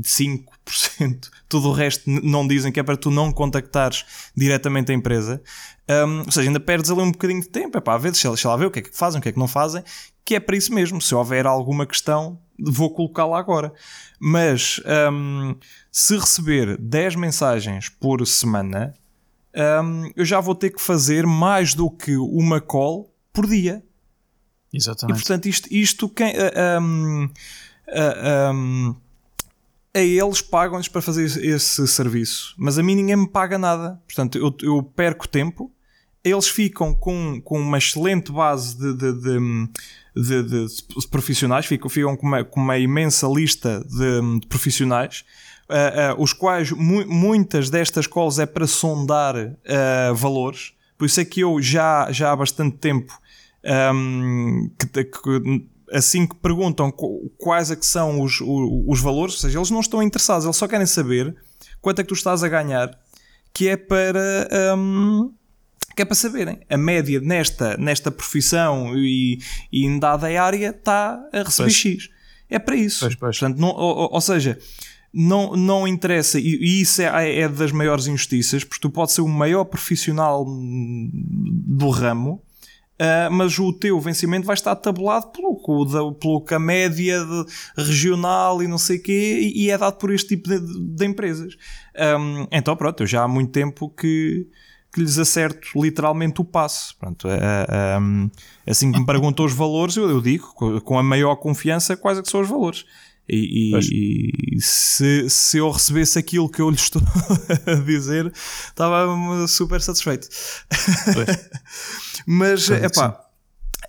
5%, 0.00 0.44
tudo 1.48 1.68
o 1.68 1.72
resto 1.72 2.02
não 2.06 2.46
dizem 2.46 2.72
que 2.72 2.80
é 2.80 2.82
para 2.82 2.96
tu 2.96 3.10
não 3.10 3.32
contactares 3.32 4.04
diretamente 4.36 4.92
a 4.92 4.94
empresa. 4.94 5.42
Um, 5.88 6.20
ou 6.20 6.32
seja, 6.32 6.48
ainda 6.48 6.60
perdes 6.60 6.90
ali 6.90 7.00
um 7.00 7.12
bocadinho 7.12 7.40
de 7.40 7.48
tempo, 7.48 7.78
é 7.78 7.80
para 7.80 7.98
ver, 7.98 8.10
deixa, 8.10 8.28
deixa 8.28 8.48
lá 8.48 8.56
ver 8.56 8.66
o 8.66 8.70
que 8.70 8.80
é 8.80 8.82
que 8.82 8.96
fazem, 8.96 9.18
o 9.18 9.22
que 9.22 9.28
é 9.28 9.32
que 9.32 9.38
não 9.38 9.48
fazem, 9.48 9.82
que 10.24 10.34
é 10.34 10.40
para 10.40 10.56
isso 10.56 10.72
mesmo. 10.74 11.00
Se 11.00 11.14
houver 11.14 11.46
alguma 11.46 11.86
questão, 11.86 12.38
vou 12.58 12.92
colocá-la 12.92 13.38
agora. 13.38 13.72
Mas 14.18 14.80
um, 15.12 15.54
se 15.92 16.16
receber 16.16 16.76
10 16.78 17.16
mensagens 17.16 17.88
por 17.88 18.26
semana, 18.26 18.94
um, 19.82 20.10
eu 20.16 20.24
já 20.24 20.40
vou 20.40 20.54
ter 20.54 20.70
que 20.70 20.82
fazer 20.82 21.26
mais 21.26 21.74
do 21.74 21.90
que 21.90 22.16
uma 22.16 22.60
call 22.60 23.14
por 23.32 23.46
dia. 23.46 23.82
Exatamente. 24.72 25.16
E 25.16 25.20
portanto, 25.20 25.46
isto, 25.46 25.68
isto 25.72 26.08
quem. 26.08 26.34
Uh, 26.34 27.30
uh, 27.88 28.96
a 29.96 30.00
eles 30.00 30.42
pagam-lhes 30.42 30.88
para 30.88 31.00
fazer 31.00 31.24
esse 31.24 31.88
serviço, 31.88 32.54
mas 32.58 32.78
a 32.78 32.82
mim 32.82 32.94
ninguém 32.94 33.16
me 33.16 33.28
paga 33.28 33.56
nada. 33.56 33.98
Portanto, 34.06 34.36
eu, 34.36 34.54
eu 34.62 34.82
perco 34.82 35.26
tempo, 35.26 35.72
eles 36.22 36.48
ficam 36.48 36.94
com, 36.94 37.40
com 37.40 37.58
uma 37.58 37.78
excelente 37.78 38.30
base 38.30 38.76
de, 38.76 38.92
de, 38.94 39.12
de, 40.14 40.44
de 40.44 41.08
profissionais, 41.08 41.64
ficam, 41.64 41.88
ficam 41.88 42.14
com, 42.14 42.26
uma, 42.26 42.44
com 42.44 42.60
uma 42.60 42.76
imensa 42.76 43.26
lista 43.26 43.82
de, 43.88 44.46
profissionais. 44.46 45.24
Uh, 45.68 46.18
uh, 46.18 46.22
os 46.22 46.32
quais 46.32 46.70
mu 46.70 47.04
muitas 47.06 47.70
destas 47.70 48.06
calls 48.06 48.38
é 48.38 48.46
para 48.46 48.66
sondar 48.66 49.34
uh, 49.34 50.14
valores, 50.14 50.74
por 50.98 51.06
isso 51.06 51.20
é 51.20 51.24
que 51.24 51.40
eu 51.40 51.60
já, 51.60 52.12
já 52.12 52.32
há 52.32 52.36
bastante 52.36 52.76
tempo 52.76 53.18
um, 53.92 54.70
que, 54.78 55.04
que 55.04 55.66
assim 55.92 56.26
que 56.26 56.34
perguntam 56.36 56.92
quais 57.38 57.70
é 57.70 57.76
que 57.76 57.86
são 57.86 58.20
os, 58.20 58.40
os, 58.40 59.00
valores, 59.00 59.34
ou 59.34 59.40
seja, 59.40 59.58
eles 59.58 59.70
não 59.70 59.80
estão 59.80 60.02
interessados, 60.02 60.44
eles 60.44 60.56
só 60.56 60.66
querem 60.66 60.86
saber 60.86 61.34
quanto 61.80 62.00
é 62.00 62.02
que 62.02 62.08
tu 62.08 62.14
estás 62.14 62.42
a 62.42 62.48
ganhar, 62.48 62.90
que 63.52 63.68
é 63.68 63.76
para. 63.76 64.48
Um, 64.76 65.32
que 65.94 66.02
é 66.02 66.04
para 66.04 66.14
saberem. 66.14 66.60
A 66.68 66.76
média 66.76 67.20
nesta, 67.20 67.76
nesta 67.78 68.10
profissão 68.10 68.94
e, 68.96 69.38
e 69.72 69.86
em 69.86 69.98
dada 69.98 70.26
área 70.40 70.68
está 70.68 71.18
a 71.32 71.38
receber 71.38 71.70
pois. 71.70 71.74
X. 71.74 72.10
É 72.50 72.58
para 72.58 72.76
isso. 72.76 73.00
Pois, 73.00 73.14
pois. 73.14 73.38
Portanto, 73.38 73.58
não, 73.58 73.68
ou, 73.68 74.12
ou, 74.12 74.20
seja, 74.20 74.58
não, 75.12 75.56
não 75.56 75.88
interessa, 75.88 76.38
e, 76.38 76.44
e 76.44 76.80
isso 76.82 77.00
é, 77.00 77.40
é 77.40 77.48
das 77.48 77.72
maiores 77.72 78.06
injustiças, 78.06 78.62
porque 78.62 78.80
tu 78.80 78.90
podes 78.90 79.14
ser 79.14 79.22
o 79.22 79.28
maior 79.28 79.64
profissional 79.64 80.44
do 80.46 81.88
ramo, 81.88 82.42
Uh, 82.98 83.30
mas 83.30 83.58
o 83.58 83.74
teu 83.74 84.00
vencimento 84.00 84.46
vai 84.46 84.54
estar 84.54 84.74
tabulado 84.74 85.30
pelo, 85.30 86.14
pelo 86.14 86.40
que 86.40 86.54
a 86.54 86.58
média 86.58 87.22
regional 87.76 88.62
e 88.62 88.66
não 88.66 88.78
sei 88.78 88.96
o 88.96 89.02
quê, 89.02 89.38
e, 89.42 89.64
e, 89.64 89.70
é 89.70 89.76
dado 89.76 89.98
por 89.98 90.10
este 90.10 90.28
tipo 90.28 90.48
de, 90.48 90.60
de 90.60 91.04
empresas. 91.04 91.56
Um, 92.18 92.46
então, 92.50 92.74
pronto, 92.74 93.02
eu 93.02 93.06
já 93.06 93.22
há 93.22 93.28
muito 93.28 93.52
tempo 93.52 93.90
que, 93.90 94.48
que 94.90 95.00
lhes 95.00 95.18
acerto 95.18 95.68
literalmente 95.76 96.40
o 96.40 96.44
passo. 96.44 96.96
Pronto, 96.98 97.28
uh, 97.28 98.00
um, 98.00 98.30
assim 98.66 98.90
que 98.90 98.98
me 98.98 99.04
perguntam 99.04 99.44
os 99.44 99.52
valores, 99.52 99.96
eu, 99.96 100.08
eu 100.08 100.22
digo 100.22 100.54
com 100.82 100.98
a 100.98 101.02
maior 101.02 101.36
confiança 101.36 101.98
quais 101.98 102.18
é 102.18 102.22
são 102.24 102.40
os 102.40 102.48
valores. 102.48 102.86
E, 103.28 103.74
e, 103.74 104.56
e, 104.56 104.60
se, 104.60 105.28
se 105.28 105.58
eu 105.58 105.70
recebesse 105.70 106.18
aquilo 106.18 106.48
que 106.48 106.60
eu 106.60 106.70
lhe 106.70 106.76
estou 106.76 107.02
a 107.66 107.74
dizer, 107.74 108.32
estava 108.68 109.46
super 109.48 109.80
satisfeito. 109.80 110.28
Mas, 112.26 112.70
é 112.70 112.88
pá. 112.88 113.22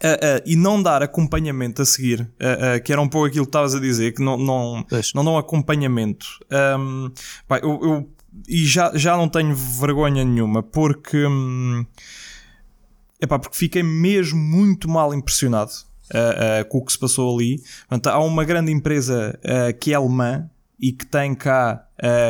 Uh, 0.04 0.08
uh, 0.08 0.44
e 0.46 0.56
não 0.56 0.82
dar 0.82 1.02
acompanhamento 1.02 1.82
a 1.82 1.86
seguir, 1.86 2.22
uh, 2.22 2.84
que 2.84 2.92
era 2.92 3.02
um 3.02 3.10
pouco 3.10 3.28
aquilo 3.28 3.46
que 3.46 3.50
estavas 3.50 3.74
a 3.74 3.80
dizer, 3.80 4.14
que 4.14 4.22
não, 4.22 4.38
não, 4.38 4.86
não 5.16 5.26
dão 5.26 5.38
acompanhamento. 5.38 6.28
Um, 6.80 7.12
pá, 7.48 7.58
eu, 7.58 7.80
eu, 7.82 8.10
e 8.48 8.64
já, 8.66 8.92
já 8.96 9.18
não 9.18 9.28
tenho 9.28 9.56
vergonha 9.56 10.24
nenhuma, 10.24 10.62
porque, 10.62 11.26
um, 11.26 11.84
epá, 13.20 13.40
porque 13.40 13.58
fiquei 13.58 13.82
mesmo 13.82 14.40
muito 14.40 14.88
mal 14.88 15.16
impressionado 15.16 15.87
uh, 16.14 16.62
uh, 16.62 16.70
com 16.70 16.80
o 16.80 16.86
que 16.86 16.92
se 16.92 17.00
passou 17.00 17.36
ali. 17.36 17.62
Portanto, 17.88 18.08
há 18.08 18.20
uma 18.20 18.44
grande 18.44 18.72
empresa 18.72 19.38
uh, 19.44 19.78
que 19.78 19.92
é 19.92 19.96
alemã 19.96 20.50
e 20.80 20.92
que 20.92 21.06
tem 21.06 21.34
cá 21.34 21.84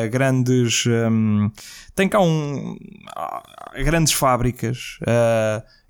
grandes. 0.10 0.86
Um, 0.86 1.52
tem 1.94 2.08
cá 2.08 2.22
um, 2.22 2.78
grandes 3.84 4.14
fábricas, 4.14 4.98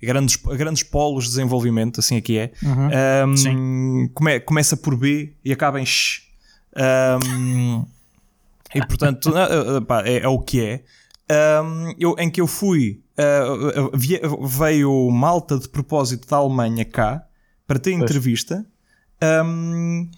grandes, 0.02 0.34
grandes 0.34 0.82
polos 0.82 1.26
de 1.26 1.30
desenvolvimento, 1.30 2.00
assim 2.00 2.16
aqui 2.16 2.36
é. 2.36 2.50
Uhum. 2.60 2.88
Um, 3.28 4.08
come, 4.12 4.40
começa 4.40 4.76
por 4.76 4.96
B 4.96 5.34
e 5.44 5.52
acaba 5.52 5.80
em 5.80 5.86
X. 5.86 6.22
Um, 6.76 7.86
e 8.74 8.84
portanto, 8.86 9.32
é, 10.04 10.18
é, 10.18 10.28
o 10.28 10.40
que 10.40 10.60
é. 10.60 10.82
Um, 11.62 11.94
eu, 11.98 12.16
em 12.18 12.30
que 12.30 12.40
eu 12.40 12.46
fui, 12.46 13.02
uh, 13.18 14.46
veio 14.46 15.10
malta 15.10 15.58
de 15.58 15.68
propósito 15.68 16.26
da 16.28 16.38
Alemanha 16.38 16.84
cá 16.84 17.27
para 17.68 17.78
ter 17.78 17.92
entrevista 17.92 18.66
um, 19.22 20.10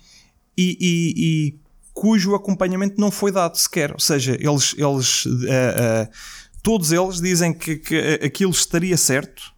e, 0.56 0.78
e, 0.80 1.14
e, 1.16 1.54
cujo 1.92 2.34
acompanhamento 2.34 3.00
não 3.00 3.10
foi 3.10 3.32
dado 3.32 3.56
sequer. 3.56 3.92
Ou 3.92 3.98
seja, 3.98 4.36
eles, 4.40 4.74
eles 4.78 5.26
uh, 5.26 5.30
uh, 5.30 6.08
todos 6.62 6.92
eles 6.92 7.20
dizem 7.20 7.52
que, 7.52 7.76
que 7.76 8.20
aquilo 8.24 8.52
estaria 8.52 8.96
certo. 8.96 9.52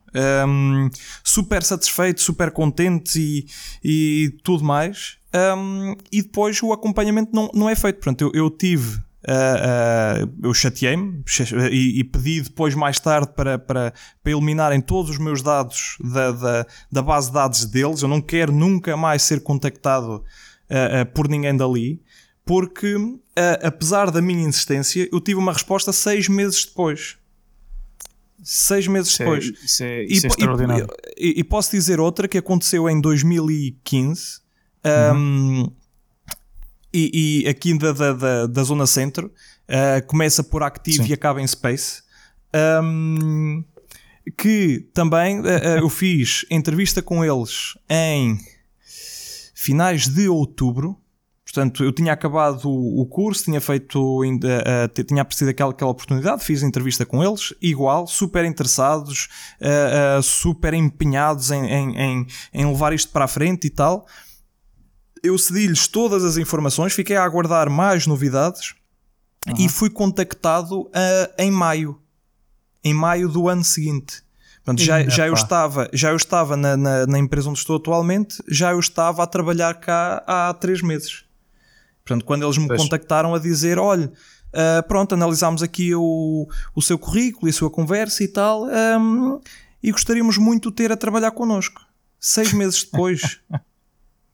Um, 0.47 0.91
super 1.23 1.63
satisfeitos, 1.63 2.25
super 2.25 2.51
contentes 2.51 3.15
e, 3.17 3.47
e 3.85 4.39
tudo 4.43 4.65
mais. 4.65 5.19
Um, 5.57 5.95
e 6.11 6.23
depois 6.23 6.63
o 6.63 6.73
acompanhamento 6.73 7.31
não, 7.35 7.51
não 7.55 7.69
é 7.69 7.75
feito. 7.75 7.97
Portanto, 7.97 8.23
eu, 8.23 8.45
eu 8.45 8.51
tive 8.51 9.01
Uh, 9.25 10.25
uh, 10.25 10.39
eu 10.43 10.53
chateei-me 10.53 11.23
e, 11.71 12.01
e, 12.01 12.05
pedi 12.05 12.41
depois, 12.41 12.75
mais 12.75 12.99
tarde, 12.99 13.29
para, 13.37 13.57
para, 13.57 13.93
para 14.21 14.33
eliminarem 14.33 14.81
todos 14.81 15.13
os 15.13 15.19
meus 15.19 15.43
dados 15.43 15.97
da, 16.01 16.33
da, 16.33 16.67
da, 16.91 17.03
base 17.03 17.29
de 17.29 17.35
dados 17.35 17.65
deles. 17.67 18.03
Eu 18.03 18.09
não 18.09 18.21
quero 18.21 18.53
nunca 18.53 18.97
mais 18.97 19.23
ser 19.23 19.41
contactado 19.41 20.17
uh, 20.17 21.07
por 21.15 21.29
ninguém 21.29 21.57
dali, 21.57 22.03
porque, 22.45 22.97
apesar 23.63 24.11
da 24.11 24.21
minha 24.21 24.43
insistência, 24.43 25.09
eu 25.13 25.21
tive 25.21 25.39
uma 25.39 25.53
resposta 25.53 25.93
seis 25.93 26.27
meses 26.27 26.65
depois. 26.65 27.17
Seis 28.43 28.89
meses 28.89 29.13
isso 29.13 29.23
é- 29.23 29.25
depois. 29.25 29.45
É, 29.45 29.65
isso 29.65 29.85
é, 29.85 30.03
isso 30.05 30.27
e, 30.27 30.27
é 30.27 30.29
extraordinário. 30.29 30.89
E, 31.17 31.41
e, 31.41 31.45
posso 31.45 31.71
dizer 31.71 32.01
outra 32.01 32.27
que 32.27 32.37
aconteceu 32.37 32.91
em 32.91 33.01
2015. 33.01 34.43
Uhum. 34.85 35.17
Um, 35.17 35.73
e, 36.93 37.43
e 37.45 37.49
aqui 37.49 37.77
da, 37.77 37.93
da, 37.93 38.47
da, 38.47 38.63
zona 38.63 38.87
centro 38.87 39.33
uh, 39.69 40.07
começa 40.07 40.43
por 40.45 40.63
Active 40.63 41.05
Sim. 41.05 41.11
e 41.11 41.13
acaba 41.13 41.41
em 41.41 41.47
Space. 41.47 42.03
Um, 42.55 43.65
que 44.37 44.89
também 44.95 45.41
uh, 45.41 45.45
eu 45.81 45.89
fiz 45.89 46.47
entrevista 46.51 47.03
com 47.03 47.25
eles 47.25 47.77
em 47.89 48.39
finais 49.55 50.07
de 50.07 50.29
outubro. 50.29 50.97
Portanto, 51.45 51.85
eu 51.85 51.93
tinha 51.93 52.15
acabado 52.15 52.71
o, 52.71 53.05
curso, 53.05 53.45
tinha 53.45 53.61
feito, 53.61 54.23
ainda, 54.23 54.65
uh, 54.89 55.05
tinha 55.05 55.21
aparecido 55.21 55.51
aquela, 55.51 55.71
aquela 55.71 55.91
oportunidade, 55.91 56.43
fiz 56.43 56.63
entrevista 56.63 57.05
com 57.05 57.23
eles, 57.23 57.53
igual, 57.61 58.07
super 58.07 58.45
interessados, 58.45 59.29
uh, 59.61 60.23
super 60.23 60.73
empenhados 60.73 61.51
em, 61.51 61.67
em, 61.67 61.99
em, 61.99 62.27
em, 62.55 62.67
levar 62.67 62.95
isto 62.95 63.13
para 63.13 63.27
a 63.27 63.29
frente 63.29 63.67
e 63.67 63.71
tal 63.71 64.07
eu 65.23 65.39
cedi-lhes 65.39 65.87
todas 65.87 66.25
as 66.25 66.37
informações, 66.37 66.93
fiquei 66.93 67.17
a 67.17 67.25
aguardar 67.25 67.71
mais 67.71 68.07
novidades 68.07 68.75
uhum. 69.47 69.55
e 69.59 69.69
fui 69.69 69.89
contactado 69.89 70.83
uh, 70.83 70.91
em 71.39 71.51
maio. 71.51 71.99
Em 72.83 72.93
maio 72.93 73.29
do 73.29 73.49
ano 73.49 73.63
seguinte. 73.63 74.23
Portanto, 74.65 74.83
já, 74.85 75.09
já, 75.09 75.27
eu 75.27 75.35
estava, 75.35 75.89
já 75.93 76.11
eu 76.11 76.17
estava 76.17 76.57
na, 76.57 76.77
na, 76.77 77.07
na, 77.07 77.19
empresa 77.19 77.51
onde 77.51 77.59
estou 77.59 77.77
atualmente, 77.77 78.43
já 78.49 78.71
eu 78.71 78.79
estava 78.79 79.23
a 79.23 79.27
trabalhar 79.27 79.75
cá 79.75 80.23
há 80.25 80.55
três 80.55 80.81
meses. 80.83 81.25
Portanto, 82.05 82.25
quando 82.25 82.45
eles 82.45 82.59
me 82.59 82.69
pois. 82.69 82.81
contactaram 82.81 83.35
a 83.35 83.41
dizer: 83.41 83.77
olha, 83.77 84.07
uh, 84.07 84.87
pronto, 84.87 85.15
analisámos 85.15 85.65
aqui 85.65 85.93
o, 85.95 86.49
o 86.77 86.83
seu 86.83 86.97
currículo 86.97 87.49
e 87.49 87.51
a 87.51 87.53
sua 87.53 87.71
conversa 87.71 88.23
e 88.23 88.29
tal, 88.29 88.65
um, 88.65 89.41
e 89.83 89.91
gostaríamos 89.91 90.39
muito 90.39 90.71
de 90.71 90.77
ter 90.77 90.93
a 90.93 90.97
trabalhar 90.97 91.33
connosco. 91.33 91.81
Seis 92.21 92.53
meses 92.53 92.85
depois. 92.85 93.41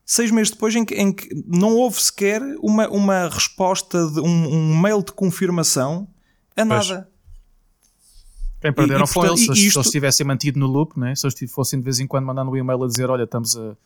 seis 0.08 0.30
meses 0.30 0.50
depois 0.50 0.74
em 0.74 0.86
que, 0.86 0.94
em 0.94 1.12
que 1.12 1.28
não 1.46 1.76
houve 1.76 2.02
sequer 2.02 2.40
uma, 2.62 2.88
uma 2.88 3.28
resposta, 3.28 4.10
de, 4.10 4.20
um, 4.20 4.54
um 4.54 4.80
mail 4.80 5.02
de 5.02 5.12
confirmação 5.12 6.08
a 6.56 6.64
nada. 6.64 7.06
Quem 8.58 8.72
perderam 8.72 9.02
e, 9.02 9.04
e, 9.04 9.06
foi 9.06 9.28
eles, 9.28 9.40
se, 9.40 9.52
isto... 9.52 9.72
se 9.72 9.78
eles 9.78 9.90
tivessem 9.90 10.26
mantido 10.26 10.58
no 10.58 10.66
loop, 10.66 10.98
né? 10.98 11.14
se 11.14 11.26
eles 11.26 11.52
fossem 11.52 11.78
de 11.78 11.84
vez 11.84 12.00
em 12.00 12.06
quando 12.06 12.24
mandando 12.24 12.50
um 12.50 12.56
e-mail 12.56 12.82
a 12.82 12.86
dizer: 12.88 13.10
Olha, 13.10 13.24
estamos 13.24 13.54
a. 13.54 13.76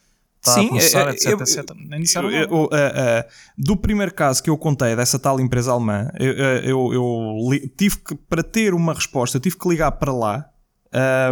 Está 0.41 0.55
Sim, 0.55 0.71
a 0.73 0.83
é, 0.83 1.11
etc, 1.11 1.27
eu, 1.27 1.39
etc. 1.39 1.71
Nem 1.77 2.01
disseram 2.01 2.29
eu, 2.29 2.49
eu, 2.49 2.63
uh, 2.65 2.67
uh, 2.67 3.25
Do 3.57 3.77
primeiro 3.77 4.13
caso 4.13 4.43
que 4.43 4.51
eu 4.51 4.59
contei 4.59 4.97
dessa 4.97 5.17
tal 5.17 5.39
empresa 5.39 5.71
alemã, 5.71 6.11
eu, 6.19 6.33
eu, 6.33 6.93
eu 6.93 7.71
tive 7.77 7.99
que, 7.99 8.15
para 8.15 8.43
ter 8.43 8.75
uma 8.75 8.93
resposta, 8.93 9.37
eu 9.37 9.41
tive 9.41 9.57
que 9.57 9.69
ligar 9.69 9.93
para 9.93 10.13
lá 10.13 10.53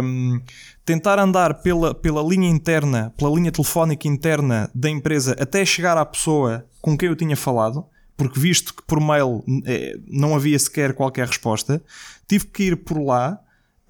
um, 0.01 0.41
tentar 0.85 1.19
andar 1.19 1.61
pela, 1.61 1.93
pela 1.93 2.21
linha 2.23 2.49
interna, 2.49 3.13
pela 3.17 3.33
linha 3.33 3.51
telefónica 3.51 4.07
interna 4.07 4.69
da 4.73 4.89
empresa 4.89 5.35
até 5.39 5.63
chegar 5.65 5.97
à 5.97 6.05
pessoa 6.05 6.65
com 6.81 6.97
quem 6.97 7.09
eu 7.09 7.15
tinha 7.15 7.37
falado, 7.37 7.85
porque 8.17 8.39
visto 8.39 8.73
que 8.73 8.83
por 8.83 8.99
mail 8.99 9.43
eh, 9.65 9.97
não 10.07 10.35
havia 10.35 10.57
sequer 10.57 10.93
qualquer 10.93 11.27
resposta, 11.27 11.81
tive 12.27 12.45
que 12.45 12.63
ir 12.63 12.77
por 12.77 12.99
lá 12.99 13.39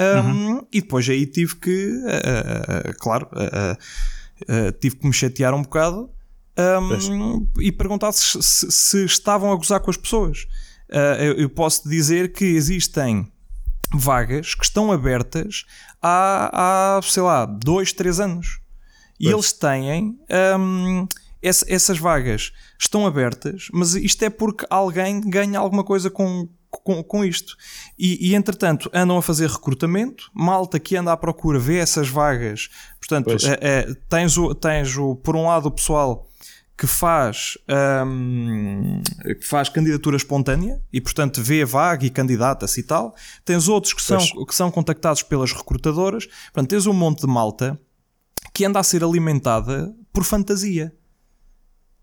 um, 0.02 0.30
uhum. 0.30 0.68
e 0.72 0.82
depois 0.82 1.08
aí 1.10 1.26
tive 1.26 1.56
que, 1.58 1.92
uh, 1.92 2.90
uh, 2.90 3.00
claro, 3.00 3.30
uh, 3.34 4.72
tive 4.80 4.96
que 4.96 5.06
me 5.06 5.14
chatear 5.14 5.54
um 5.54 5.62
bocado 5.62 6.10
um, 6.58 7.48
e 7.60 7.72
perguntar 7.72 8.12
se, 8.12 8.42
se, 8.42 8.72
se, 8.72 9.06
estavam 9.06 9.52
a 9.52 9.56
gozar 9.56 9.80
com 9.80 9.92
as 9.92 9.98
pessoas. 9.98 10.48
Eu, 11.20 11.34
eu 11.36 11.50
posso 11.50 11.88
dizer 11.88 12.34
que 12.34 12.44
existem 12.44 13.32
vagas 13.94 14.56
que 14.56 14.66
estão 14.66 14.92
abertas 14.92 15.66
há, 16.02 16.98
há 16.98 17.02
sei 17.02 17.24
lá, 17.24 17.46
dois, 17.46 17.94
três 17.94 18.20
anos. 18.20 18.60
E 19.20 19.26
pois. 19.26 19.34
eles 19.34 19.54
têm. 19.54 20.20
Um, 20.60 21.08
essa, 21.42 21.66
essas 21.68 21.98
vagas 21.98 22.52
estão 22.80 23.06
abertas, 23.06 23.68
mas 23.74 23.96
isto 23.96 24.24
é 24.24 24.30
porque 24.30 24.66
alguém 24.70 25.22
ganha 25.22 25.58
alguma 25.58 25.84
coisa 25.84 26.10
com, 26.10 26.48
com, 26.70 27.04
com 27.04 27.26
isto. 27.26 27.56
E, 27.98 28.30
e, 28.30 28.36
entretanto 28.36 28.90
andam 28.94 29.18
a 29.18 29.22
fazer 29.22 29.50
recrutamento, 29.50 30.30
malta 30.34 30.80
que 30.80 30.96
anda 30.96 31.12
à 31.12 31.18
procura 31.18 31.60
vê 31.60 31.78
essas 31.78 32.08
vagas. 32.08 32.70
Portanto, 33.00 33.32
é, 33.46 33.58
é, 33.62 33.94
tens, 34.08 34.38
o, 34.38 34.54
tens 34.54 34.96
o, 34.98 35.16
por 35.16 35.36
um 35.36 35.48
lado 35.48 35.68
o 35.68 35.72
pessoal 35.72 36.28
que 36.82 36.88
faz, 36.88 37.60
um, 38.08 39.04
que 39.40 39.46
faz 39.46 39.70
candidatura 39.70 40.18
espontânea 40.18 40.82
e, 40.92 41.00
portanto, 41.00 41.40
vê 41.40 41.62
a 41.62 41.66
vaga 41.66 42.08
e 42.08 42.10
candidata-se 42.10 42.80
e 42.80 42.84
tal. 42.84 43.16
Tens 43.46 43.68
outros 43.68 43.94
que 43.94 44.02
são, 44.02 44.18
que 44.48 44.56
são 44.56 44.72
contactados 44.72 45.22
pelas 45.22 45.54
recrutadoras. 45.54 46.26
Portanto, 46.26 46.70
tens 46.70 46.88
um 46.88 46.94
monte 46.94 47.22
de 47.22 47.28
malta 47.28 47.80
que 48.52 48.66
anda 48.66 48.80
a 48.80 48.84
ser 48.84 49.04
alimentada 49.04 49.96
por 50.12 50.24
fantasia. 50.24 50.92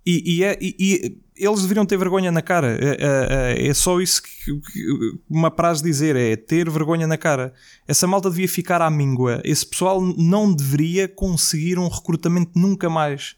E, 0.06 0.36
e, 0.36 0.44
é, 0.44 0.56
e, 0.60 0.76
e 0.78 1.18
eles 1.44 1.62
deveriam 1.62 1.84
ter 1.84 1.98
vergonha 1.98 2.30
na 2.30 2.40
cara. 2.40 2.78
É, 2.80 2.90
é, 3.00 3.64
é, 3.64 3.66
é 3.66 3.74
só 3.74 4.00
isso 4.00 4.22
que, 4.22 4.60
que 4.60 5.18
uma 5.28 5.50
praxe 5.50 5.82
dizer: 5.82 6.14
é 6.14 6.36
ter 6.36 6.70
vergonha 6.70 7.08
na 7.08 7.18
cara. 7.18 7.52
Essa 7.88 8.06
malta 8.06 8.30
devia 8.30 8.48
ficar 8.48 8.80
à 8.80 8.88
míngua. 8.88 9.42
Esse 9.42 9.66
pessoal 9.66 10.00
não 10.00 10.54
deveria 10.54 11.08
conseguir 11.08 11.80
um 11.80 11.88
recrutamento 11.88 12.52
nunca 12.54 12.88
mais. 12.88 13.34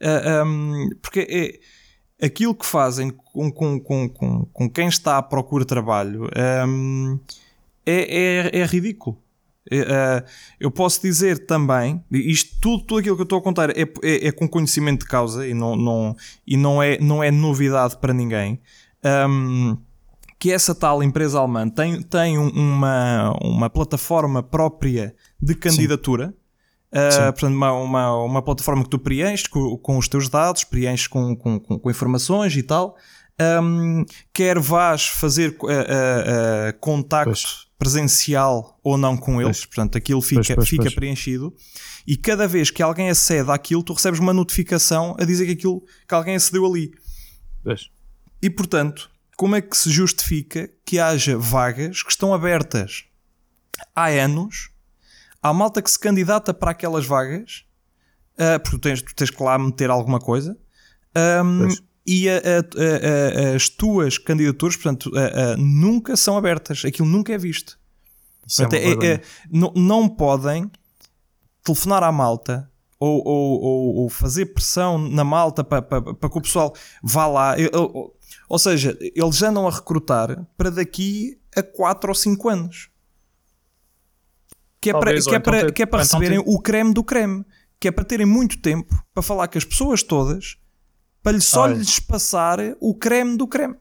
Uh, 0.00 0.40
ah, 0.40 0.44
um, 0.44 0.90
porque 1.02 1.26
é 1.28 2.26
aquilo 2.26 2.54
que 2.54 2.66
fazem 2.66 3.10
com, 3.10 3.50
com, 3.50 3.80
com, 3.80 4.08
com, 4.08 4.44
com 4.46 4.70
quem 4.70 4.88
está 4.88 5.18
à 5.18 5.22
procura 5.22 5.64
de 5.64 5.68
trabalho 5.68 6.28
um, 6.66 7.18
é, 7.86 8.50
é, 8.54 8.60
é, 8.60 8.66
ridículo. 8.66 9.16
Uh, 9.70 10.24
eu 10.58 10.70
posso 10.70 11.00
dizer 11.02 11.46
também, 11.46 12.02
isto 12.10 12.56
tudo, 12.60 12.84
tudo 12.84 12.98
aquilo 13.00 13.16
que 13.16 13.22
eu 13.22 13.24
estou 13.24 13.38
a 13.38 13.42
contar 13.42 13.70
é, 13.70 13.82
é, 14.02 14.28
é, 14.28 14.32
com 14.32 14.48
conhecimento 14.48 15.00
de 15.00 15.06
causa 15.06 15.46
e 15.46 15.52
não, 15.52 15.76
não, 15.76 16.16
e 16.46 16.56
não, 16.56 16.82
é, 16.82 16.98
não 16.98 17.22
é 17.22 17.30
novidade 17.30 17.96
para 17.98 18.12
ninguém. 18.12 18.60
Um, 19.04 19.76
que 20.38 20.52
essa 20.52 20.74
tal 20.74 21.02
empresa 21.02 21.38
alemã 21.38 21.68
tem, 21.68 22.00
tem 22.02 22.38
uma, 22.38 23.36
uma 23.42 23.68
plataforma 23.68 24.42
própria 24.42 25.14
de 25.40 25.54
candidatura. 25.54 26.28
Sim 26.28 26.47
Uh, 26.90 27.32
portanto, 27.32 27.54
uma, 27.54 27.72
uma, 27.72 28.24
uma, 28.24 28.42
plataforma 28.42 28.82
que 28.82 28.88
tu 28.88 28.98
preenches 28.98 29.46
com, 29.46 29.76
com 29.76 29.98
os 29.98 30.08
teus 30.08 30.28
dados, 30.28 30.64
preenches 30.64 31.06
com, 31.06 31.36
com, 31.36 31.60
com 31.60 31.90
informações 31.90 32.56
e 32.56 32.62
tal. 32.62 32.96
Um, 33.40 34.04
quer 34.32 34.58
vás 34.58 35.06
fazer 35.06 35.50
uh, 35.62 35.66
uh, 35.66 36.78
contacto 36.80 37.30
pois. 37.30 37.66
presencial 37.78 38.80
ou 38.82 38.96
não 38.96 39.16
com 39.16 39.40
eles, 39.40 39.58
pois. 39.58 39.66
portanto, 39.66 39.98
aquilo 39.98 40.20
fica, 40.20 40.54
pois, 40.54 40.68
fica 40.68 40.90
preenchido. 40.90 41.54
E 42.06 42.16
cada 42.16 42.48
vez 42.48 42.70
que 42.70 42.82
alguém 42.82 43.10
acede 43.10 43.50
àquilo, 43.50 43.82
tu 43.82 43.92
recebes 43.92 44.18
uma 44.18 44.32
notificação 44.32 45.14
a 45.20 45.24
dizer 45.24 45.46
que, 45.46 45.52
aquilo, 45.52 45.84
que 46.08 46.14
alguém 46.14 46.34
acedeu 46.34 46.64
ali. 46.66 46.90
E 48.40 48.48
portanto, 48.48 49.10
como 49.36 49.54
é 49.54 49.60
que 49.60 49.76
se 49.76 49.90
justifica 49.90 50.68
que 50.84 50.98
haja 50.98 51.36
vagas 51.36 52.02
que 52.02 52.10
estão 52.10 52.32
abertas 52.32 53.04
há 53.94 54.06
anos 54.06 54.70
há 55.42 55.52
malta 55.52 55.82
que 55.82 55.90
se 55.90 55.98
candidata 55.98 56.52
para 56.52 56.72
aquelas 56.72 57.06
vagas 57.06 57.64
uh, 58.38 58.60
porque 58.60 58.76
tu 58.76 58.78
tens, 58.78 59.02
tu 59.02 59.14
tens 59.14 59.30
que 59.30 59.42
lá 59.42 59.58
meter 59.58 59.90
alguma 59.90 60.18
coisa. 60.18 60.56
Um, 61.44 61.68
e 62.06 62.28
a, 62.28 62.36
a, 62.36 63.52
a, 63.52 63.56
as 63.56 63.68
tuas 63.68 64.16
candidaturas, 64.16 64.76
portanto, 64.76 65.10
nunca 65.58 66.16
são 66.16 66.38
abertas. 66.38 66.82
Aquilo 66.86 67.06
nunca 67.06 67.34
é 67.34 67.38
visto. 67.38 67.78
Portanto, 68.46 68.74
é 68.74 69.06
é, 69.06 69.12
é, 69.14 69.20
não, 69.50 69.72
não 69.76 70.08
podem 70.08 70.70
telefonar 71.62 72.02
à 72.02 72.10
malta 72.10 72.70
ou, 72.98 73.22
ou, 73.26 73.62
ou, 73.62 73.94
ou 73.96 74.08
fazer 74.08 74.46
pressão 74.46 74.96
na 74.96 75.22
malta 75.22 75.62
para, 75.62 75.82
para, 75.82 76.14
para 76.14 76.30
que 76.30 76.38
o 76.38 76.40
pessoal 76.40 76.74
vá 77.02 77.26
lá. 77.26 77.54
Ou 78.48 78.58
seja, 78.58 78.96
eles 79.14 79.42
andam 79.42 79.68
a 79.68 79.70
recrutar 79.70 80.46
para 80.56 80.70
daqui 80.70 81.38
a 81.54 81.62
4 81.62 82.08
ou 82.08 82.14
5 82.14 82.48
anos. 82.48 82.88
Que 84.80 84.90
é 84.90 84.92
Talvez, 84.92 85.24
para, 85.24 85.30
que 85.30 85.34
é 85.34 85.38
então 85.38 85.52
para, 85.52 85.72
que 85.72 85.82
é 85.82 85.86
para 85.86 86.04
então 86.04 86.20
receberem 86.20 86.44
o 86.46 86.60
creme 86.60 86.94
do 86.94 87.02
creme. 87.02 87.44
Que 87.80 87.88
é 87.88 87.90
para 87.92 88.04
terem 88.04 88.26
muito 88.26 88.60
tempo 88.60 88.94
para 89.14 89.22
falar 89.22 89.48
com 89.48 89.58
as 89.58 89.64
pessoas 89.64 90.02
todas 90.02 90.58
para 91.22 91.40
só 91.40 91.62
Olha. 91.62 91.74
lhes 91.74 92.00
passar 92.00 92.58
o 92.80 92.94
creme 92.94 93.36
do 93.36 93.46
creme. 93.46 93.76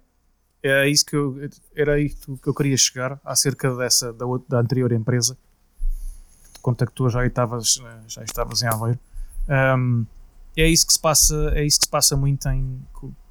É 0.61 0.87
isso 0.89 1.05
que 1.05 1.15
eu, 1.15 1.37
era 1.75 1.99
isso 1.99 2.37
que 2.37 2.47
eu 2.47 2.53
queria 2.53 2.75
chegar 2.75 3.19
acerca 3.23 3.73
dessa 3.75 4.11
da, 4.11 4.25
da 4.49 4.59
anterior 4.59 4.91
empresa 4.91 5.37
que 6.53 6.59
contactou 6.61 7.09
já 7.09 7.25
estavas 7.25 7.79
já 8.07 8.23
estavas 8.23 8.61
em 8.61 8.67
Aveiro. 8.67 8.99
Um, 9.47 10.05
é 10.57 10.67
isso 10.67 10.85
que 10.85 10.93
se 10.93 10.99
passa 10.99 11.51
é 11.53 11.63
isso 11.63 11.79
que 11.79 11.85
se 11.85 11.91
passa 11.91 12.17
muito 12.17 12.49
em 12.49 12.81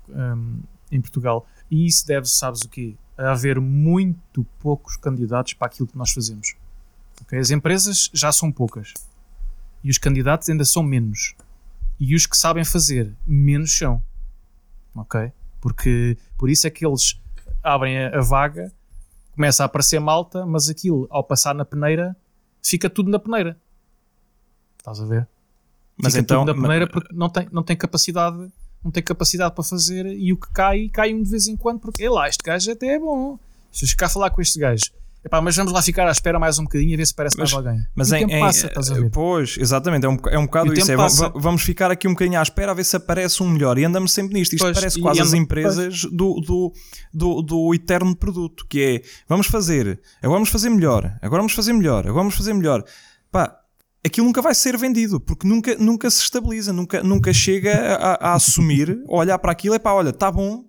um, 0.09 0.61
em 0.91 1.01
Portugal 1.01 1.47
e 1.71 1.87
isso 1.87 2.07
deve 2.07 2.27
sabes 2.27 2.63
o 2.63 2.69
quê? 2.69 2.95
A 3.19 3.33
haver 3.33 3.61
muito 3.61 4.45
poucos 4.61 4.97
candidatos 4.97 5.55
para 5.55 5.67
aquilo 5.67 5.89
que 5.89 5.97
nós 5.97 6.13
fazemos. 6.13 6.55
Okay? 7.23 7.39
As 7.39 7.51
empresas 7.51 8.11
já 8.13 8.31
são 8.33 8.53
poucas 8.53 8.93
e 9.83 9.91
os 9.91 9.99
candidatos 9.99 10.49
ainda 10.49 10.65
são 10.65 10.83
menos 10.83 11.35
e 11.99 12.15
os 12.15 12.27
que 12.27 12.37
sabem 12.37 12.65
fazer 12.65 13.15
menos 13.27 13.77
são. 13.77 14.03
Ok? 14.95 15.33
Porque 15.61 16.17
por 16.37 16.51
isso 16.51 16.67
é 16.67 16.71
que 16.71 16.87
eles 16.87 17.21
abrem 17.63 17.99
a, 17.99 18.19
a 18.19 18.21
vaga, 18.21 18.73
começa 19.35 19.63
a 19.63 19.67
aparecer 19.67 19.99
malta, 20.01 20.47
mas 20.47 20.69
aquilo 20.69 21.07
ao 21.11 21.25
passar 21.25 21.55
na 21.55 21.65
peneira 21.65 22.17
fica 22.63 22.89
tudo 22.89 23.11
na 23.11 23.19
peneira. 23.19 23.59
Estás 24.79 25.01
a 25.01 25.05
ver? 25.05 25.27
Mas 25.97 26.13
fica 26.13 26.23
então, 26.23 26.45
tudo 26.45 26.55
na 26.55 26.63
peneira 26.63 26.87
porque 26.87 27.15
não 27.15 27.29
tem, 27.29 27.49
não 27.51 27.63
tem 27.63 27.77
capacidade 27.77 28.51
não 28.85 28.93
tem 28.93 29.03
capacidade 29.03 29.53
para 29.53 29.65
fazer 29.65 30.07
e 30.07 30.33
o 30.33 30.37
que 30.37 30.49
cai, 30.53 30.89
cai 30.89 31.13
um 31.13 31.21
de 31.21 31.29
vez 31.29 31.49
em 31.49 31.57
quando 31.57 31.81
porque, 31.81 32.09
lá, 32.09 32.29
este 32.29 32.43
gajo 32.45 32.71
até 32.71 32.95
é 32.95 32.99
bom. 33.01 33.37
Se 33.73 33.85
eu 33.85 33.89
ficar 33.89 34.07
a 34.07 34.09
falar 34.09 34.31
com 34.31 34.41
este 34.41 34.61
gajo 34.61 34.93
Epá, 35.27 35.41
mas 35.41 35.57
vamos 35.57 35.73
lá 35.73 35.83
ficar 35.83 36.07
à 36.07 36.13
espera 36.13 36.39
mais 36.39 36.57
um 36.61 36.63
bocadinho 36.63 36.95
a 36.95 36.97
ver 36.99 37.05
se 37.05 37.13
parece 37.13 37.37
mas, 37.37 37.53
mais 37.53 37.67
alguém. 37.67 37.85
Mas 37.97 38.13
em, 38.13 38.29
tempo 38.29 38.39
passa, 38.39 38.69
estás 38.69 38.93
a 38.93 38.95
ver? 38.95 39.11
Pois, 39.11 39.57
exatamente, 39.59 40.07
é 40.07 40.09
um, 40.09 40.17
é 40.29 40.39
um 40.39 40.45
bocado 40.45 40.73
isso. 40.73 40.93
É, 40.93 40.97
vamos 41.35 41.63
ficar 41.63 41.91
aqui 41.91 42.07
um 42.07 42.13
bocadinho 42.13 42.39
à 42.39 42.43
espera 42.45 42.71
a 42.71 42.75
ver 42.75 42.85
se 42.85 42.95
aparece 42.95 43.43
um 43.43 43.49
melhor. 43.51 43.77
E 43.77 43.85
andamos 43.85 44.13
sempre 44.13 44.35
nisto. 44.35 44.53
Isto 44.53 44.63
pois, 44.63 44.79
parece 44.79 45.01
quase 45.01 45.21
as 45.21 45.33
empresas 45.33 46.03
do, 46.05 46.41
do, 46.41 46.73
do, 47.13 47.43
do, 47.43 47.75
eterno 47.75 48.15
produto, 48.15 48.65
que 48.69 48.81
é 48.81 49.03
vamos 49.29 49.49
fazer, 49.49 50.01
agora 50.23 50.37
vamos 50.37 50.49
fazer 50.49 50.71
melhor, 50.71 51.19
agora 51.21 51.43
vamos 51.43 51.55
fazer 51.55 51.73
melhor, 51.73 52.07
agora 52.07 52.23
vamos 52.23 52.37
fazer 52.37 52.55
melhor. 52.55 52.85
Pá, 53.33 53.59
aquilo 54.07 54.29
nunca 54.29 54.41
vai 54.41 54.55
ser 54.55 54.79
vendido, 54.79 55.19
porque 55.19 55.49
nunca, 55.49 55.75
nunca 55.75 56.09
se 56.09 56.23
estabiliza, 56.23 56.73
nunca, 56.73 57.03
nunca 57.03 57.33
chega 57.33 57.97
a, 57.97 58.31
a 58.31 58.35
assumir, 58.35 59.03
olhar 59.09 59.41
para 59.41 59.51
aquilo, 59.51 59.75
é 59.75 59.81
pá, 59.81 59.93
olha, 59.93 60.11
está 60.11 60.31
bom, 60.31 60.65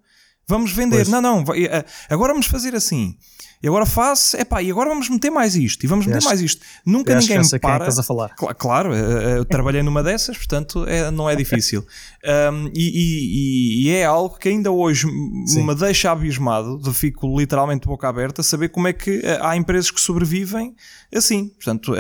vamos 0.48 0.72
vender. 0.72 0.98
Pois. 0.98 1.10
Não, 1.10 1.22
não, 1.22 1.44
eh, 1.56 1.86
agora 2.10 2.34
vamos 2.34 2.48
fazer 2.48 2.76
assim. 2.76 3.18
E 3.62 3.68
agora 3.68 3.88
faço, 3.88 4.38
epá, 4.38 4.62
e 4.62 4.70
agora 4.70 4.90
vamos 4.90 5.10
meter 5.10 5.32
mais 5.32 5.56
isto, 5.56 5.84
e 5.84 5.88
vamos 5.88 6.06
meter 6.06 6.24
mais 6.24 6.40
isto. 6.42 6.64
Nunca 6.86 7.16
ninguém 7.16 7.40
me 7.40 7.50
para. 7.60 7.60
Quem 7.60 7.88
estás 7.88 7.98
a 7.98 8.04
falar. 8.04 8.36
Cl 8.38 8.54
claro, 8.54 8.94
eh, 8.94 9.00
eh, 9.00 9.38
eu 9.40 9.46
trabalhei 9.46 9.82
numa 9.82 10.04
dessas, 10.04 10.38
portanto 10.38 10.86
é, 10.88 11.10
não 11.10 11.30
é 11.30 11.36
difícil. 11.36 11.86
Um, 12.28 12.70
e, 12.76 13.86
e, 13.86 13.88
e, 13.88 13.90
é 13.92 14.04
algo 14.04 14.38
que 14.38 14.50
ainda 14.50 14.70
hoje 14.70 15.08
Sim. 15.46 15.66
me 15.66 15.74
deixa 15.74 16.12
abismado, 16.12 16.78
de 16.78 16.92
fico 16.94 17.40
literalmente 17.40 17.88
boca 17.88 18.10
aberta, 18.10 18.44
saber 18.44 18.68
como 18.68 18.90
é 18.90 18.92
que 18.92 19.22
há 19.40 19.56
empresas 19.56 19.90
que 19.92 20.02
sobrevivem 20.02 20.76
assim, 21.16 21.48
portanto, 21.48 21.94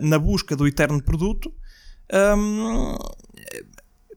na 0.00 0.18
busca 0.18 0.56
do 0.56 0.66
eterno 0.66 1.02
produto. 1.02 1.52
Um, 2.10 2.96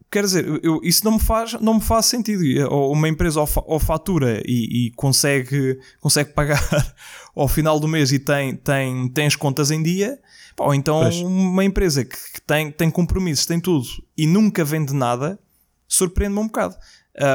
quer 0.10 0.24
dizer, 0.24 0.60
eu, 0.64 0.80
isso 0.84 1.03
não 1.03 1.14
me 1.14 1.20
faz, 1.20 1.53
não 1.53 1.76
me 1.76 1.82
faz 1.82 2.05
sentido. 2.05 2.43
Ou 2.72 2.93
uma 2.93 3.10
empresa 3.10 3.41
ou, 3.41 3.49
ou 3.66 3.80
fatura 3.80 4.41
e, 4.45 4.88
e, 4.88 4.91
consegue, 4.91 5.80
consegue 5.99 6.34
pagar 6.34 6.62
ao 7.36 7.47
final 7.47 7.80
do 7.80 7.88
mês 7.88 8.12
e 8.12 8.20
tem, 8.20 8.55
tem, 8.55 9.10
tem 9.10 9.28
as 9.28 9.36
contas 9.36 9.72
em 9.72 9.84
dia, 9.84 10.20
ou 10.58 10.74
então 10.74 11.01
pois. 11.01 11.18
uma 11.18 11.64
empresa 11.64 12.05
que, 12.05 12.16
que, 12.16 12.41
tem, 12.41 12.72
tem 12.72 12.89
compromissos, 12.89 13.45
tem 13.45 13.60
tudo 13.60 13.86
e 14.18 14.26
nunca 14.26 14.64
vende 14.64 14.93
nada, 14.93 15.39
surpreende-me 15.88 16.41
um 16.41 16.47
bocado. 16.47 16.76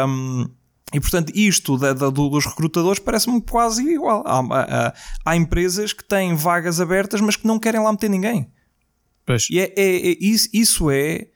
Um, 0.09 0.49
e 0.95 1.01
portanto, 1.01 1.33
isto 1.35 1.79
da, 1.79 1.95
da, 1.95 2.11
dos 2.11 2.45
recrutadores 2.45 2.99
parece-me 2.99 3.41
quase 3.41 3.83
igual. 3.83 4.23
Há, 4.27 4.41
há, 4.41 4.95
há, 5.25 5.37
empresas 5.37 5.93
que 5.93 6.05
têm 6.05 6.35
vagas 6.35 6.81
abertas, 6.81 7.21
mas 7.21 7.35
que 7.35 7.47
não 7.47 7.59
querem 7.59 7.81
lá 7.81 7.91
meter 7.91 8.11
ninguém. 8.11 8.51
Pois. 9.25 9.49
E 9.51 9.59
é, 9.59 9.73
é, 9.77 10.11
é 10.11 10.17
isso, 10.21 10.49
isso 10.53 10.91
é 10.91 11.29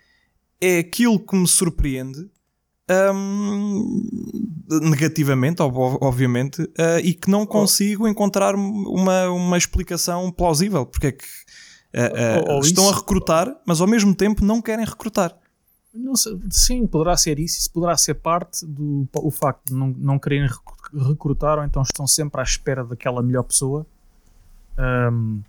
é 0.61 0.79
aquilo 0.79 1.19
que 1.19 1.37
me 1.37 1.47
surpreende 1.47 2.31
um, 2.89 4.09
negativamente, 4.69 5.61
obviamente, 5.61 6.63
uh, 6.63 6.99
e 7.03 7.15
que 7.15 7.31
não 7.31 7.45
consigo 7.45 8.07
encontrar 8.07 8.55
uma, 8.55 9.29
uma 9.31 9.59
explicação 9.59 10.31
plausível. 10.31 10.87
Porque 10.87 11.09
é 11.09 11.13
que 11.13 11.25
uh, 11.25 12.57
uh, 12.57 12.61
estão 12.61 12.89
a 12.89 12.95
recrutar, 12.95 13.55
mas 13.67 13.81
ao 13.81 13.87
mesmo 13.87 14.15
tempo 14.15 14.45
não 14.45 14.63
querem 14.63 14.85
recrutar. 14.85 15.37
Não 15.93 16.15
sei, 16.15 16.39
sim, 16.51 16.87
poderá 16.87 17.17
ser 17.17 17.39
isso. 17.39 17.59
Isso 17.59 17.71
poderá 17.71 17.97
ser 17.97 18.15
parte 18.15 18.65
do 18.67 19.09
o 19.15 19.31
facto 19.31 19.67
de 19.67 19.75
não, 19.75 19.89
não 19.89 20.19
quererem 20.19 20.49
recrutar, 21.09 21.59
ou 21.59 21.65
então 21.65 21.83
estão 21.83 22.07
sempre 22.07 22.41
à 22.41 22.45
espera 22.45 22.85
daquela 22.85 23.23
melhor 23.23 23.45
pessoa. 23.45 23.87
Um, 24.79 25.43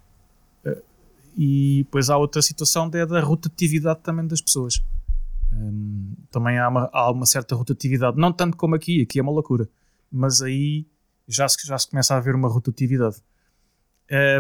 e 1.38 1.84
depois 1.84 2.10
há 2.10 2.18
outra 2.18 2.42
situação 2.42 2.90
é 2.94 3.06
da 3.06 3.20
rotatividade 3.20 4.00
também 4.02 4.26
das 4.26 4.42
pessoas. 4.42 4.82
Um, 5.54 6.16
também 6.30 6.58
há 6.58 6.68
uma, 6.68 6.90
há 6.92 7.12
uma 7.12 7.26
certa 7.26 7.56
rotatividade, 7.56 8.18
não 8.18 8.32
tanto 8.32 8.58
como 8.58 8.76
aqui, 8.76 9.02
aqui 9.02 9.20
é 9.20 9.22
uma 9.22 9.32
loucura, 9.32 9.68
mas 10.12 10.42
aí 10.42 10.86
já 11.28 11.48
se, 11.48 11.58
já 11.66 11.78
se 11.78 11.90
começa 11.90 12.14
a 12.14 12.18
haver 12.18 12.36
uma 12.36 12.48
rotatividade. 12.48 13.18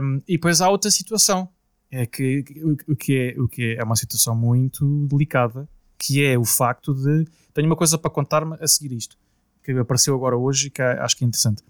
Um, 0.01 0.21
e 0.27 0.33
depois 0.33 0.61
há 0.61 0.69
outra 0.69 0.89
situação, 0.91 1.49
é 1.91 2.05
que, 2.05 2.43
o, 2.87 2.95
que 2.95 3.17
é, 3.17 3.41
o 3.41 3.47
que 3.47 3.63
é, 3.63 3.75
é 3.77 3.83
uma 3.83 3.95
situação 3.95 4.35
muito 4.35 5.07
delicada, 5.07 5.67
que 5.97 6.23
é 6.23 6.37
o 6.37 6.45
facto 6.45 6.93
de. 6.93 7.25
Tenho 7.53 7.67
uma 7.67 7.75
coisa 7.75 7.97
para 7.97 8.11
contar-me 8.11 8.55
a 8.59 8.67
seguir 8.67 8.93
isto, 8.93 9.17
que 9.63 9.71
apareceu 9.71 10.13
agora 10.15 10.37
hoje 10.37 10.67
e 10.67 10.69
que 10.69 10.81
acho 10.81 11.17
que 11.17 11.23
é 11.23 11.27
interessante. 11.27 11.63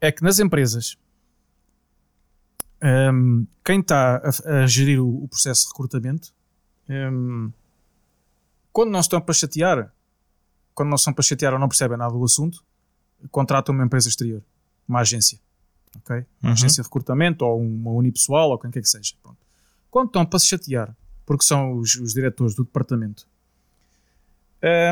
É 0.00 0.10
que 0.10 0.22
nas 0.22 0.38
empresas, 0.38 0.96
um, 3.12 3.46
quem 3.64 3.80
está 3.80 4.16
a, 4.16 4.62
a 4.62 4.66
gerir 4.66 5.00
o, 5.00 5.24
o, 5.24 5.28
processo 5.28 5.62
de 5.62 5.68
recrutamento 5.68 6.34
um, 6.88 7.50
quando 8.76 8.90
não 8.90 9.00
estão 9.00 9.22
para 9.22 9.32
chatear, 9.32 9.90
quando 10.74 10.90
não 10.90 10.96
estão 10.96 11.10
para 11.10 11.22
chatear 11.22 11.54
ou 11.54 11.58
não 11.58 11.66
percebem 11.66 11.96
nada 11.96 12.12
do 12.12 12.22
assunto, 12.22 12.62
contratam 13.30 13.74
uma 13.74 13.86
empresa 13.86 14.06
exterior, 14.06 14.42
uma 14.86 15.00
agência. 15.00 15.40
ok? 15.96 16.16
Uma 16.16 16.26
uhum. 16.42 16.52
agência 16.52 16.82
de 16.82 16.86
recrutamento 16.86 17.42
ou 17.42 17.58
uma 17.58 17.90
unipessoal 17.92 18.50
ou 18.50 18.58
quem 18.58 18.70
quer 18.70 18.82
que 18.82 18.88
seja. 18.88 19.14
Pronto. 19.22 19.38
Quando 19.90 20.08
estão 20.08 20.26
para 20.26 20.38
se 20.38 20.48
chatear, 20.48 20.94
porque 21.24 21.42
são 21.42 21.78
os, 21.78 21.94
os 21.94 22.12
diretores 22.12 22.54
do 22.54 22.64
departamento, 22.64 23.26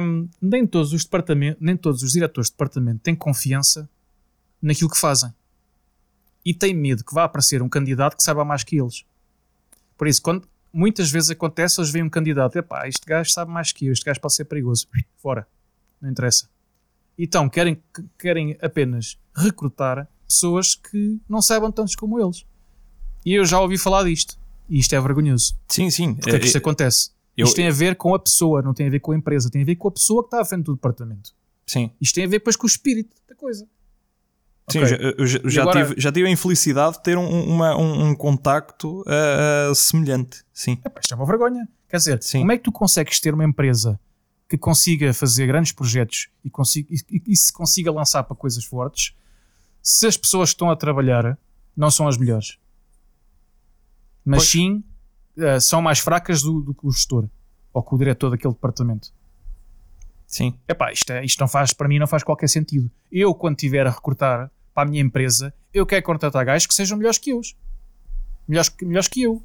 um, 0.02 0.30
nem, 0.40 0.66
todos 0.66 0.94
os 0.94 1.04
departamentos, 1.04 1.60
nem 1.60 1.76
todos 1.76 2.02
os 2.02 2.12
diretores 2.12 2.48
de 2.48 2.54
departamento 2.54 3.00
têm 3.00 3.14
confiança 3.14 3.86
naquilo 4.62 4.88
que 4.88 4.98
fazem. 4.98 5.30
E 6.42 6.54
têm 6.54 6.72
medo 6.72 7.04
que 7.04 7.12
vá 7.12 7.24
aparecer 7.24 7.60
um 7.60 7.68
candidato 7.68 8.16
que 8.16 8.22
saiba 8.22 8.46
mais 8.46 8.64
que 8.64 8.80
eles. 8.80 9.04
Por 9.98 10.08
isso, 10.08 10.22
quando, 10.22 10.48
muitas 10.74 11.10
vezes 11.10 11.30
acontece, 11.30 11.80
eles 11.80 11.90
veem 11.90 12.04
um 12.04 12.10
candidato, 12.10 12.56
epá, 12.56 12.88
este 12.88 13.06
gajo 13.06 13.30
sabe 13.30 13.50
mais 13.50 13.70
que 13.70 13.86
eu, 13.86 13.92
este 13.92 14.04
gajo 14.04 14.20
pode 14.20 14.34
ser 14.34 14.44
perigoso, 14.44 14.88
fora, 15.16 15.46
não 16.02 16.10
interessa. 16.10 16.48
Então 17.16 17.48
querem, 17.48 17.80
querem 18.18 18.58
apenas 18.60 19.16
recrutar 19.34 20.08
pessoas 20.26 20.74
que 20.74 21.20
não 21.28 21.40
saibam 21.40 21.70
tantos 21.70 21.94
como 21.94 22.20
eles. 22.20 22.44
E 23.24 23.34
eu 23.34 23.44
já 23.44 23.60
ouvi 23.60 23.78
falar 23.78 24.02
disto. 24.02 24.36
E 24.68 24.78
isto 24.78 24.94
é 24.94 25.00
vergonhoso. 25.00 25.56
Sim, 25.68 25.90
sim. 25.90 26.14
Porque 26.14 26.30
é 26.30 26.38
que 26.38 26.46
isto 26.46 26.56
é, 26.56 26.58
acontece? 26.58 27.10
Eu, 27.36 27.44
isto 27.46 27.54
tem 27.54 27.68
a 27.68 27.72
ver 27.72 27.96
com 27.96 28.14
a 28.14 28.18
pessoa, 28.18 28.60
não 28.60 28.74
tem 28.74 28.88
a 28.88 28.90
ver 28.90 29.00
com 29.00 29.12
a 29.12 29.16
empresa, 29.16 29.50
tem 29.50 29.62
a 29.62 29.64
ver 29.64 29.76
com 29.76 29.88
a 29.88 29.92
pessoa 29.92 30.22
que 30.22 30.28
está 30.28 30.40
à 30.40 30.44
frente 30.44 30.64
do 30.64 30.74
departamento. 30.74 31.32
Sim. 31.66 31.90
Isto 32.00 32.16
tem 32.16 32.24
a 32.24 32.28
ver 32.28 32.38
depois 32.38 32.56
com 32.56 32.66
o 32.66 32.68
espírito 32.68 33.14
da 33.28 33.34
coisa. 33.34 33.66
Sim, 34.70 34.82
okay. 34.82 35.14
eu 35.18 35.26
já, 35.26 35.38
já, 35.44 35.62
agora... 35.62 35.86
tive, 35.86 36.00
já 36.00 36.12
tive 36.12 36.26
a 36.26 36.30
infelicidade 36.30 36.96
de 36.96 37.02
ter 37.02 37.18
um, 37.18 37.44
uma, 37.44 37.76
um, 37.76 38.08
um 38.08 38.14
contacto 38.14 39.02
uh, 39.02 39.74
semelhante. 39.74 40.42
Sim. 40.52 40.78
Epá, 40.84 41.00
isto 41.00 41.12
é 41.12 41.16
uma 41.16 41.26
vergonha. 41.26 41.68
Quer 41.88 41.98
dizer, 41.98 42.22
Sim. 42.22 42.40
como 42.40 42.52
é 42.52 42.56
que 42.56 42.64
tu 42.64 42.72
consegues 42.72 43.20
ter 43.20 43.32
uma 43.32 43.44
empresa 43.44 44.00
que 44.48 44.58
consiga 44.58 45.14
fazer 45.14 45.46
grandes 45.46 45.70
projetos 45.70 46.28
e, 46.44 46.50
consiga, 46.50 46.92
e, 46.92 47.22
e, 47.26 47.36
se 47.36 47.52
consiga 47.52 47.92
lançar 47.92 48.24
para 48.24 48.34
coisas 48.34 48.64
fortes 48.64 49.14
se 49.80 50.06
as 50.06 50.16
pessoas 50.16 50.50
que 50.50 50.54
estão 50.54 50.70
a 50.70 50.76
trabalhar 50.76 51.38
não 51.76 51.92
são 51.92 52.08
as 52.08 52.16
melhores? 52.16 52.58
Mas 54.24 54.40
pois. 54.40 54.50
sim 54.50 54.82
uh, 55.36 55.60
são 55.60 55.80
mais 55.80 56.00
fracas 56.00 56.42
do, 56.42 56.60
do, 56.60 56.74
que 56.74 56.84
o 56.84 56.90
gestor 56.90 57.28
ou 57.72 57.80
que 57.80 57.94
o 57.94 57.98
diretor 57.98 58.30
daquele 58.30 58.54
departamento. 58.54 59.13
Sim. 60.34 60.52
Epá, 60.66 60.90
isto, 60.90 61.12
é, 61.12 61.24
isto 61.24 61.38
não 61.38 61.46
faz, 61.46 61.72
para 61.72 61.86
mim 61.86 61.96
não 61.96 62.08
faz 62.08 62.24
qualquer 62.24 62.48
sentido. 62.48 62.90
Eu, 63.10 63.32
quando 63.32 63.54
tiver 63.54 63.86
a 63.86 63.90
recrutar 63.90 64.50
para 64.74 64.82
a 64.82 64.90
minha 64.90 65.00
empresa, 65.00 65.54
eu 65.72 65.86
quero 65.86 66.02
contratar 66.02 66.44
gajos 66.44 66.66
que 66.66 66.74
sejam 66.74 66.98
melhores 66.98 67.18
que 67.18 67.30
eu. 67.30 67.40
Melhores, 68.48 68.68
melhores 68.82 69.06
que 69.06 69.22
eu. 69.22 69.40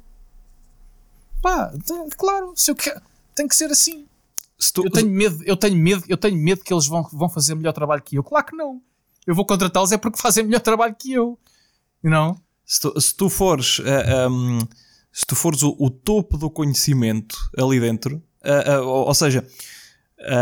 Pá, 1.40 1.72
claro, 2.18 2.54
se 2.56 2.72
eu 2.72 2.74
quero, 2.74 3.00
tem 3.36 3.46
que 3.46 3.54
ser 3.54 3.70
assim. 3.70 4.04
Tu, 4.74 4.82
eu 4.84 4.90
tenho 4.90 5.08
medo, 5.08 5.44
eu 5.44 5.56
tenho 5.56 5.76
medo, 5.76 6.02
eu 6.08 6.16
tenho 6.16 6.36
medo 6.36 6.64
que 6.64 6.74
eles 6.74 6.88
vão, 6.88 7.04
vão 7.12 7.28
fazer 7.28 7.54
melhor 7.54 7.72
trabalho 7.72 8.02
que 8.02 8.18
eu. 8.18 8.24
Claro 8.24 8.46
que 8.46 8.56
não. 8.56 8.82
Eu 9.24 9.32
vou 9.32 9.46
contratá-los 9.46 9.92
é 9.92 9.96
porque 9.96 10.18
fazem 10.20 10.42
melhor 10.42 10.60
trabalho 10.60 10.96
que 10.98 11.12
eu. 11.12 11.38
Não? 12.02 12.36
Se 12.66 12.80
tu, 12.80 13.00
se 13.00 13.14
tu 13.14 13.28
fores, 13.30 13.78
uh, 13.78 13.86
eh, 13.86 14.28
um, 14.28 14.58
ehm, 14.58 14.68
se 15.12 15.24
tu 15.24 15.36
fores 15.36 15.62
o, 15.62 15.76
o, 15.78 15.88
topo 15.88 16.36
do 16.36 16.50
conhecimento 16.50 17.36
ali 17.56 17.78
dentro, 17.78 18.20
uh, 18.44 18.80
uh, 18.80 18.88
ou, 18.88 19.06
ou, 19.06 19.14
seja, 19.14 19.46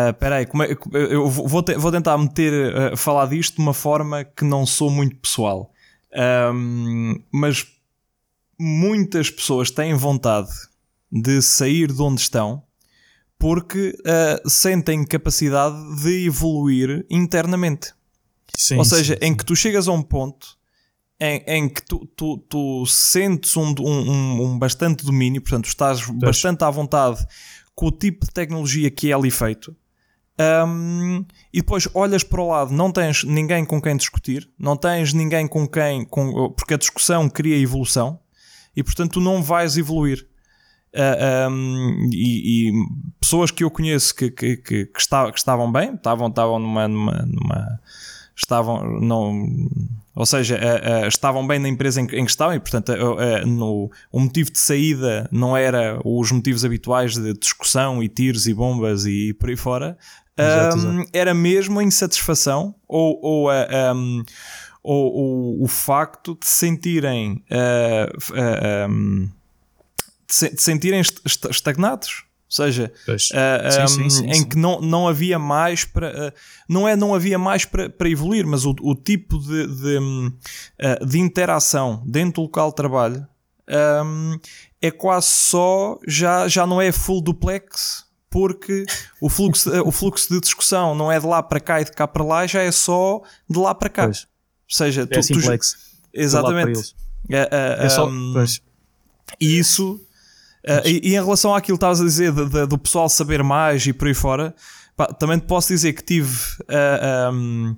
espera 0.09 0.37
aí, 0.37 0.47
como 0.47 0.63
é, 0.63 0.77
eu 0.93 1.29
vou, 1.29 1.63
te, 1.63 1.75
vou 1.75 1.93
tentar 1.93 2.19
meter, 2.19 2.97
falar 2.97 3.27
disto 3.27 3.57
de 3.57 3.63
uma 3.63 3.75
forma 3.75 4.25
que 4.25 4.45
não 4.45 4.67
sou 4.67 4.91
muito 4.91 5.17
pessoal. 5.17 5.73
Um, 6.53 7.23
mas 7.33 7.67
muitas 8.59 9.31
pessoas 9.31 9.71
têm 9.71 9.95
vontade 9.95 10.51
de 11.11 11.41
sair 11.41 11.93
de 11.93 12.03
onde 12.03 12.21
estão 12.21 12.63
porque 13.39 13.97
uh, 14.01 14.49
sentem 14.49 15.05
capacidade 15.05 15.77
de 16.03 16.27
evoluir 16.27 17.07
internamente. 17.09 17.93
Sim, 18.57 18.79
Ou 18.79 18.85
seja, 18.85 19.15
sim, 19.15 19.27
em 19.27 19.37
que 19.37 19.45
tu 19.45 19.55
chegas 19.55 19.87
a 19.87 19.93
um 19.93 20.03
ponto 20.03 20.59
em, 21.21 21.45
em 21.47 21.69
que 21.69 21.83
tu, 21.83 22.07
tu, 22.17 22.39
tu 22.49 22.87
sentes 22.87 23.57
um, 23.57 23.75
um, 23.81 24.43
um, 24.43 24.59
bastante 24.59 25.05
domínio, 25.05 25.41
portanto, 25.41 25.67
estás 25.67 26.05
bastante 26.11 26.65
à 26.65 26.71
vontade 26.71 27.25
com 27.79 27.87
o 27.87 27.93
tipo 27.93 28.27
de 28.27 28.33
tecnologia 28.33 28.91
que 28.91 29.09
é 29.09 29.15
ali 29.15 29.31
feito. 29.31 29.77
Um, 30.67 31.25
e 31.53 31.61
depois 31.61 31.89
olhas 31.95 32.25
para 32.25 32.43
o 32.43 32.49
lado, 32.49 32.73
não 32.73 32.91
tens 32.91 33.23
ninguém 33.23 33.65
com 33.65 33.81
quem 33.81 33.97
discutir, 33.97 34.51
não 34.59 34.77
tens 34.77 35.13
ninguém 35.13 35.47
com 35.47 35.65
quem, 35.65 36.05
com, 36.05 36.51
porque 36.57 36.75
a 36.75 36.77
discussão 36.77 37.31
cria 37.31 37.57
evolução 37.57 38.19
e 38.75 38.83
portanto 38.83 39.13
tu 39.13 39.21
não 39.21 39.41
vais 39.41 39.77
evoluir. 39.77 40.27
Uh, 40.93 41.49
um, 41.49 42.09
e, 42.13 42.71
e, 42.71 42.73
pessoas 43.21 43.53
que 43.53 43.63
eu 43.63 43.71
conheço 43.71 44.13
que, 44.13 44.29
que, 44.29 44.57
que, 44.57 44.87
que, 44.87 45.01
está, 45.01 45.31
que 45.31 45.39
estavam 45.39 45.71
bem, 45.71 45.95
estavam, 45.95 46.27
estavam 46.27 46.59
numa, 46.59 46.89
numa, 46.89 47.13
numa 47.27 47.81
estavam 48.35 49.01
não 49.01 49.49
ou 50.19 50.27
seja, 50.27 50.57
uh, 50.57 51.05
uh, 51.05 51.07
estavam 51.07 51.47
bem 51.47 51.61
na 51.61 51.69
empresa 51.69 52.01
em, 52.01 52.05
em 52.07 52.25
que 52.25 52.31
estavam 52.31 52.53
e, 52.53 52.59
portanto, 52.59 52.89
uh, 52.89 53.47
no, 53.47 53.89
o 54.11 54.19
motivo 54.19 54.51
de 54.51 54.59
saída 54.59 55.29
não 55.31 55.57
era 55.57 56.01
os 56.05 56.33
motivos 56.33 56.65
habituais 56.65 57.17
de 57.17 57.35
discussão 57.35 58.03
e 58.03 58.09
tiros 58.09 58.49
e 58.49 58.53
bombas 58.53 59.07
e 59.07 59.33
por 59.35 59.49
aí 59.49 59.55
fora, 59.57 59.97
exato, 60.37 60.77
um, 60.77 60.95
exato. 60.95 61.11
era 61.13 61.33
mesmo 61.33 61.79
a 61.79 61.85
insatisfação 61.85 62.75
ou, 62.89 63.21
ou, 63.23 63.49
um, 63.95 64.25
ou, 64.83 65.13
ou 65.13 65.63
o 65.63 65.69
facto 65.69 66.37
de 66.41 66.49
sentirem. 66.49 67.41
Um, 68.91 69.29
de 70.27 70.61
sentirem 70.61 71.01
estagnados. 71.01 72.25
Ou 72.49 72.65
seja, 72.65 72.91
uh, 73.07 73.19
sim, 73.19 73.83
um, 73.83 73.89
sim, 73.89 74.11
sim, 74.11 74.31
em 74.31 74.43
que 74.43 74.57
não, 74.57 74.81
não 74.81 75.07
havia 75.07 75.39
mais 75.39 75.85
para. 75.85 76.29
Uh, 76.29 76.33
não 76.67 76.89
é 76.89 76.97
não 76.97 77.15
havia 77.15 77.39
mais 77.39 77.67
para, 77.67 77.91
para 77.91 78.09
evoluir, 78.09 78.47
mas 78.47 78.65
o, 78.65 78.75
o 78.81 78.95
tipo 78.95 79.39
de, 79.39 79.67
de, 79.67 79.99
uh, 79.99 81.07
de 81.07 81.19
interação 81.19 82.03
dentro 82.07 82.37
do 82.37 82.43
local 82.43 82.71
de 82.71 82.77
trabalho 82.77 83.29
um, 84.03 84.39
é 84.81 84.91
quase 84.91 85.27
só. 85.27 85.99
Já, 86.07 86.49
já 86.49 86.67
não 86.67 86.81
é 86.81 86.91
full 86.91 87.21
duplex, 87.21 88.07
porque 88.31 88.87
o 89.21 89.29
fluxo, 89.29 89.71
o 89.83 89.93
fluxo 89.93 90.33
de 90.33 90.41
discussão 90.41 90.95
não 90.95 91.13
é 91.13 91.21
de 91.21 91.27
lá 91.27 91.43
para 91.43 91.61
cá 91.61 91.83
e 91.83 91.85
de 91.85 91.93
cá 91.93 92.09
para 92.09 92.25
lá, 92.25 92.47
já 92.47 92.63
é 92.63 92.73
só 92.73 93.21
de 93.49 93.59
lá 93.59 93.75
para 93.75 93.91
cá. 93.91 94.05
Pois. 94.05 94.23
Ou 94.23 94.27
seja, 94.75 95.03
é 95.03 95.07
tu, 95.07 95.23
simplex. 95.23 95.73
Tu, 95.73 95.79
exatamente. 96.15 96.95
É, 97.29 97.85
é 97.85 97.89
só, 97.91 98.09
um, 98.09 98.33
e 99.39 99.59
isso 99.59 100.01
Uh, 100.67 100.87
e, 100.87 101.11
e, 101.11 101.17
em 101.17 101.23
relação 101.25 101.55
àquilo 101.55 101.79
que 101.79 101.85
estavas 101.85 102.01
a 102.01 102.05
dizer 102.05 102.33
de, 102.33 102.47
de, 102.47 102.67
do 102.67 102.77
pessoal 102.77 103.09
saber 103.09 103.43
mais 103.43 103.87
e 103.87 103.93
por 103.93 104.09
aí 104.09 104.15
fora, 104.15 104.55
pá, 104.97 105.07
também 105.07 105.39
te 105.39 105.47
posso 105.47 105.69
dizer 105.69 105.93
que 105.93 106.03
tive. 106.03 106.37
Uh, 106.63 107.33
um, 107.33 107.77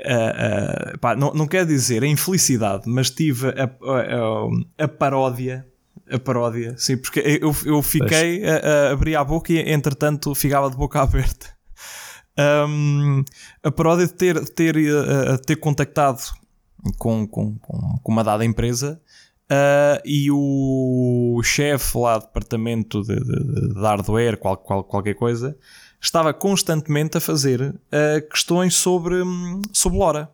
uh, 0.00 0.98
pá, 0.98 1.16
não, 1.16 1.32
não 1.32 1.46
quero 1.46 1.66
dizer 1.66 2.02
a 2.02 2.06
infelicidade, 2.06 2.84
mas 2.86 3.10
tive 3.10 3.48
a, 3.48 3.64
a, 3.64 4.84
a 4.84 4.88
paródia 4.88 5.66
a 6.12 6.18
paródia, 6.18 6.74
sim, 6.76 6.96
porque 6.96 7.20
eu, 7.40 7.54
eu 7.64 7.80
fiquei 7.82 8.44
a, 8.44 8.56
a, 8.56 8.90
abrir 8.90 9.14
a 9.14 9.22
boca 9.22 9.52
e 9.52 9.60
entretanto 9.70 10.34
ficava 10.34 10.68
de 10.68 10.76
boca 10.76 10.98
aberta. 11.02 11.46
Um, 12.68 13.22
a 13.62 13.70
paródia 13.70 14.08
de 14.08 14.14
ter, 14.14 14.44
ter, 14.48 14.74
ter 15.46 15.56
contactado 15.56 16.20
com, 16.98 17.28
com, 17.28 17.56
com 17.58 18.12
uma 18.12 18.24
dada 18.24 18.44
empresa 18.44 19.00
Uh, 19.50 20.00
e 20.04 20.30
o 20.30 21.40
chefe 21.42 21.98
lá 21.98 22.18
do 22.18 22.26
departamento 22.26 23.02
de, 23.02 23.16
de, 23.16 23.74
de 23.74 23.80
hardware, 23.80 24.36
qual, 24.36 24.56
qual, 24.56 24.84
qualquer 24.84 25.14
coisa, 25.14 25.58
estava 26.00 26.32
constantemente 26.32 27.18
a 27.18 27.20
fazer 27.20 27.60
uh, 27.60 28.28
questões 28.30 28.76
sobre, 28.76 29.16
sobre 29.72 29.98
LoRa. 29.98 30.30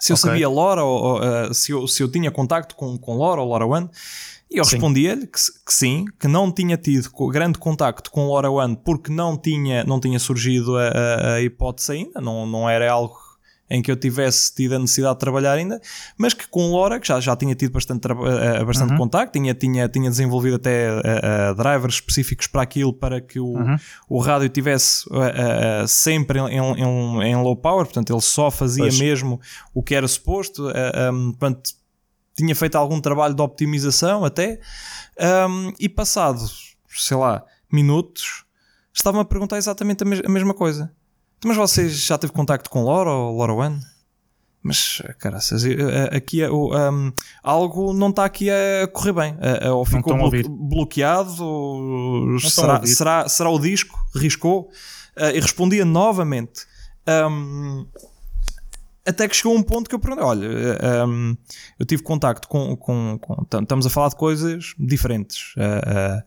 Se 0.00 0.10
eu 0.10 0.16
okay. 0.16 0.30
sabia 0.30 0.48
LoRa, 0.48 0.82
ou, 0.82 1.20
uh, 1.20 1.54
se, 1.54 1.70
eu, 1.70 1.86
se 1.86 2.02
eu 2.02 2.10
tinha 2.10 2.30
contacto 2.32 2.74
com, 2.74 2.98
com 2.98 3.16
LoRa 3.16 3.40
ou 3.40 3.48
LoRaWAN, 3.50 3.88
e 4.50 4.56
eu 4.56 4.64
respondia-lhe 4.64 5.26
que, 5.26 5.38
que, 5.66 5.72
sim, 5.72 6.04
que 6.18 6.26
não 6.26 6.50
tinha 6.50 6.76
tido 6.76 7.10
grande 7.28 7.58
contacto 7.58 8.10
com 8.10 8.26
LoRaWAN 8.26 8.74
porque 8.74 9.12
não 9.12 9.36
tinha, 9.36 9.84
não 9.84 10.00
tinha 10.00 10.18
surgido 10.18 10.76
a, 10.76 10.88
a, 10.88 11.34
a 11.34 11.40
hipótese 11.42 11.92
ainda, 11.92 12.20
não, 12.20 12.46
não 12.46 12.68
era 12.68 12.90
algo 12.90 13.16
em 13.70 13.82
que 13.82 13.90
eu 13.90 13.96
tivesse 13.96 14.54
tido 14.54 14.74
a 14.74 14.78
necessidade 14.78 15.14
de 15.14 15.20
trabalhar 15.20 15.52
ainda, 15.52 15.80
mas 16.16 16.32
que 16.32 16.48
com 16.48 16.70
Lora, 16.70 16.98
que 16.98 17.06
já, 17.06 17.20
já 17.20 17.36
tinha 17.36 17.54
tido 17.54 17.72
bastante, 17.72 18.06
uh, 18.06 18.64
bastante 18.64 18.92
uhum. 18.92 18.98
contacto, 18.98 19.38
tinha, 19.38 19.54
tinha, 19.54 19.88
tinha 19.88 20.10
desenvolvido 20.10 20.56
até 20.56 20.90
uh, 20.90 20.98
uh, 20.98 21.54
drivers 21.54 21.94
específicos 21.94 22.46
para 22.46 22.62
aquilo, 22.62 22.92
para 22.92 23.20
que 23.20 23.38
o, 23.38 23.56
uhum. 23.56 23.76
o 24.08 24.20
rádio 24.20 24.48
tivesse 24.48 25.04
sempre 25.86 26.38
em, 26.38 26.58
em, 26.58 27.22
em, 27.22 27.36
low 27.36 27.56
power, 27.56 27.84
portanto 27.84 28.12
ele 28.12 28.22
só 28.22 28.50
fazia 28.50 28.84
pois. 28.84 28.98
mesmo 28.98 29.40
o 29.74 29.82
que 29.82 29.94
era 29.94 30.08
suposto, 30.08 30.68
um, 30.68 31.32
portanto, 31.32 31.72
tinha 32.36 32.54
feito 32.54 32.76
algum 32.76 33.00
trabalho 33.00 33.34
de 33.34 33.42
optimização 33.42 34.24
até, 34.24 34.60
um, 35.48 35.72
e 35.78 35.88
passado, 35.88 36.40
sei 36.88 37.16
lá, 37.16 37.44
minutos, 37.70 38.44
estava-me 38.94 39.22
a 39.22 39.24
perguntar 39.24 39.58
exatamente 39.58 40.04
a, 40.04 40.06
mes 40.06 40.20
a 40.24 40.28
mesma 40.28 40.54
coisa. 40.54 40.92
Mas 41.44 41.56
vocês 41.56 41.92
já 41.92 42.18
teve 42.18 42.32
contacto 42.32 42.68
com 42.68 42.84
Laura 42.84 43.10
ou 43.10 43.36
Laura 43.36 43.54
One? 43.54 43.80
Mas, 44.60 45.00
caraças, 45.18 45.62
aqui 46.10 46.42
é, 46.42 46.50
um, 46.50 47.12
algo 47.42 47.92
não 47.92 48.10
está 48.10 48.24
aqui 48.24 48.50
a 48.50 48.86
correr 48.88 49.12
bem. 49.12 49.36
Ou 49.72 49.84
ficou 49.84 50.16
blo 50.16 50.48
bloqueado, 50.48 51.42
ou 51.42 52.40
será, 52.40 52.84
será, 52.84 53.28
será 53.28 53.50
o 53.50 53.58
disco? 53.58 53.98
Riscou? 54.14 54.68
Uh, 55.16 55.34
e 55.34 55.40
respondia 55.40 55.84
novamente. 55.84 56.66
Um, 57.08 57.86
até 59.04 59.26
que 59.26 59.34
chegou 59.34 59.56
um 59.56 59.62
ponto 59.62 59.88
que 59.88 59.94
eu 59.94 59.98
perguntei: 59.98 60.24
olha, 60.24 60.48
um, 61.06 61.36
eu 61.78 61.86
tive 61.86 62.02
contacto 62.02 62.46
com, 62.46 62.76
com, 62.76 63.18
com, 63.18 63.42
Estamos 63.60 63.86
a 63.86 63.90
falar 63.90 64.10
de 64.10 64.16
coisas 64.16 64.74
diferentes. 64.78 65.54
Uh, 65.56 66.22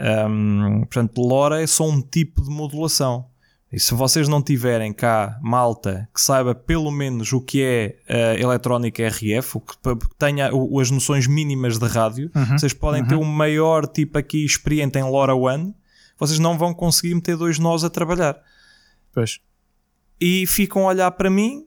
uh, 0.00 0.28
um, 0.30 0.80
portanto, 0.80 1.20
LoRa 1.20 1.60
é 1.60 1.66
só 1.66 1.88
um 1.88 2.00
tipo 2.00 2.42
de 2.42 2.48
modulação. 2.48 3.26
E 3.72 3.80
se 3.80 3.94
vocês 3.94 4.28
não 4.28 4.42
tiverem 4.42 4.92
cá 4.92 5.38
malta 5.40 6.06
que 6.14 6.20
saiba 6.20 6.54
pelo 6.54 6.90
menos 6.90 7.32
o 7.32 7.40
que 7.40 7.62
é 7.62 7.96
a 8.06 8.34
eletrónica 8.34 9.08
RF, 9.08 9.56
o 9.56 9.60
que 9.60 9.74
tenha 10.18 10.50
as 10.78 10.90
noções 10.90 11.26
mínimas 11.26 11.78
de 11.78 11.86
rádio, 11.86 12.30
uhum, 12.34 12.58
vocês 12.58 12.74
podem 12.74 13.02
uhum. 13.02 13.08
ter 13.08 13.14
um 13.14 13.24
maior 13.24 13.86
tipo 13.86 14.18
aqui 14.18 14.44
experiente 14.44 14.98
em 14.98 15.02
LoRaWAN, 15.02 15.72
vocês 16.18 16.38
não 16.38 16.58
vão 16.58 16.74
conseguir 16.74 17.14
meter 17.14 17.36
dois 17.36 17.58
nós 17.58 17.82
a 17.82 17.88
trabalhar. 17.88 18.38
Pois. 19.12 19.40
E 20.20 20.46
ficam 20.46 20.82
a 20.82 20.88
olhar 20.88 21.10
para 21.12 21.30
mim 21.30 21.66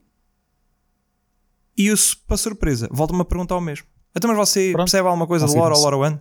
e 1.78 1.88
isso, 1.88 2.18
para 2.28 2.38
surpresa, 2.38 2.88
voltam-me 2.92 3.22
a 3.22 3.26
perguntar 3.26 3.58
o 3.58 3.62
mesmo. 3.62 3.88
Então, 4.16 4.30
mas 4.30 4.38
você 4.38 4.72
Pronto. 4.72 4.86
percebe 4.86 5.08
alguma 5.08 5.28
coisa 5.28 5.46
de 5.46 5.56
LoRa 5.56 5.76
ou 5.76 5.82
LoRaWAN? 5.82 6.20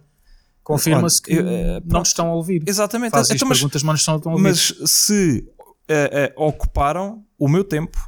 Confirma-se 0.64 1.20
que 1.20 1.34
eu, 1.34 1.44
uh, 1.44 1.82
não 1.84 2.02
te 2.02 2.06
estão 2.06 2.30
a 2.30 2.34
ouvir. 2.34 2.62
Exatamente. 2.66 3.12
Faz 3.12 3.30
então, 3.30 3.46
mas, 3.46 3.58
perguntas, 3.58 3.82
mas 3.82 4.06
não 4.06 4.16
estão 4.16 4.32
a 4.32 4.34
ouvir. 4.34 4.48
Mas 4.48 4.74
se 4.86 5.46
uh, 5.90 6.42
uh, 6.42 6.46
ocuparam 6.46 7.24
o 7.38 7.48
meu 7.48 7.64
tempo 7.64 7.98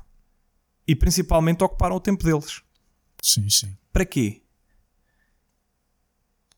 e 0.86 0.94
principalmente 0.94 1.62
ocuparam 1.64 1.96
o 1.96 2.00
tempo 2.00 2.24
deles. 2.24 2.62
Sim, 3.22 3.48
sim. 3.48 3.76
Para 3.92 4.04
quê? 4.04 4.42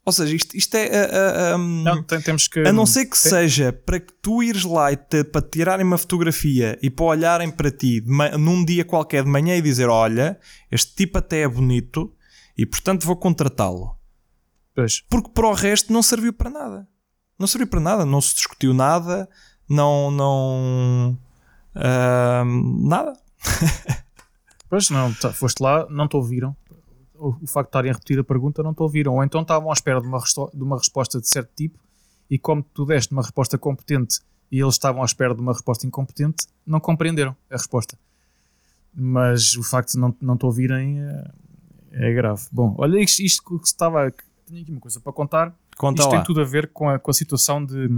Ou 0.05 0.13
seja, 0.13 0.35
isto, 0.35 0.57
isto 0.57 0.75
é. 0.75 0.87
Uh, 0.87 1.57
uh, 1.57 1.59
um, 1.59 1.83
não, 1.83 2.03
tem, 2.03 2.21
temos 2.23 2.49
que. 2.49 2.61
A 2.61 2.73
não 2.73 2.87
ser 2.87 3.05
que 3.05 3.21
tem... 3.21 3.31
seja 3.31 3.73
para 3.73 4.01
que 4.01 4.13
tu 4.23 4.43
ires 4.43 4.65
lá 4.65 4.91
e 4.91 4.97
te, 4.97 5.23
para 5.23 5.43
tirarem 5.43 5.85
uma 5.85 5.99
fotografia 5.99 6.79
e 6.83 6.89
para 6.89 7.05
olharem 7.05 7.51
para 7.51 7.71
ti 7.71 8.03
num 8.39 8.65
dia 8.65 8.87
qualquer 8.87 9.23
de 9.23 9.29
manhã 9.29 9.55
e 9.55 9.61
dizer: 9.61 9.89
Olha, 9.91 10.41
este 10.71 10.95
tipo 10.95 11.19
até 11.19 11.41
é 11.41 11.49
bonito 11.49 12.11
e 12.57 12.65
portanto 12.65 13.05
vou 13.05 13.17
contratá-lo. 13.17 13.99
Pois. 14.75 15.03
Porque 15.11 15.31
para 15.31 15.47
o 15.47 15.53
resto 15.53 15.93
não 15.93 16.03
serviu 16.03 16.33
para 16.33 16.49
nada. 16.49 16.89
Não 17.39 17.47
serviu 17.47 17.69
para 17.69 17.81
nada, 17.81 18.05
não 18.07 18.21
se 18.23 18.35
discutiu 18.35 18.73
nada, 18.73 19.29
não. 19.69 20.11
não 20.11 21.19
uh, 21.75 22.89
nada. 22.89 23.13
pois 24.69 24.91
não, 24.91 25.13
tá, 25.15 25.33
foste 25.33 25.63
lá, 25.63 25.87
não 25.91 26.09
te 26.09 26.17
ouviram. 26.17 26.57
O, 27.15 27.35
o 27.43 27.47
facto 27.47 27.67
de 27.67 27.71
estarem 27.71 27.91
a 27.91 27.95
repetir 27.95 28.19
a 28.19 28.25
pergunta 28.25 28.63
não 28.63 28.75
te 28.75 28.83
ouviram. 28.83 29.15
Ou 29.15 29.25
então 29.25 29.43
estavam 29.43 29.71
à 29.71 29.73
espera 29.73 30.01
de 30.01 30.07
uma, 30.07 30.19
de 30.19 30.63
uma 30.63 30.77
resposta 30.77 31.21
de 31.21 31.29
certo 31.29 31.51
tipo 31.55 31.79
e 32.31 32.39
como 32.39 32.63
tu 32.63 32.85
deste 32.85 33.13
uma 33.13 33.23
resposta 33.23 33.57
competente 33.57 34.21
e 34.51 34.61
eles 34.61 34.75
estavam 34.75 35.03
à 35.03 35.05
espera 35.05 35.35
de 35.35 35.41
uma 35.41 35.53
resposta 35.53 35.87
incompetente, 35.87 36.47
não 36.67 36.81
compreenderam 36.81 37.37
a 37.51 37.57
resposta. 37.57 37.99
Mas 38.95 39.55
o 39.57 39.63
facto 39.63 39.93
de 39.93 39.99
não, 39.99 40.15
não 40.21 40.37
te 40.37 40.45
ouvirem 40.47 41.01
é, 41.01 41.31
é 41.93 42.13
grave. 42.13 42.47
Bom, 42.51 42.75
olha 42.79 42.99
isto, 42.99 43.21
isto 43.21 43.59
que 43.59 43.67
estava. 43.67 44.13
Tinha 44.47 44.63
aqui 44.63 44.71
uma 44.71 44.81
coisa 44.81 44.99
para 44.99 45.13
contar. 45.13 45.55
Conta 45.77 46.01
isto 46.01 46.11
lá. 46.11 46.17
tem 46.17 46.25
tudo 46.25 46.41
a 46.41 46.45
ver 46.45 46.69
com 46.73 46.89
a, 46.89 46.99
com 46.99 47.11
a 47.11 47.15
situação 47.15 47.65
de. 47.65 47.89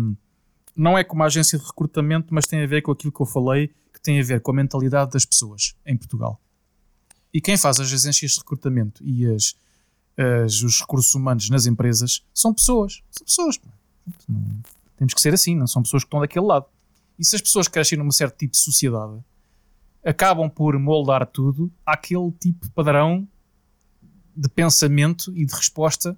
Não 0.76 0.96
é 0.96 1.04
como 1.04 1.22
a 1.22 1.26
agência 1.26 1.58
de 1.58 1.64
recrutamento, 1.64 2.32
mas 2.32 2.46
tem 2.46 2.62
a 2.62 2.66
ver 2.66 2.82
com 2.82 2.92
aquilo 2.92 3.12
que 3.12 3.20
eu 3.20 3.26
falei, 3.26 3.68
que 3.92 4.00
tem 4.00 4.20
a 4.20 4.24
ver 4.24 4.40
com 4.40 4.50
a 4.50 4.54
mentalidade 4.54 5.12
das 5.12 5.24
pessoas 5.24 5.74
em 5.84 5.96
Portugal. 5.96 6.40
E 7.32 7.40
quem 7.40 7.56
faz 7.56 7.78
as 7.80 7.92
agências 7.92 8.32
de 8.32 8.38
recrutamento 8.38 9.02
e 9.04 9.26
as, 9.26 9.54
as, 10.16 10.62
os 10.62 10.80
recursos 10.80 11.14
humanos 11.14 11.48
nas 11.50 11.66
empresas 11.66 12.22
são 12.34 12.52
pessoas. 12.52 13.02
São 13.10 13.24
pessoas. 13.24 13.60
Temos 14.96 15.14
que 15.14 15.20
ser 15.20 15.34
assim, 15.34 15.54
não 15.54 15.66
são 15.66 15.82
pessoas 15.82 16.02
que 16.02 16.08
estão 16.08 16.20
daquele 16.20 16.46
lado. 16.46 16.66
E 17.18 17.24
se 17.24 17.36
as 17.36 17.42
pessoas 17.42 17.68
crescem 17.68 17.98
num 17.98 18.10
certo 18.10 18.36
tipo 18.36 18.52
de 18.52 18.58
sociedade, 18.58 19.22
acabam 20.04 20.48
por 20.48 20.78
moldar 20.78 21.26
tudo 21.26 21.70
àquele 21.84 22.30
tipo 22.32 22.66
de 22.66 22.72
padrão 22.72 23.28
de 24.34 24.48
pensamento 24.48 25.30
e 25.36 25.44
de 25.44 25.54
resposta 25.54 26.16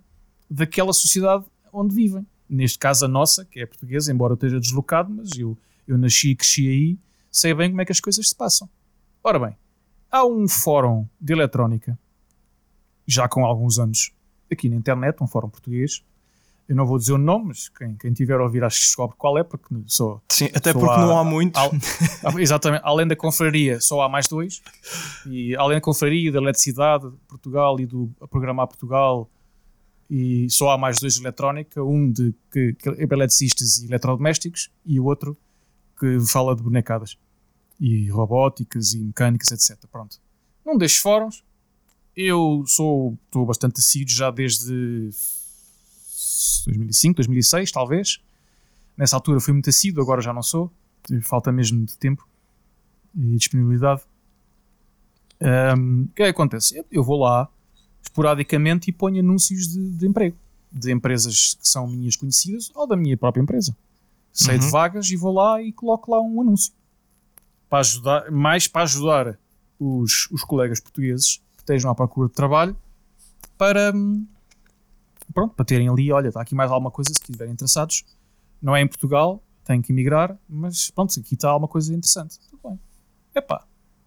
daquela 0.48 0.92
sociedade 0.92 1.44
onde 1.72 1.94
vivem. 1.94 2.26
Neste 2.54 2.78
caso, 2.78 3.06
a 3.06 3.08
nossa, 3.08 3.46
que 3.46 3.60
é 3.60 3.66
portuguesa, 3.66 4.12
embora 4.12 4.32
eu 4.32 4.34
esteja 4.34 4.60
deslocado, 4.60 5.10
mas 5.10 5.30
eu, 5.38 5.56
eu 5.88 5.96
nasci 5.96 6.32
e 6.32 6.36
cresci 6.36 6.68
aí, 6.68 6.98
sei 7.30 7.54
bem 7.54 7.70
como 7.70 7.80
é 7.80 7.84
que 7.86 7.92
as 7.92 7.98
coisas 7.98 8.28
se 8.28 8.36
passam. 8.36 8.68
Ora 9.24 9.38
bem, 9.38 9.56
há 10.10 10.26
um 10.26 10.46
fórum 10.46 11.08
de 11.18 11.32
eletrónica, 11.32 11.98
já 13.06 13.26
com 13.26 13.46
alguns 13.46 13.78
anos, 13.78 14.12
aqui 14.50 14.68
na 14.68 14.76
internet, 14.76 15.16
um 15.22 15.26
fórum 15.26 15.48
português, 15.48 16.04
eu 16.68 16.76
não 16.76 16.84
vou 16.84 16.98
dizer 16.98 17.12
o 17.12 17.18
nome, 17.18 17.46
mas 17.48 17.70
quem, 17.70 17.96
quem 17.96 18.12
tiver 18.12 18.38
a 18.38 18.42
ouvir 18.42 18.62
acho 18.62 18.76
que 18.76 18.84
descobre 18.84 19.16
qual 19.16 19.38
é, 19.38 19.42
porque 19.42 19.74
só. 19.86 20.20
Sim, 20.28 20.50
até 20.54 20.74
porque 20.74 20.90
há, 20.90 20.98
não 20.98 21.18
há 21.18 21.24
muitos. 21.24 21.60
exatamente, 22.38 22.82
além 22.84 23.06
da 23.06 23.16
confraria, 23.16 23.80
só 23.80 24.02
há 24.02 24.08
mais 24.10 24.28
dois. 24.28 24.62
E 25.26 25.56
além 25.56 25.78
da 25.78 25.80
confraria, 25.80 26.30
da 26.30 26.38
eletricidade 26.38 27.10
de 27.10 27.16
Portugal 27.26 27.80
e 27.80 27.86
do 27.86 28.10
Programar 28.30 28.66
Portugal, 28.68 29.30
e 30.10 30.48
só 30.50 30.70
há 30.70 30.78
mais 30.78 30.98
dois 31.00 31.14
de 31.14 31.20
eletrónica: 31.20 31.82
um 31.82 32.10
de 32.10 32.34
que, 32.50 32.76
é 32.86 33.02
eletricistas 33.02 33.78
e 33.78 33.86
eletrodomésticos, 33.86 34.70
e 34.84 35.00
o 35.00 35.04
outro 35.04 35.36
que 35.98 36.20
fala 36.20 36.54
de 36.54 36.62
bonecadas 36.62 37.16
e 37.78 38.08
robóticas 38.10 38.92
e 38.94 38.98
mecânicas, 38.98 39.50
etc. 39.50 39.78
Pronto. 39.90 40.20
Num 40.64 40.76
destes 40.76 41.00
fóruns, 41.00 41.44
eu 42.16 42.64
sou 42.66 43.18
estou 43.26 43.46
bastante 43.46 43.80
assíduo 43.80 44.14
já 44.14 44.30
desde 44.30 45.10
2005, 46.66 47.16
2006, 47.16 47.72
talvez. 47.72 48.20
Nessa 48.96 49.16
altura 49.16 49.40
fui 49.40 49.52
muito 49.52 49.70
assíduo, 49.70 50.02
agora 50.02 50.20
já 50.20 50.32
não 50.32 50.42
sou. 50.42 50.70
Falta 51.22 51.50
mesmo 51.50 51.84
de 51.84 51.96
tempo 51.96 52.26
e 53.14 53.36
disponibilidade. 53.36 54.02
Um, 55.40 56.04
o 56.04 56.08
que 56.14 56.22
é 56.22 56.26
que 56.26 56.30
acontece? 56.30 56.84
Eu 56.90 57.02
vou 57.02 57.18
lá 57.20 57.48
esporadicamente 58.02 58.90
e 58.90 58.92
ponho 58.92 59.20
anúncios 59.20 59.68
de, 59.68 59.90
de, 59.90 60.06
emprego 60.06 60.36
de 60.70 60.92
empresas 60.92 61.56
que 61.60 61.68
são 61.68 61.86
minhas 61.86 62.16
conhecidas 62.16 62.70
ou 62.74 62.86
da 62.86 62.96
minha 62.96 63.16
própria 63.16 63.42
empresa. 63.42 63.76
Sei 64.32 64.54
uhum. 64.54 64.60
de 64.60 64.70
vagas 64.70 65.10
e 65.10 65.16
vou 65.16 65.32
lá 65.32 65.62
e 65.62 65.72
coloco 65.72 66.10
lá 66.10 66.20
um 66.20 66.40
anúncio 66.40 66.72
para 67.68 67.80
ajudar, 67.80 68.30
mais 68.30 68.66
para 68.66 68.82
ajudar 68.82 69.38
os, 69.78 70.28
os 70.30 70.42
colegas 70.42 70.80
portugueses 70.80 71.38
que 71.56 71.62
estejam 71.62 71.90
à 71.90 71.94
procura 71.94 72.28
de 72.28 72.34
trabalho 72.34 72.76
para, 73.56 73.92
hum, 73.94 74.26
pronto, 75.32 75.54
para 75.54 75.64
terem 75.64 75.88
ali, 75.88 76.10
olha, 76.12 76.28
está 76.28 76.40
aqui 76.40 76.54
mais 76.54 76.70
alguma 76.70 76.90
coisa 76.90 77.12
se 77.12 77.20
estiverem 77.20 77.52
interessados. 77.52 78.04
Não 78.60 78.76
é 78.76 78.80
em 78.80 78.86
Portugal, 78.86 79.42
têm 79.64 79.80
que 79.80 79.92
emigrar, 79.92 80.38
mas 80.48 80.90
pronto, 80.90 81.18
aqui 81.18 81.34
está 81.34 81.48
alguma 81.48 81.68
coisa 81.68 81.94
interessante. 81.94 82.38
Tudo 82.50 82.60
bem. 82.68 82.80
Epá, 83.34 83.64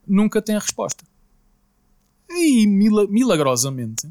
nunca 0.07 0.41
tem 0.41 0.55
a 0.55 0.59
resposta. 0.59 1.03
E 2.29 2.65
milagrosamente, 2.67 4.07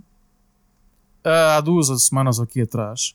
há 1.23 1.61
duas 1.61 1.89
semanas 2.05 2.39
aqui 2.39 2.61
atrás, 2.63 3.15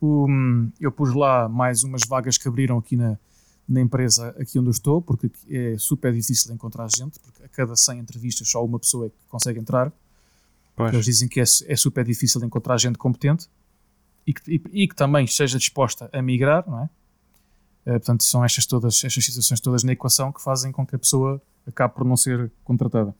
um, 0.00 0.70
eu 0.80 0.92
pus 0.92 1.12
lá 1.12 1.48
mais 1.48 1.82
umas 1.82 2.02
vagas 2.06 2.38
que 2.38 2.46
abriram 2.46 2.78
aqui 2.78 2.96
na, 2.96 3.18
na 3.68 3.80
empresa 3.80 4.28
aqui 4.38 4.58
onde 4.58 4.68
eu 4.68 4.72
estou, 4.72 5.02
porque 5.02 5.30
é 5.50 5.76
super 5.76 6.12
difícil 6.12 6.52
encontrar 6.54 6.88
gente, 6.90 7.18
porque 7.20 7.42
a 7.42 7.48
cada 7.48 7.76
100 7.76 7.98
entrevistas 7.98 8.48
só 8.48 8.64
uma 8.64 8.78
pessoa 8.78 9.06
é 9.06 9.08
que 9.10 9.16
consegue 9.28 9.58
entrar. 9.58 9.92
Pois. 10.74 10.94
Eles 10.94 11.04
dizem 11.04 11.28
que 11.28 11.40
é, 11.40 11.44
é, 11.66 11.76
super 11.76 12.04
difícil 12.04 12.42
encontrar 12.44 12.78
gente 12.78 12.96
competente 12.96 13.48
e 14.24 14.32
que, 14.32 14.54
e, 14.54 14.84
e 14.84 14.88
que, 14.88 14.94
também 14.94 15.24
esteja 15.24 15.58
disposta 15.58 16.08
a 16.12 16.22
migrar, 16.22 16.64
não 16.68 16.84
é? 16.84 16.90
é? 17.86 17.92
portanto, 17.92 18.22
são 18.22 18.44
estas, 18.44 18.64
todas, 18.64 19.02
estas 19.02 19.24
situações 19.24 19.60
todas 19.60 19.82
na 19.82 19.92
equação 19.92 20.32
que 20.32 20.40
fazem 20.40 20.70
com 20.70 20.86
que 20.86 20.94
a 20.94 20.98
pessoa 20.98 21.42
acabe 21.66 21.94
por 21.94 22.04
não 22.04 22.16
ser 22.16 22.50
contratada. 22.62 23.12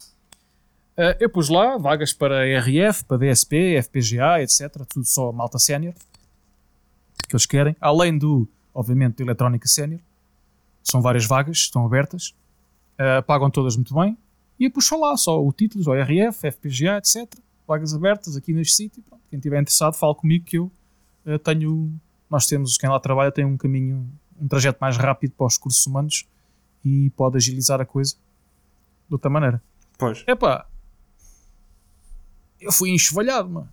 Uh, 0.98 1.14
eu 1.20 1.30
pus 1.30 1.48
lá 1.48 1.78
vagas 1.78 2.12
para 2.12 2.44
RF, 2.60 3.04
para 3.04 3.18
DSP, 3.18 3.80
FPGA, 3.82 4.42
etc. 4.42 4.84
Tudo 4.88 5.06
só 5.06 5.30
malta 5.30 5.58
sénior 5.58 5.94
que 7.28 7.34
eles 7.34 7.46
querem, 7.46 7.76
além 7.80 8.16
do, 8.16 8.48
obviamente, 8.74 9.16
do 9.16 9.22
eletrónica 9.22 9.68
sénior. 9.68 10.00
São 10.82 11.00
várias 11.00 11.26
vagas, 11.26 11.58
estão 11.58 11.84
abertas, 11.84 12.34
uh, 12.94 13.22
pagam 13.24 13.50
todas 13.50 13.76
muito 13.76 13.94
bem. 13.94 14.16
E 14.58 14.64
eu 14.64 14.70
puxo 14.70 14.98
lá 14.98 15.16
só 15.16 15.40
o 15.40 15.52
título, 15.52 15.84
o 15.88 15.94
RF, 15.94 16.50
FPGA, 16.50 16.96
etc 16.96 17.28
vagas 17.68 17.92
abertas 17.94 18.34
aqui 18.34 18.54
neste 18.54 18.74
sítio. 18.74 19.04
Quem 19.28 19.38
estiver 19.38 19.60
interessado, 19.60 19.92
fale 19.92 20.14
comigo 20.14 20.46
que 20.46 20.56
eu 20.56 20.72
uh, 21.26 21.38
tenho. 21.38 21.92
Nós 22.30 22.46
temos, 22.46 22.78
quem 22.78 22.88
lá 22.88 22.98
trabalha 22.98 23.30
tem 23.30 23.44
um 23.44 23.58
caminho, 23.58 24.10
um 24.40 24.48
trajeto 24.48 24.78
mais 24.80 24.96
rápido 24.96 25.32
para 25.32 25.46
os 25.46 25.56
recursos 25.56 25.86
humanos 25.86 26.26
e 26.82 27.10
pode 27.10 27.36
agilizar 27.36 27.80
a 27.80 27.84
coisa 27.84 28.14
de 29.08 29.14
outra 29.14 29.30
maneira. 29.30 29.62
Pois. 29.98 30.24
Epá, 30.26 30.66
eu 32.60 32.72
fui 32.72 32.90
enxovalhado, 32.90 33.48
mano. 33.48 33.68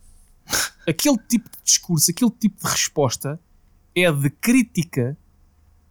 aquele 0.87 1.17
tipo 1.17 1.49
de 1.49 1.57
discurso, 1.63 2.11
aquele 2.11 2.31
tipo 2.31 2.63
de 2.63 2.71
resposta 2.71 3.39
é 3.95 4.11
de 4.11 4.29
crítica 4.29 5.17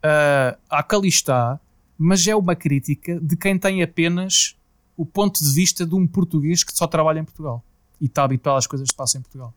uh, 0.04 0.58
à 0.68 0.82
Calistá, 0.82 1.60
mas 1.98 2.26
é 2.26 2.34
uma 2.34 2.54
crítica 2.54 3.18
de 3.20 3.36
quem 3.36 3.58
tem 3.58 3.82
apenas 3.82 4.56
o 4.96 5.04
ponto 5.04 5.42
de 5.42 5.52
vista 5.52 5.84
de 5.86 5.94
um 5.94 6.06
português 6.06 6.62
que 6.62 6.76
só 6.76 6.86
trabalha 6.86 7.20
em 7.20 7.24
Portugal 7.24 7.64
e 8.00 8.06
está 8.06 8.24
habituado 8.24 8.58
às 8.58 8.66
coisas 8.66 8.88
que 8.88 8.96
passam 8.96 9.20
em 9.20 9.22
Portugal. 9.22 9.52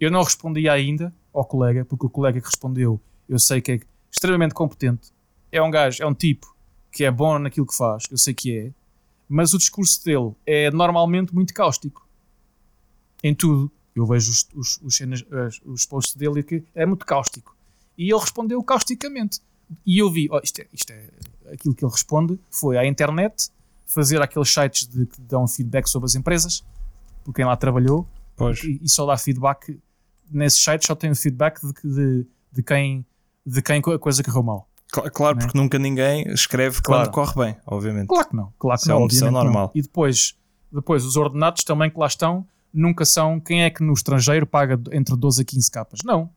Eu 0.00 0.10
não 0.10 0.22
respondi 0.22 0.68
ainda 0.68 1.14
ao 1.32 1.44
colega, 1.44 1.84
porque 1.84 2.06
o 2.06 2.10
colega 2.10 2.40
que 2.40 2.46
respondeu 2.46 3.00
eu 3.28 3.38
sei 3.38 3.60
que 3.60 3.72
é 3.72 3.80
extremamente 4.10 4.52
competente. 4.52 5.10
É 5.50 5.62
um 5.62 5.70
gajo, 5.70 6.02
é 6.02 6.06
um 6.06 6.14
tipo 6.14 6.54
que 6.90 7.04
é 7.04 7.10
bom 7.10 7.38
naquilo 7.38 7.66
que 7.66 7.74
faz, 7.74 8.04
eu 8.10 8.18
sei 8.18 8.34
que 8.34 8.58
é, 8.58 8.72
mas 9.28 9.54
o 9.54 9.58
discurso 9.58 10.04
dele 10.04 10.32
é 10.46 10.70
normalmente 10.70 11.34
muito 11.34 11.54
cáustico. 11.54 12.08
Em 13.22 13.34
tudo. 13.34 13.70
Eu 13.94 14.06
vejo 14.06 14.30
os, 14.30 14.48
os, 14.54 14.80
os, 14.82 15.60
os 15.64 15.86
posts 15.86 16.16
dele 16.16 16.42
que 16.42 16.64
é 16.74 16.86
muito 16.86 17.04
cáustico. 17.04 17.54
E 17.96 18.10
ele 18.10 18.18
respondeu 18.18 18.62
causticamente. 18.62 19.40
E 19.86 19.98
eu 19.98 20.10
vi, 20.10 20.28
oh, 20.30 20.40
isto, 20.42 20.60
é, 20.60 20.66
isto 20.72 20.90
é 20.90 21.08
aquilo 21.52 21.74
que 21.74 21.84
ele 21.84 21.92
responde 21.92 22.38
foi 22.50 22.76
à 22.76 22.86
internet 22.86 23.50
fazer 23.86 24.20
aqueles 24.22 24.48
sites 24.52 24.86
de, 24.86 25.06
que 25.06 25.20
dão 25.20 25.46
feedback 25.46 25.86
sobre 25.86 26.06
as 26.06 26.14
empresas 26.14 26.64
por 27.24 27.34
quem 27.34 27.44
lá 27.44 27.56
trabalhou 27.56 28.08
e, 28.64 28.80
e, 28.82 28.88
só 28.88 29.04
dá 29.06 29.16
feedback 29.18 29.78
nesses 30.30 30.62
sites 30.62 30.86
só 30.86 30.94
tem 30.94 31.10
o 31.10 31.16
feedback 31.16 31.60
de, 31.60 31.72
de, 31.94 32.26
de, 32.52 32.62
quem, 32.62 33.04
de 33.44 33.62
quem 33.62 33.78
a 33.78 33.98
coisa 33.98 34.22
correu 34.22 34.42
mal. 34.42 34.68
Claro, 34.92 35.38
é? 35.38 35.40
porque 35.40 35.56
nunca 35.56 35.78
ninguém 35.78 36.28
escreve 36.32 36.82
claro. 36.82 37.10
quando 37.10 37.14
corre 37.14 37.46
bem, 37.46 37.56
obviamente. 37.66 38.08
Claro 38.08 38.28
que 38.28 38.36
não, 38.36 38.52
claro 38.58 38.78
que 38.78 39.14
Isso 39.14 39.24
não, 39.24 39.28
é 39.28 39.30
normal. 39.30 39.64
Não. 39.64 39.70
E 39.74 39.80
depois, 39.80 40.36
depois 40.70 41.04
os 41.04 41.16
ordenados 41.16 41.64
também 41.64 41.90
que 41.90 41.98
lá 41.98 42.06
estão 42.06 42.46
nunca 42.72 43.06
são 43.06 43.40
quem 43.40 43.64
é 43.64 43.70
que 43.70 43.82
no 43.82 43.94
estrangeiro 43.94 44.46
paga 44.46 44.78
entre 44.92 45.16
12 45.16 45.40
a 45.40 45.44
15 45.44 45.70
capas. 45.70 46.00
Não. 46.04 46.28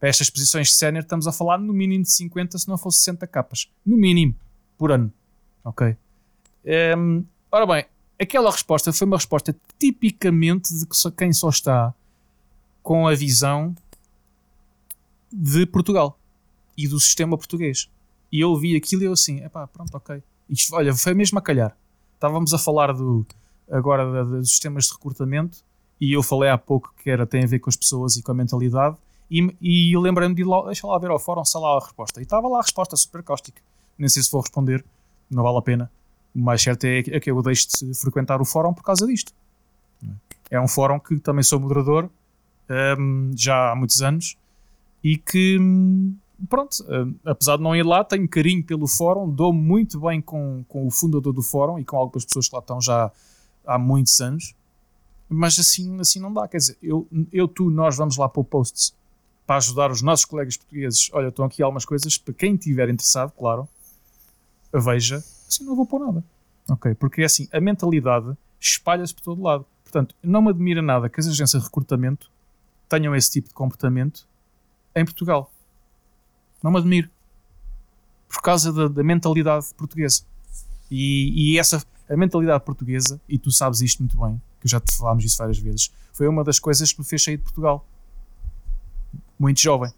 Para 0.00 0.08
estas 0.08 0.28
posições 0.28 0.68
de 0.68 0.74
sénior 0.74 1.04
estamos 1.04 1.28
a 1.28 1.32
falar 1.32 1.58
no 1.58 1.72
mínimo 1.72 2.02
de 2.02 2.10
50, 2.10 2.58
se 2.58 2.68
não 2.68 2.76
fosse 2.76 2.98
60 2.98 3.24
capas. 3.28 3.70
No 3.86 3.96
mínimo, 3.96 4.34
por 4.76 4.90
ano. 4.90 5.12
Ok? 5.64 5.86
Um, 5.86 5.96
ehm, 6.64 7.24
ora 7.52 7.66
bem, 7.66 7.84
aquela 8.20 8.50
resposta 8.50 8.92
foi 8.92 9.06
uma 9.06 9.16
resposta 9.16 9.54
tipicamente 9.78 10.74
de 10.74 10.86
quem 11.16 11.32
só 11.32 11.50
está 11.50 11.94
com 12.82 13.06
a 13.06 13.14
visão 13.14 13.76
de 15.32 15.64
Portugal 15.66 16.18
e 16.76 16.88
do 16.88 16.98
sistema 16.98 17.36
português. 17.36 17.88
E 18.30 18.40
eu 18.40 18.50
ouvi 18.50 18.76
aquilo 18.76 19.02
e 19.02 19.04
eu 19.06 19.12
assim, 19.12 19.44
epá, 19.44 19.66
pronto, 19.66 19.94
ok. 19.94 20.22
Isto, 20.48 20.74
olha, 20.74 20.94
foi 20.94 21.14
mesmo 21.14 21.38
a 21.38 21.42
calhar. 21.42 21.76
Estávamos 22.14 22.54
a 22.54 22.58
falar 22.58 22.92
do, 22.92 23.26
agora 23.70 24.24
dos 24.24 24.50
sistemas 24.50 24.86
de 24.86 24.92
recrutamento 24.92 25.58
e 26.00 26.12
eu 26.12 26.22
falei 26.22 26.50
há 26.50 26.58
pouco 26.58 26.92
que 27.02 27.10
era, 27.10 27.26
tem 27.26 27.44
a 27.44 27.46
ver 27.46 27.58
com 27.58 27.70
as 27.70 27.76
pessoas 27.76 28.16
e 28.16 28.22
com 28.22 28.32
a 28.32 28.34
mentalidade, 28.34 28.96
e, 29.30 29.56
e 29.62 29.96
lembrei-me 29.96 30.34
de 30.34 30.42
ir 30.42 30.44
lá, 30.44 30.66
deixa 30.66 30.86
lá 30.86 30.98
ver 30.98 31.10
ao 31.10 31.18
fórum, 31.18 31.44
sei 31.44 31.60
lá 31.60 31.76
a 31.76 31.80
resposta. 31.80 32.20
E 32.20 32.24
estava 32.24 32.46
lá 32.48 32.58
a 32.58 32.60
resposta 32.60 32.94
super 32.96 33.22
cáustica. 33.22 33.62
Nem 33.96 34.08
sei 34.08 34.22
se 34.22 34.30
vou 34.30 34.42
responder, 34.42 34.84
não 35.30 35.42
vale 35.42 35.56
a 35.56 35.62
pena. 35.62 35.90
O 36.34 36.40
mais 36.40 36.60
certo 36.60 36.84
é, 36.84 36.98
é 36.98 37.20
que 37.20 37.30
eu 37.30 37.40
deixe 37.40 37.66
de 37.68 37.94
frequentar 37.94 38.42
o 38.42 38.44
fórum 38.44 38.74
por 38.74 38.82
causa 38.82 39.06
disto. 39.06 39.32
É 40.50 40.60
um 40.60 40.68
fórum 40.68 40.98
que 40.98 41.18
também 41.18 41.42
sou 41.42 41.58
moderador 41.58 42.10
um, 42.98 43.30
já 43.34 43.72
há 43.72 43.76
muitos 43.76 44.02
anos 44.02 44.36
e 45.02 45.16
que, 45.16 45.58
hum, 45.58 46.14
pronto, 46.48 46.84
um, 46.88 47.14
apesar 47.24 47.56
de 47.56 47.62
não 47.62 47.74
ir 47.74 47.84
lá, 47.84 48.04
tenho 48.04 48.28
carinho 48.28 48.64
pelo 48.64 48.86
fórum, 48.86 49.30
dou 49.30 49.52
muito 49.52 50.00
bem 50.00 50.20
com, 50.20 50.64
com 50.68 50.86
o 50.86 50.90
fundador 50.90 51.32
do 51.32 51.42
fórum 51.42 51.78
e 51.78 51.84
com 51.84 51.96
algumas 51.96 52.24
pessoas 52.24 52.48
que 52.48 52.54
lá 52.54 52.60
estão 52.60 52.80
já 52.80 53.10
há 53.66 53.78
muitos 53.78 54.20
anos 54.20 54.54
mas 55.32 55.58
assim, 55.58 55.98
assim 55.98 56.20
não 56.20 56.32
dá. 56.32 56.46
Quer 56.46 56.58
dizer, 56.58 56.78
eu, 56.82 57.08
eu, 57.32 57.48
tu, 57.48 57.70
nós 57.70 57.96
vamos 57.96 58.16
lá 58.16 58.28
para 58.28 58.40
o 58.40 58.44
posts 58.44 58.94
para 59.46 59.56
ajudar 59.56 59.90
os 59.90 60.02
nossos 60.02 60.24
colegas 60.24 60.56
portugueses. 60.56 61.10
Olha, 61.12 61.28
estão 61.28 61.44
aqui 61.44 61.62
algumas 61.62 61.84
coisas 61.84 62.18
para 62.18 62.34
quem 62.34 62.54
estiver 62.54 62.88
interessado, 62.88 63.32
claro, 63.32 63.66
veja. 64.72 65.16
Assim 65.48 65.64
não 65.64 65.74
vou 65.74 65.86
pôr 65.86 66.00
nada. 66.00 66.22
Ok? 66.68 66.94
Porque 66.94 67.22
é 67.22 67.24
assim, 67.24 67.48
a 67.52 67.60
mentalidade 67.60 68.36
espalha-se 68.60 69.14
por 69.14 69.22
todo 69.22 69.42
lado. 69.42 69.66
Portanto, 69.82 70.14
não 70.22 70.42
me 70.42 70.50
admira 70.50 70.80
nada 70.80 71.08
que 71.08 71.18
as 71.18 71.26
agências 71.26 71.62
de 71.62 71.68
recrutamento 71.68 72.30
tenham 72.88 73.16
esse 73.16 73.30
tipo 73.30 73.48
de 73.48 73.54
comportamento 73.54 74.26
em 74.94 75.04
Portugal. 75.04 75.50
Não 76.62 76.70
me 76.70 76.78
admiro. 76.78 77.10
Por 78.28 78.40
causa 78.40 78.72
da, 78.72 78.88
da 78.88 79.02
mentalidade 79.02 79.66
portuguesa. 79.76 80.22
E, 80.90 81.54
e 81.54 81.58
essa 81.58 81.82
a 82.08 82.16
mentalidade 82.16 82.64
portuguesa, 82.64 83.20
e 83.28 83.38
tu 83.38 83.50
sabes 83.50 83.80
isto 83.80 84.00
muito 84.00 84.20
bem, 84.20 84.40
que 84.60 84.68
já 84.68 84.78
te 84.78 84.94
falámos 84.94 85.24
isso 85.24 85.38
várias 85.38 85.58
vezes, 85.58 85.90
foi 86.12 86.28
uma 86.28 86.44
das 86.44 86.58
coisas 86.58 86.92
que 86.92 87.00
me 87.00 87.06
fez 87.06 87.24
sair 87.24 87.38
de 87.38 87.42
Portugal. 87.42 87.86
Muito 89.38 89.60
jovem. 89.60 89.90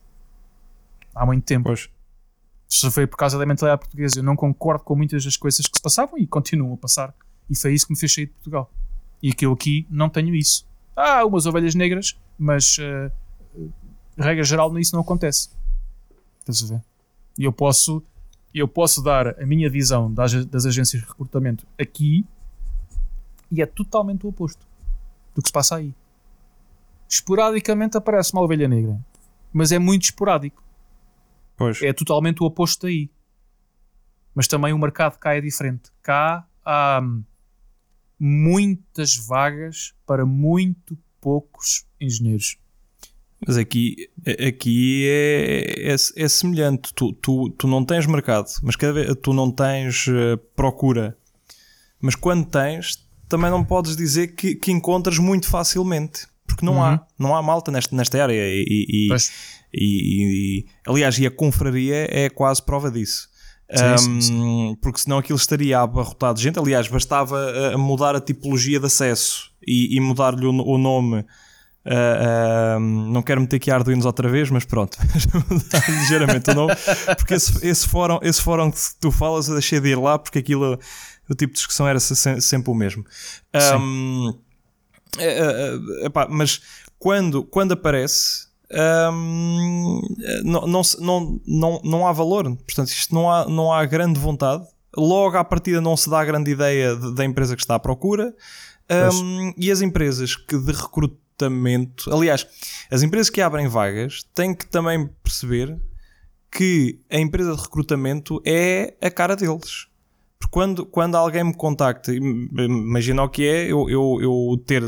Há 1.14 1.26
muito 1.26 1.44
tempo. 1.44 1.64
Pois. 1.64 1.90
Isso 2.68 2.90
foi 2.90 3.06
por 3.06 3.16
causa 3.16 3.38
da 3.38 3.44
mentalidade 3.44 3.80
portuguesa. 3.80 4.18
Eu 4.18 4.22
não 4.22 4.36
concordo 4.36 4.84
com 4.84 4.94
muitas 4.94 5.24
das 5.24 5.36
coisas 5.36 5.66
que 5.66 5.76
se 5.76 5.82
passavam 5.82 6.18
e 6.18 6.26
continuam 6.26 6.74
a 6.74 6.76
passar. 6.76 7.14
E 7.50 7.56
foi 7.56 7.74
isso 7.74 7.86
que 7.86 7.92
me 7.92 7.98
fez 7.98 8.14
sair 8.14 8.26
de 8.26 8.32
Portugal. 8.32 8.70
E 9.22 9.32
que 9.32 9.44
eu 9.44 9.52
aqui 9.52 9.86
não 9.90 10.08
tenho 10.08 10.34
isso. 10.34 10.66
Há 10.96 11.24
umas 11.24 11.46
ovelhas 11.46 11.74
negras, 11.74 12.16
mas 12.38 12.76
uh, 12.78 13.70
regra 14.16 14.44
geral 14.44 14.72
nisso 14.72 14.94
não 14.94 15.02
acontece. 15.02 15.50
Estás 16.49 16.62
a 16.62 16.74
ver? 16.74 16.84
E 17.38 17.45
eu 17.45 17.53
posso, 17.53 18.03
eu 18.53 18.68
posso 18.68 19.03
dar 19.03 19.40
a 19.40 19.47
minha 19.47 19.68
visão 19.70 20.12
das, 20.12 20.45
das 20.47 20.66
agências 20.66 21.03
de 21.03 21.09
recrutamento 21.09 21.66
aqui 21.78 22.24
e 23.51 23.62
é 23.62 23.66
totalmente 23.66 24.26
o 24.26 24.28
oposto 24.28 24.66
do 25.34 25.40
que 25.40 25.49
se 25.49 25.53
passa 25.53 25.76
aí. 25.76 25.95
Esporadicamente 27.09 27.97
aparece 27.97 28.32
uma 28.32 28.42
ovelha 28.42 28.68
negra, 28.68 28.99
mas 29.53 29.72
é 29.72 29.78
muito 29.78 30.05
esporádico. 30.05 30.62
Pois. 31.57 31.80
É 31.82 31.92
totalmente 31.92 32.42
o 32.42 32.47
oposto 32.47 32.86
daí. 32.86 33.11
Mas 34.34 34.49
também 34.49 34.72
o 34.72 34.78
mercado 34.78 35.18
cá 35.18 35.34
é 35.34 35.40
diferente. 35.40 35.92
Cá 36.03 36.47
há 36.64 37.01
muitas 38.18 39.16
vagas 39.16 39.95
para 40.05 40.26
muito 40.26 40.99
poucos 41.20 41.86
engenheiros. 42.01 42.59
Mas 43.47 43.57
aqui, 43.57 44.09
aqui 44.47 45.07
é, 45.07 45.92
é, 45.92 45.95
é 45.95 46.28
semelhante. 46.28 46.95
Tu, 46.95 47.12
tu, 47.14 47.51
tu 47.51 47.66
não 47.66 47.84
tens 47.84 48.07
mercado, 48.07 48.49
mas 48.62 48.76
cada 48.76 48.92
vez 48.92 49.14
tu 49.22 49.32
não 49.32 49.51
tens 49.51 50.07
uh, 50.07 50.38
procura. 50.57 51.16
Mas 52.01 52.14
quando 52.14 52.47
tens, 52.47 53.07
também 53.28 53.51
não 53.51 53.64
podes 53.64 53.97
dizer 53.97 54.28
que, 54.28 54.55
que 54.55 54.72
encontras 54.72 55.18
muito 55.18 55.49
facilmente. 55.49 56.26
Porque 56.47 56.64
não 56.64 56.74
uhum. 56.74 56.82
há, 56.82 57.07
não 57.18 57.34
há 57.34 57.42
malta 57.42 57.70
nesta, 57.72 57.95
nesta 57.97 58.22
área. 58.22 58.34
E, 58.34 58.64
e, 58.68 59.09
e, 59.12 59.16
e, 59.74 60.66
aliás, 60.86 61.18
e 61.18 61.26
a 61.26 61.30
confraria 61.30 62.07
é 62.11 62.28
quase 62.28 62.62
prova 62.62 62.90
disso. 62.90 63.28
Sim, 63.70 63.99
sim, 63.99 64.20
sim. 64.20 64.78
Porque 64.80 65.01
senão 65.01 65.18
aquilo 65.18 65.38
estaria 65.38 65.80
abarrotado 65.80 66.36
de 66.36 66.45
gente. 66.45 66.59
Aliás, 66.59 66.86
bastava 66.86 67.74
uh, 67.74 67.78
mudar 67.78 68.14
a 68.14 68.20
tipologia 68.20 68.78
de 68.78 68.86
acesso 68.86 69.51
e, 69.66 69.99
mudar-lhe 70.01 70.47
o, 70.47 70.51
o, 70.51 70.78
nome. 70.78 71.24
Uh, 71.85 72.78
uh, 72.78 72.80
não 72.80 73.22
quero 73.22 73.43
meter 73.43 73.57
aqui 73.57 73.70
Arduinos 73.70 74.07
outra 74.07 74.26
vez, 74.28 74.49
mas 74.49 74.64
pronto, 74.64 74.97
ligeiramente 75.87 76.51
o 76.51 76.55
nome, 76.55 76.72
porque 77.18 77.35
esse, 77.35 77.66
esse, 77.66 77.87
fórum, 77.87 78.18
esse 78.22 78.41
fórum 78.41 78.70
que 78.70 78.78
tu 78.99 79.11
falas 79.11 79.49
eu 79.49 79.55
deixei 79.55 79.80
de 79.80 79.91
ir 79.91 79.99
lá 79.99 80.18
porque 80.18 80.39
aquilo 80.39 80.78
o 81.28 81.35
tipo 81.35 81.53
de 81.53 81.59
discussão 81.59 81.87
era 81.87 82.01
sempre 82.01 82.70
o 82.70 82.74
mesmo. 82.74 83.05
Um, 83.78 84.35
é, 85.18 85.39
é, 85.39 86.07
epá, 86.07 86.26
mas 86.28 86.61
quando, 86.99 87.45
quando 87.45 87.72
aparece. 87.72 88.53
Um, 89.12 90.01
não, 90.43 90.66
não, 90.66 90.82
não, 90.99 91.41
não, 91.47 91.80
não 91.85 92.07
há 92.07 92.12
valor, 92.12 92.45
portanto, 92.45 92.89
isto 92.89 93.14
não 93.14 93.30
há, 93.30 93.47
não 93.47 93.72
há 93.72 93.85
grande 93.85 94.18
vontade. 94.18 94.64
Logo 94.97 95.37
à 95.37 95.45
partida, 95.45 95.80
não 95.80 95.97
se 95.97 96.09
dá 96.09 96.20
a 96.20 96.24
grande 96.24 96.51
ideia 96.51 96.97
de, 96.97 97.14
da 97.14 97.24
empresa 97.24 97.55
que 97.55 97.62
está 97.62 97.74
à 97.74 97.78
procura. 97.78 98.35
Um, 98.91 99.53
e 99.57 99.70
as 99.70 99.80
empresas 99.80 100.37
que 100.37 100.59
de 100.59 100.72
recrutamento, 100.72 101.23
aliás, 102.11 102.47
as 102.91 103.03
empresas 103.03 103.30
que 103.30 103.41
abrem 103.41 103.68
vagas 103.68 104.22
têm 104.35 104.55
que 104.55 104.66
também 104.66 105.09
perceber 105.22 105.78
que 106.51 107.01
a 107.11 107.18
empresa 107.18 107.55
de 107.55 107.62
recrutamento 107.62 108.41
é 108.47 108.95
a 109.03 109.11
cara 109.11 109.35
deles. 109.35 109.89
Porque 110.39 110.53
quando, 110.53 110.87
quando 110.87 111.16
alguém 111.16 111.45
me 111.45 111.55
contacta, 111.55 112.12
imagina 112.12 113.22
o 113.22 113.28
que 113.28 113.47
é 113.47 113.64
eu, 113.64 113.89
eu, 113.91 114.18
eu 114.20 114.62
ter 114.64 114.82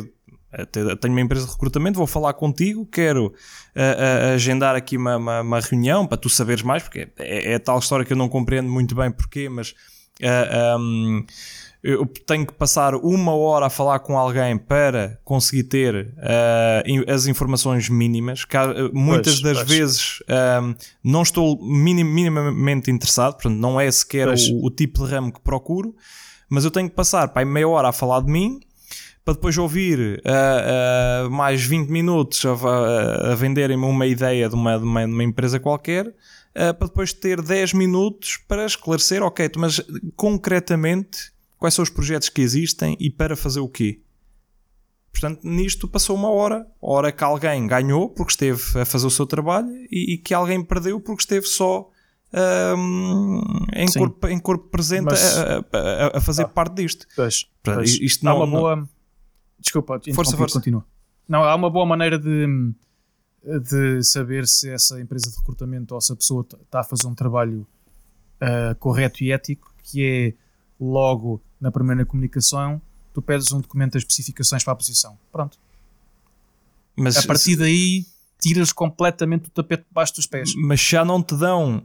tenho 0.64 1.12
uma 1.12 1.20
empresa 1.20 1.44
de 1.44 1.52
recrutamento, 1.52 1.98
vou 1.98 2.06
falar 2.06 2.32
contigo, 2.32 2.86
quero 2.86 3.26
uh, 3.26 3.30
uh, 3.30 4.34
agendar 4.34 4.74
aqui 4.74 4.96
uma, 4.96 5.16
uma, 5.16 5.40
uma, 5.42 5.60
reunião 5.60 6.06
para 6.06 6.16
tu 6.16 6.30
saberes 6.30 6.62
mais, 6.62 6.82
porque 6.82 7.08
é, 7.18 7.52
é, 7.52 7.58
tal 7.58 7.78
história 7.78 8.06
que 8.06 8.12
eu 8.12 8.16
não 8.16 8.28
compreendo 8.28 8.70
muito 8.70 8.94
bem 8.94 9.10
porquê, 9.10 9.48
mas 9.48 9.74
uh, 10.22 10.78
um, 10.78 11.26
eu 11.86 12.04
tenho 12.04 12.44
que 12.44 12.52
passar 12.52 12.96
uma 12.96 13.32
hora 13.32 13.66
a 13.66 13.70
falar 13.70 14.00
com 14.00 14.18
alguém 14.18 14.58
para 14.58 15.20
conseguir 15.24 15.62
ter 15.64 15.94
uh, 16.16 17.12
as 17.12 17.28
informações 17.28 17.88
mínimas. 17.88 18.44
Muitas 18.92 19.40
pois, 19.40 19.42
das 19.42 19.58
pois. 19.58 19.68
vezes 19.68 20.18
uh, 20.22 20.74
não 21.02 21.22
estou 21.22 21.56
minim, 21.62 22.02
minimamente 22.02 22.90
interessado, 22.90 23.34
portanto, 23.34 23.56
não 23.56 23.80
é 23.80 23.88
sequer 23.88 24.26
o, 24.28 24.64
o, 24.64 24.68
tipo 24.68 25.04
de 25.04 25.12
ramo 25.12 25.32
que 25.32 25.40
procuro, 25.40 25.94
mas 26.50 26.64
eu 26.64 26.72
tenho 26.72 26.90
que 26.90 26.96
passar 26.96 27.28
para 27.28 27.46
meia 27.46 27.68
hora 27.68 27.88
a 27.88 27.92
falar 27.92 28.20
de 28.20 28.32
mim. 28.32 28.58
Para 29.24 29.34
depois 29.34 29.58
ouvir 29.58 30.22
uh, 30.24 31.30
mais 31.30 31.64
20 31.64 31.88
minutos 31.88 32.44
a, 32.46 33.32
a 33.32 33.34
venderem-me 33.34 33.84
uma 33.84 34.06
ideia 34.06 34.48
de 34.48 34.54
uma, 34.54 34.78
de 34.78 34.84
uma, 34.84 35.06
de 35.06 35.12
uma 35.12 35.24
empresa 35.24 35.58
qualquer, 35.58 36.12
para 36.54 36.86
depois 36.86 37.12
ter 37.12 37.42
10 37.42 37.74
minutos 37.74 38.38
para 38.48 38.64
esclarecer, 38.64 39.22
ok, 39.22 39.50
mas 39.56 39.82
concretamente 40.14 41.35
quais 41.58 41.74
são 41.74 41.82
os 41.82 41.90
projetos 41.90 42.28
que 42.28 42.40
existem 42.40 42.96
e 43.00 43.10
para 43.10 43.36
fazer 43.36 43.60
o 43.60 43.68
quê. 43.68 44.00
Portanto, 45.10 45.40
nisto 45.44 45.88
passou 45.88 46.14
uma 46.14 46.28
hora, 46.28 46.66
hora 46.80 47.10
que 47.10 47.24
alguém 47.24 47.66
ganhou 47.66 48.10
porque 48.10 48.32
esteve 48.32 48.60
a 48.78 48.84
fazer 48.84 49.06
o 49.06 49.10
seu 49.10 49.26
trabalho 49.26 49.70
e, 49.90 50.14
e 50.14 50.18
que 50.18 50.34
alguém 50.34 50.62
perdeu 50.62 51.00
porque 51.00 51.22
esteve 51.22 51.46
só 51.46 51.90
um, 52.76 53.40
em, 53.74 53.90
corpo, 53.92 54.28
em, 54.28 54.38
corpo, 54.38 54.68
presente 54.68 55.04
Mas, 55.04 55.38
a, 55.38 55.58
a, 55.72 56.18
a, 56.18 56.20
fazer 56.20 56.42
ah, 56.42 56.48
parte 56.48 56.74
disto. 56.74 57.06
Pois, 57.16 57.44
Portanto, 57.62 57.84
pois. 57.84 57.98
Isto 58.00 58.24
não, 58.24 58.32
há 58.32 58.34
uma 58.34 58.46
boa. 58.46 58.88
Desculpa, 59.58 60.00
força, 60.14 60.36
força. 60.36 60.58
continua. 60.58 60.84
Não, 61.26 61.42
há 61.42 61.54
uma 61.54 61.70
boa 61.70 61.86
maneira 61.86 62.18
de, 62.18 62.46
de 63.62 64.02
saber 64.02 64.46
se 64.46 64.70
essa 64.70 65.00
empresa 65.00 65.30
de 65.30 65.36
recrutamento 65.36 65.94
ou 65.94 66.00
se 66.00 66.12
a 66.12 66.16
pessoa 66.16 66.46
está 66.62 66.80
a 66.80 66.84
fazer 66.84 67.06
um 67.06 67.14
trabalho 67.14 67.66
uh, 68.42 68.74
correto 68.78 69.24
e 69.24 69.32
ético, 69.32 69.74
que 69.82 70.04
é 70.04 70.45
logo 70.80 71.40
na 71.60 71.70
primeira 71.70 72.04
comunicação, 72.04 72.80
tu 73.12 73.22
pedes 73.22 73.52
um 73.52 73.60
documento 73.60 73.94
das 73.94 74.02
especificações 74.02 74.62
para 74.62 74.72
a 74.72 74.76
posição. 74.76 75.18
Pronto. 75.32 75.58
Mas, 76.96 77.16
a 77.16 77.22
partir 77.22 77.52
se... 77.52 77.56
daí 77.56 78.06
tiras 78.38 78.72
completamente 78.72 79.48
o 79.48 79.50
tapete 79.50 79.84
debaixo 79.88 80.14
dos 80.14 80.26
pés. 80.26 80.52
Mas 80.56 80.80
já 80.80 81.04
não 81.04 81.22
te 81.22 81.34
dão 81.34 81.82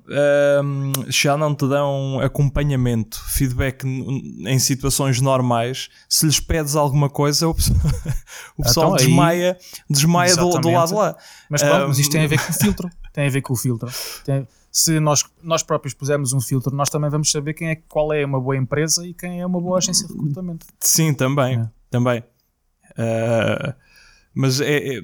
hum, 0.63 0.91
já 1.07 1.37
não 1.37 1.55
te 1.55 1.67
dão 1.67 2.19
acompanhamento, 2.19 3.21
feedback 3.29 3.85
em 3.85 4.59
situações 4.59 5.21
normais. 5.21 5.89
Se 6.09 6.25
lhes 6.25 6.39
pedes 6.39 6.75
alguma 6.75 7.09
coisa, 7.09 7.47
o 7.47 7.55
pessoal, 7.55 7.79
o 8.57 8.63
pessoal 8.63 8.93
então, 8.93 9.05
desmaia, 9.05 9.57
desmaia 9.89 10.35
do, 10.35 10.49
do, 10.59 10.69
lado 10.69 10.95
lá. 10.95 11.15
Mas 11.49 11.63
pronto, 11.63 11.87
mas 11.87 11.99
isto 11.99 12.11
tem 12.11 12.23
a 12.23 12.27
ver 12.27 12.45
com 12.45 12.51
o 12.51 12.55
filtro. 12.55 12.89
Tem 13.13 13.27
a 13.27 13.29
ver 13.29 13.41
com 13.41 13.53
o 13.53 13.57
filtro. 13.57 13.91
Tem 14.25 14.47
se 14.71 14.99
nós, 14.99 15.25
nós 15.43 15.61
próprios 15.61 15.93
pusermos 15.93 16.31
um 16.31 16.39
filtro, 16.39 16.73
nós 16.73 16.89
também 16.89 17.09
vamos 17.09 17.29
saber 17.29 17.53
quem 17.53 17.69
é, 17.69 17.75
qual 17.75 18.13
é 18.13 18.25
uma 18.25 18.39
boa 18.39 18.55
empresa 18.55 19.05
e 19.05 19.13
quem 19.13 19.41
é 19.41 19.45
uma 19.45 19.59
boa 19.59 19.77
agência 19.77 20.07
de 20.07 20.13
recrutamento. 20.13 20.65
Sim, 20.79 21.13
também. 21.13 21.59
É. 21.59 21.69
também. 21.89 22.23
Uh, 22.91 23.73
mas 24.33 24.61
é, 24.61 24.97
é, 24.97 25.01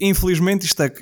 infelizmente 0.00 0.64
isto 0.64 0.80
é, 0.82 0.92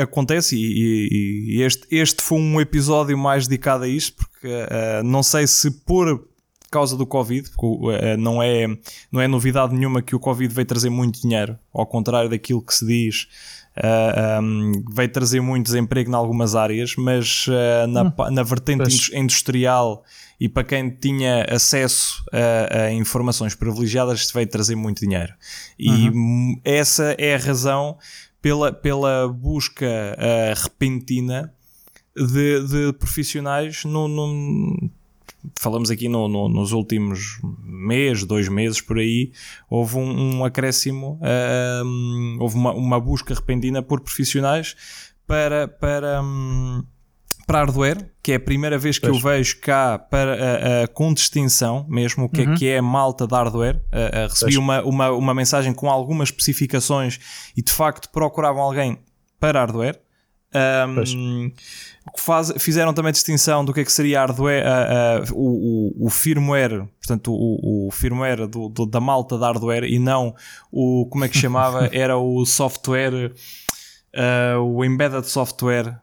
acontece 0.00 0.56
e, 0.56 1.56
e, 1.56 1.62
este, 1.62 1.86
este 1.90 2.22
foi 2.22 2.38
um 2.38 2.60
episódio 2.60 3.16
mais 3.16 3.46
dedicado 3.46 3.84
a 3.84 3.88
isto, 3.88 4.16
porque 4.16 4.48
uh, 4.48 5.02
não 5.04 5.22
sei 5.22 5.46
se 5.46 5.70
por 5.70 6.26
causa 6.70 6.96
do 6.96 7.06
Covid, 7.06 7.50
porque 7.50 7.66
uh, 7.66 8.16
não, 8.18 8.42
é, 8.42 8.66
não 9.12 9.20
é 9.20 9.28
novidade 9.28 9.74
nenhuma 9.74 10.00
que 10.00 10.16
o 10.16 10.20
Covid 10.20 10.52
veio 10.52 10.66
trazer 10.66 10.90
muito 10.90 11.20
dinheiro, 11.20 11.58
ao 11.72 11.86
contrário 11.86 12.30
daquilo 12.30 12.62
que 12.62 12.74
se 12.74 12.86
diz, 12.86 13.28
uh, 13.76 14.42
um, 14.42 14.72
veio 14.92 15.08
trazer 15.08 15.40
muito 15.40 15.66
desemprego 15.66 16.10
em 16.10 16.14
algumas 16.14 16.54
áreas, 16.54 16.94
mas 16.96 17.46
uh, 17.48 17.86
na, 17.88 18.02
hum, 18.02 18.30
na 18.30 18.42
vertente 18.42 19.16
industrial 19.16 20.04
e 20.40 20.48
para 20.48 20.64
quem 20.64 20.90
tinha 20.90 21.44
acesso 21.48 22.22
a, 22.32 22.84
a, 22.84 22.92
informações 22.92 23.54
privilegiadas, 23.54 24.30
veio 24.30 24.46
trazer 24.46 24.76
muito 24.76 25.00
dinheiro. 25.00 25.32
E 25.78 26.08
uhum. 26.08 26.60
essa 26.64 27.14
é 27.18 27.34
a 27.34 27.38
razão 27.38 27.96
pela, 28.42 28.70
pela 28.72 29.28
busca 29.28 29.86
repentina 30.62 31.52
de, 32.14 32.66
de 32.66 32.92
profissionais 32.98 33.84
no, 33.84 34.08
no 34.08 34.90
falamos 35.58 35.90
aqui 35.90 36.08
no, 36.08 36.28
no, 36.28 36.48
nos 36.48 36.72
últimos 36.72 37.40
mês, 37.62 38.24
dois 38.24 38.48
meses 38.48 38.80
por 38.80 38.98
aí, 38.98 39.32
houve 39.68 39.96
um, 39.96 40.38
um 40.38 40.44
acréscimo, 40.44 41.20
uh, 41.22 42.42
houve 42.42 42.56
uma, 42.56 42.72
uma, 42.72 43.00
busca 43.00 43.34
repentina 43.34 43.82
por 43.82 44.00
profissionais 44.00 44.76
para, 45.26 45.68
para, 45.68 46.22
um, 46.22 46.82
para 47.46 47.60
hardware, 47.60 48.10
que 48.22 48.32
é 48.32 48.34
a 48.36 48.40
primeira 48.40 48.78
vez 48.78 48.98
que 48.98 49.06
pois. 49.06 49.16
eu 49.16 49.22
vejo 49.22 49.60
cá 49.60 49.98
para, 49.98 50.34
uh, 50.34 50.84
uh, 50.84 50.92
com 50.92 51.12
distinção 51.12 51.86
mesmo, 51.88 52.24
o 52.24 52.28
que, 52.28 52.42
uhum. 52.42 52.52
é, 52.52 52.56
que 52.56 52.68
é 52.68 52.80
malta 52.80 53.26
de 53.26 53.34
hardware. 53.34 53.80
recebi 54.28 54.58
uma, 54.58 54.82
uma, 54.82 55.10
uma 55.10 55.34
mensagem 55.34 55.72
com 55.72 55.90
algumas 55.90 56.28
especificações 56.28 57.18
e 57.56 57.62
de 57.62 57.72
facto 57.72 58.10
procuravam 58.10 58.62
alguém 58.62 58.98
para 59.38 59.60
hardware. 59.60 60.00
Um, 60.54 61.52
faz, 62.14 62.52
fizeram 62.58 62.92
também 62.92 63.12
distinção 63.12 63.64
do 63.64 63.72
que 63.72 63.80
é 63.80 63.84
que 63.84 63.92
seria 63.92 64.20
hardware, 64.20 64.64
uh, 64.64 65.32
uh, 65.32 65.34
o, 65.34 66.04
o, 66.04 66.06
o, 66.06 66.10
firmware, 66.10 66.86
portanto, 66.98 67.32
o, 67.32 67.88
o 67.88 67.90
firmware 67.90 68.46
do, 68.46 68.68
do, 68.68 68.86
da 68.86 69.00
malta 69.00 69.36
de 69.36 69.42
hardware 69.42 69.84
e 69.84 69.98
não 69.98 70.34
o, 70.70 71.06
como 71.10 71.24
é 71.24 71.28
que 71.28 71.36
chamava, 71.36 71.88
era 71.92 72.16
o 72.16 72.44
software, 72.44 73.32
uh, 74.14 74.60
o 74.60 74.84
embedded 74.84 75.26
software. 75.26 76.00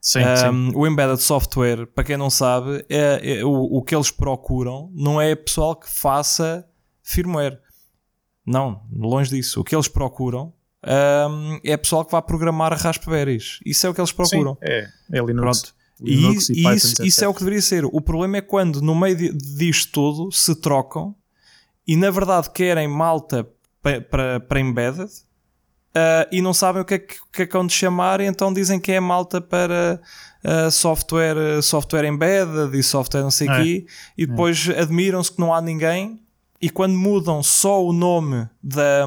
Sim, 0.00 0.20
um, 0.20 0.36
sim. 0.36 0.72
O 0.76 0.86
embedded 0.86 1.22
software, 1.22 1.86
para 1.86 2.04
quem 2.04 2.16
não 2.16 2.28
sabe, 2.28 2.84
é, 2.88 3.38
é, 3.38 3.44
o, 3.44 3.78
o 3.78 3.82
que 3.82 3.94
eles 3.94 4.10
procuram 4.10 4.90
não 4.94 5.20
é 5.20 5.34
pessoal 5.34 5.74
que 5.76 5.88
faça 5.88 6.66
firmware. 7.02 7.58
Não, 8.46 8.82
longe 8.92 9.30
disso. 9.30 9.60
O 9.60 9.64
que 9.64 9.74
eles 9.74 9.88
procuram 9.88 10.52
um, 10.86 11.60
é 11.64 11.76
pessoal 11.76 12.04
que 12.04 12.12
vai 12.12 12.22
programar 12.22 12.72
Raspberries. 12.76 13.58
Isso 13.64 13.86
é 13.86 13.90
o 13.90 13.94
que 13.94 14.00
eles 14.00 14.12
procuram. 14.12 14.54
Sim, 14.54 14.58
é, 14.62 14.88
é 15.12 15.18
Linux. 15.20 15.40
Pronto. 15.40 15.74
Linux 16.00 16.48
e, 16.50 16.54
e 16.54 16.74
isso, 16.74 17.04
isso 17.04 17.24
é 17.24 17.28
o 17.28 17.32
que 17.32 17.40
deveria 17.40 17.62
ser. 17.62 17.84
O 17.84 18.00
problema 18.00 18.38
é 18.38 18.40
quando, 18.40 18.82
no 18.82 18.94
meio 18.94 19.32
disto 19.36 19.92
tudo, 19.92 20.32
se 20.32 20.54
trocam 20.54 21.14
e 21.86 21.96
na 21.96 22.10
verdade 22.10 22.50
querem 22.50 22.88
malta 22.88 23.48
para, 23.82 24.40
para 24.40 24.60
embedded 24.60 25.10
uh, 25.94 26.26
e 26.32 26.42
não 26.42 26.52
sabem 26.52 26.82
o 26.82 26.84
que 26.84 26.94
é 26.94 26.98
que, 26.98 27.16
que 27.32 27.42
é 27.42 27.46
que 27.46 27.52
vão 27.52 27.66
de 27.66 27.72
chamar, 27.72 28.20
e 28.20 28.24
então 28.24 28.52
dizem 28.52 28.80
que 28.80 28.92
é 28.92 29.00
malta 29.00 29.40
para 29.40 30.00
uh, 30.44 30.70
software, 30.70 31.62
software 31.62 32.04
embedded 32.04 32.76
e 32.76 32.82
software 32.82 33.22
não 33.22 33.30
sei 33.30 33.48
o 33.48 33.52
é. 33.52 33.62
quê, 33.62 33.86
e 34.16 34.26
depois 34.26 34.68
é. 34.68 34.80
admiram-se 34.80 35.32
que 35.32 35.40
não 35.40 35.54
há 35.54 35.60
ninguém. 35.60 36.20
E 36.60 36.70
quando 36.70 36.94
mudam 36.94 37.42
só 37.42 37.84
o 37.84 37.92
nome 37.92 38.48
da. 38.62 39.06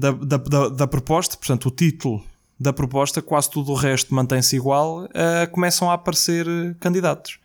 Da, 0.00 0.10
da, 0.10 0.36
da, 0.36 0.68
da, 0.68 0.86
proposta, 0.86 1.36
portanto, 1.36 1.66
o 1.66 1.70
título 1.70 2.24
da 2.58 2.72
proposta, 2.72 3.20
quase 3.20 3.50
tudo 3.50 3.72
o 3.72 3.74
resto 3.74 4.14
mantém-se 4.14 4.56
igual, 4.56 5.04
uh, 5.04 5.50
começam 5.50 5.90
a 5.90 5.94
aparecer 5.94 6.46
candidatos. 6.80 7.38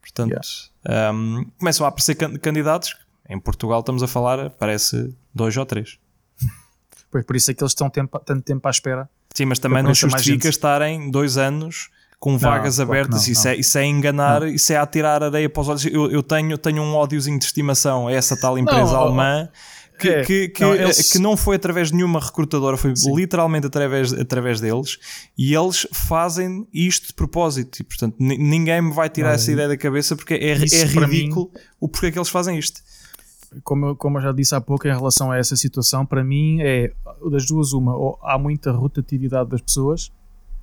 Portanto, 0.00 0.30
yeah. 0.30 1.12
um, 1.12 1.46
começam 1.58 1.84
a 1.84 1.88
aparecer 1.88 2.14
can 2.14 2.36
candidatos. 2.38 2.96
Em 3.28 3.40
Portugal 3.40 3.80
estamos 3.80 4.02
a 4.02 4.06
falar, 4.06 4.50
parece 4.50 5.14
dois 5.34 5.56
ou 5.56 5.66
três. 5.66 5.98
Pois 7.08 7.24
por 7.24 7.36
isso 7.36 7.50
é 7.50 7.54
que 7.54 7.62
eles 7.62 7.70
estão 7.70 7.88
tempo, 7.88 8.18
tanto 8.18 8.42
tempo 8.42 8.66
à 8.66 8.70
espera. 8.70 9.08
Sim, 9.32 9.46
mas 9.46 9.58
também 9.58 9.82
não 9.82 9.94
justifica 9.94 10.48
estarem 10.48 11.10
dois 11.10 11.38
anos 11.38 11.88
com 12.18 12.32
não, 12.32 12.38
vagas 12.38 12.80
abertas. 12.80 13.26
Não, 13.26 13.32
isso, 13.32 13.44
não. 13.44 13.52
É, 13.52 13.56
isso 13.56 13.78
é 13.78 13.84
enganar, 13.84 14.42
isso 14.48 14.72
é 14.72 14.76
atirar 14.76 15.22
areia 15.22 15.48
para 15.48 15.60
os 15.60 15.68
olhos. 15.68 15.86
Eu, 15.86 16.10
eu 16.10 16.22
tenho, 16.22 16.58
tenho 16.58 16.82
um 16.82 16.94
ódiozinho 16.94 17.38
de 17.38 17.44
estimação 17.44 18.08
a 18.08 18.12
essa 18.12 18.36
tal 18.36 18.58
empresa 18.58 18.96
alemã. 18.96 19.48
Que, 19.98 20.08
é. 20.08 20.24
que, 20.24 20.48
que, 20.48 20.60
não, 20.60 20.74
eles... 20.74 21.12
que, 21.12 21.18
não 21.18 21.36
foi 21.36 21.56
através 21.56 21.88
de 21.88 21.94
nenhuma 21.94 22.20
recrutadora, 22.20 22.76
foi 22.76 22.94
Sim. 22.94 23.14
literalmente 23.14 23.66
através, 23.66 24.12
através 24.12 24.60
deles. 24.60 24.98
E 25.36 25.54
eles 25.54 25.86
fazem 25.92 26.66
isto 26.72 27.08
de 27.08 27.14
propósito. 27.14 27.80
E, 27.80 27.84
portanto, 27.84 28.14
ninguém 28.18 28.82
me 28.82 28.92
vai 28.92 29.08
tirar 29.08 29.28
não, 29.28 29.34
essa 29.34 29.50
ideia 29.50 29.68
da 29.68 29.76
cabeça 29.76 30.14
porque 30.14 30.34
é, 30.34 30.50
é 30.50 30.54
ridículo 30.54 31.50
mim, 31.52 31.60
o 31.80 31.88
porquê 31.88 32.12
que 32.12 32.18
eles 32.18 32.28
fazem 32.28 32.58
isto. 32.58 32.80
Como 33.64 33.86
eu, 33.86 33.96
como 33.96 34.18
eu 34.18 34.22
já 34.22 34.32
disse 34.32 34.54
há 34.54 34.60
pouco, 34.60 34.86
em 34.86 34.94
relação 34.94 35.30
a 35.30 35.38
essa 35.38 35.56
situação, 35.56 36.04
para 36.04 36.22
mim 36.22 36.60
é 36.60 36.92
das 37.30 37.46
duas, 37.46 37.72
uma, 37.72 37.96
ou 37.96 38.18
há 38.22 38.38
muita 38.38 38.70
rotatividade 38.72 39.48
das 39.48 39.62
pessoas 39.62 40.12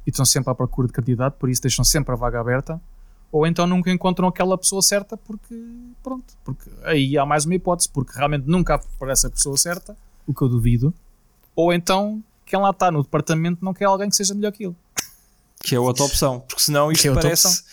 e 0.06 0.10
estão 0.10 0.26
sempre 0.26 0.52
à 0.52 0.56
procura 0.56 0.88
de 0.88 0.94
candidato, 0.94 1.38
por 1.40 1.50
isso 1.50 1.62
deixam 1.62 1.84
sempre 1.84 2.14
a 2.14 2.16
vaga 2.16 2.40
aberta 2.40 2.80
ou 3.34 3.48
então 3.48 3.66
nunca 3.66 3.92
encontram 3.92 4.28
aquela 4.28 4.56
pessoa 4.56 4.80
certa 4.84 5.18
porque, 5.18 5.60
pronto, 6.04 6.36
porque 6.46 6.70
aí 6.84 7.18
há 7.18 7.26
mais 7.26 7.46
uma 7.46 7.56
hipótese, 7.56 7.90
porque 7.90 8.16
realmente 8.16 8.46
nunca 8.46 8.76
aparece 8.76 9.26
a 9.26 9.30
pessoa 9.32 9.58
certa, 9.58 9.98
o 10.28 10.34
que 10.36 10.44
eu 10.44 10.48
duvido, 10.48 10.94
ou 11.56 11.74
então 11.74 12.24
quem 12.46 12.60
lá 12.60 12.70
está 12.70 12.92
no 12.92 13.02
departamento 13.02 13.66
não 13.66 13.74
quer 13.74 13.86
alguém 13.86 14.08
que 14.08 14.16
seja 14.16 14.36
melhor 14.36 14.52
que 14.52 14.66
ele. 14.66 14.76
Que 15.64 15.74
é 15.74 15.80
outra 15.80 16.06
opção, 16.06 16.42
porque 16.42 16.62
senão 16.62 16.92
isto 16.92 17.08
é 17.08 17.14
parece, 17.14 17.64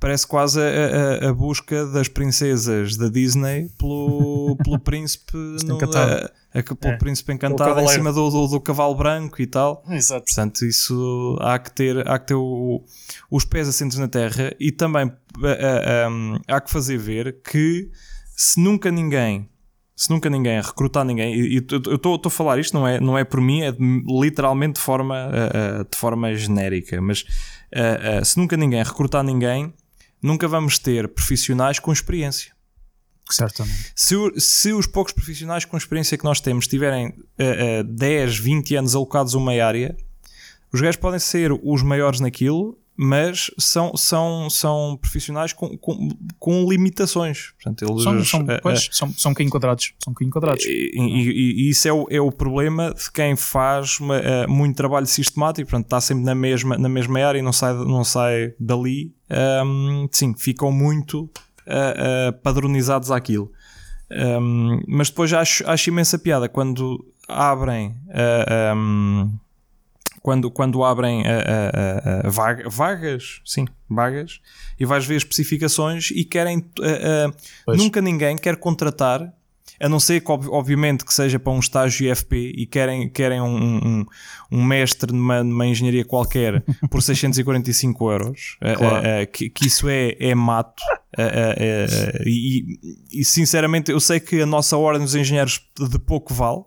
parece 0.00 0.26
quase 0.26 0.60
a, 0.60 1.26
a, 1.26 1.28
a, 1.28 1.34
busca 1.34 1.86
das 1.86 2.08
princesas 2.08 2.96
da 2.96 3.08
Disney 3.08 3.68
pelo, 3.78 4.56
pelo 4.62 4.78
príncipe 4.78 5.36
no, 5.64 5.76
a, 5.76 6.58
a, 6.58 6.62
pelo 6.62 6.94
é. 6.94 6.96
príncipe 6.96 7.32
encantado 7.32 7.80
em 7.80 7.88
cima 7.88 8.12
do, 8.12 8.30
do, 8.30 8.46
do, 8.46 8.60
cavalo 8.60 8.94
branco 8.94 9.42
e 9.42 9.46
tal. 9.46 9.82
Exato. 9.88 10.26
Portanto, 10.26 10.64
isso 10.64 11.36
há 11.40 11.58
que 11.58 11.72
ter, 11.72 12.08
há 12.08 12.18
que 12.18 12.28
ter 12.28 12.34
o, 12.34 12.84
os 13.30 13.44
pés 13.44 13.68
assentos 13.68 13.98
na 13.98 14.08
terra 14.08 14.54
e 14.58 14.70
também 14.70 15.06
uh, 15.06 15.10
uh, 15.10 16.10
um, 16.10 16.38
há 16.46 16.60
que 16.60 16.70
fazer 16.70 16.96
ver 16.96 17.40
que 17.42 17.90
se 18.36 18.60
nunca 18.60 18.90
ninguém 18.90 19.48
se 19.96 20.10
nunca 20.10 20.30
ninguém 20.30 20.60
recrutar 20.60 21.04
ninguém, 21.04 21.34
e, 21.34 21.58
e 21.58 21.66
eu 21.88 21.96
estou 21.96 22.20
a 22.24 22.30
falar 22.30 22.56
isto, 22.60 22.72
não 22.72 22.86
é, 22.86 23.00
não 23.00 23.18
é 23.18 23.24
por 23.24 23.40
mim, 23.40 23.62
é 23.62 23.74
literalmente 24.06 24.74
de 24.74 24.80
forma, 24.80 25.26
uh, 25.26 25.84
de 25.90 25.98
forma 25.98 26.32
genérica, 26.36 27.00
mas 27.00 27.24
se 28.22 28.38
nunca 28.38 28.56
ninguém 28.56 28.80
recrutar 28.80 29.24
ninguém, 29.24 29.74
nunca 30.22 30.48
vamos 30.48 30.78
ter 30.78 31.08
profissionais 31.08 31.78
com 31.78 31.92
experiência. 31.92 32.52
Certamente. 33.30 33.92
Se, 33.94 34.14
se 34.38 34.72
os 34.72 34.86
poucos 34.86 35.12
profissionais 35.12 35.64
com 35.64 35.76
experiência 35.76 36.16
que 36.16 36.24
nós 36.24 36.40
temos 36.40 36.66
tiverem 36.66 37.08
uh, 37.08 37.80
uh, 37.80 37.84
10, 37.84 38.38
20 38.38 38.76
anos 38.76 38.94
alocados 38.94 39.34
a 39.34 39.38
uma 39.38 39.52
área, 39.52 39.96
os 40.72 40.80
gajos 40.80 40.96
podem 40.96 41.20
ser 41.20 41.52
os 41.52 41.82
maiores 41.82 42.20
naquilo, 42.20 42.78
mas 43.00 43.48
são, 43.56 43.96
são, 43.96 44.50
são 44.50 44.98
profissionais 45.00 45.52
com, 45.52 45.78
com, 45.78 46.08
com 46.36 46.68
limitações. 46.68 47.52
Portanto, 47.52 47.84
eles, 47.88 48.02
são, 48.02 48.24
são, 48.24 48.40
uh, 48.40 48.60
pois, 48.60 48.88
são, 48.90 49.12
são 49.12 49.32
um 49.38 49.42
enquadrados. 49.42 49.92
São 50.02 50.12
um 50.20 50.26
enquadrados. 50.26 50.64
E, 50.64 50.90
e, 50.96 51.66
e, 51.66 51.70
isso 51.70 51.86
é 51.86 51.92
o, 51.92 52.06
é 52.10 52.20
o 52.20 52.32
problema 52.32 52.92
de 52.92 53.08
quem 53.12 53.36
faz 53.36 54.00
uma, 54.00 54.18
uh, 54.18 54.50
muito 54.50 54.74
trabalho 54.74 55.06
sistemático, 55.06 55.70
portanto, 55.70 55.86
está 55.86 56.00
sempre 56.00 56.24
na 56.24 56.34
mesma, 56.34 56.76
na 56.76 56.88
mesma 56.88 57.24
área 57.24 57.38
e 57.38 57.42
não 57.42 57.52
sai, 57.52 57.72
não 57.72 58.02
sai 58.02 58.52
dali. 58.58 59.14
Um, 59.64 60.08
sim, 60.10 60.34
ficam 60.36 60.72
muito 60.72 61.20
uh, 61.20 61.28
uh, 61.28 62.32
padronizados 62.42 63.12
àquilo. 63.12 63.52
Um, 64.10 64.82
mas 64.88 65.08
depois 65.08 65.32
acho, 65.32 65.62
acho 65.70 65.88
imensa 65.88 66.18
piada 66.18 66.48
quando 66.48 67.06
abrem. 67.28 67.94
Um, 68.74 69.38
quando, 70.22 70.50
quando 70.50 70.84
abrem 70.84 71.22
vaga, 72.24 72.68
vagas, 72.68 73.40
sim, 73.44 73.66
vagas, 73.88 74.40
e 74.78 74.84
vais 74.84 75.06
ver 75.06 75.16
especificações 75.16 76.10
e 76.10 76.24
querem. 76.24 76.64
nunca 77.66 78.00
ninguém 78.00 78.36
quer 78.36 78.56
contratar 78.56 79.32
a 79.80 79.88
não 79.88 80.00
ser 80.00 80.20
que, 80.20 80.30
obviamente, 80.30 81.04
que 81.04 81.14
seja 81.14 81.38
para 81.38 81.52
um 81.52 81.60
estágio 81.60 82.10
IFP 82.10 82.52
e 82.56 82.66
querem, 82.66 83.08
querem 83.08 83.40
um, 83.40 83.76
um, 83.76 84.06
um 84.50 84.64
mestre 84.64 85.12
numa, 85.12 85.44
numa, 85.44 85.66
engenharia 85.66 86.04
qualquer 86.04 86.64
por 86.90 87.02
645 87.02 88.10
euros, 88.10 88.56
claro. 88.76 88.96
uh, 88.96 89.22
uh, 89.22 89.26
que, 89.32 89.48
que, 89.48 89.66
isso 89.66 89.88
é, 89.88 90.16
é 90.18 90.34
mato. 90.34 90.82
E, 92.26 92.78
e, 93.12 93.24
sinceramente, 93.24 93.90
eu 93.90 94.00
sei 94.00 94.20
que 94.20 94.40
a 94.40 94.46
nossa 94.46 94.76
ordem 94.76 95.04
dos 95.04 95.14
engenheiros 95.14 95.60
de 95.78 95.98
pouco 95.98 96.34
vale. 96.34 96.62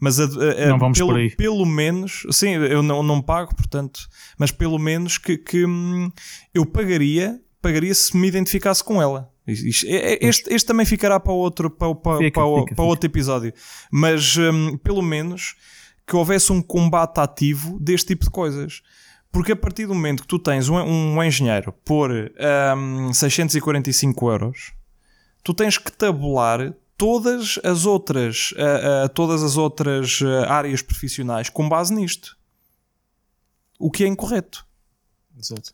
Mas 0.00 0.20
a, 0.20 0.24
a, 0.24 0.66
não 0.68 0.78
vamos 0.78 0.98
pelo, 0.98 1.10
por 1.10 1.18
aí. 1.18 1.30
pelo 1.30 1.66
menos, 1.66 2.26
sim, 2.30 2.50
eu 2.50 2.82
não, 2.82 3.02
não 3.02 3.20
pago, 3.20 3.54
portanto, 3.54 4.08
mas 4.38 4.50
pelo 4.50 4.78
menos 4.78 5.18
que, 5.18 5.36
que 5.36 5.64
hum, 5.64 6.10
eu 6.54 6.64
pagaria, 6.66 7.40
pagaria 7.60 7.94
se 7.94 8.16
me 8.16 8.28
identificasse 8.28 8.82
com 8.82 9.00
ela. 9.00 9.30
É, 9.46 10.12
é, 10.12 10.18
este, 10.20 10.52
este, 10.52 10.66
também 10.66 10.84
ficará 10.84 11.18
para 11.18 11.32
outro, 11.32 11.70
para, 11.70 11.94
para, 11.94 12.18
fica, 12.18 12.40
para, 12.40 12.60
fica, 12.60 12.74
para 12.74 12.84
outro 12.84 13.06
episódio. 13.06 13.52
Mas 13.90 14.36
um, 14.36 14.76
pelo 14.76 15.00
menos 15.00 15.56
que 16.06 16.16
houvesse 16.16 16.52
um 16.52 16.60
combate 16.60 17.18
ativo 17.18 17.78
deste 17.80 18.08
tipo 18.08 18.24
de 18.24 18.30
coisas. 18.30 18.82
Porque 19.30 19.52
a 19.52 19.56
partir 19.56 19.86
do 19.86 19.94
momento 19.94 20.22
que 20.22 20.28
tu 20.28 20.38
tens 20.38 20.68
um, 20.68 20.76
um 20.76 21.22
engenheiro 21.22 21.72
por 21.84 22.10
um, 22.10 23.12
645 23.12 24.30
euros, 24.30 24.72
tu 25.42 25.52
tens 25.52 25.76
que 25.76 25.92
tabular 25.92 26.74
todas 26.98 27.58
as 27.64 27.86
outras, 27.86 28.50
uh, 28.52 29.06
uh, 29.06 29.08
todas 29.08 29.42
as 29.42 29.56
outras 29.56 30.20
uh, 30.20 30.44
áreas 30.48 30.82
profissionais 30.82 31.48
com 31.48 31.66
base 31.68 31.94
nisto. 31.94 32.36
O 33.78 33.90
que 33.90 34.04
é 34.04 34.06
incorreto. 34.08 34.66
Exato. 35.38 35.72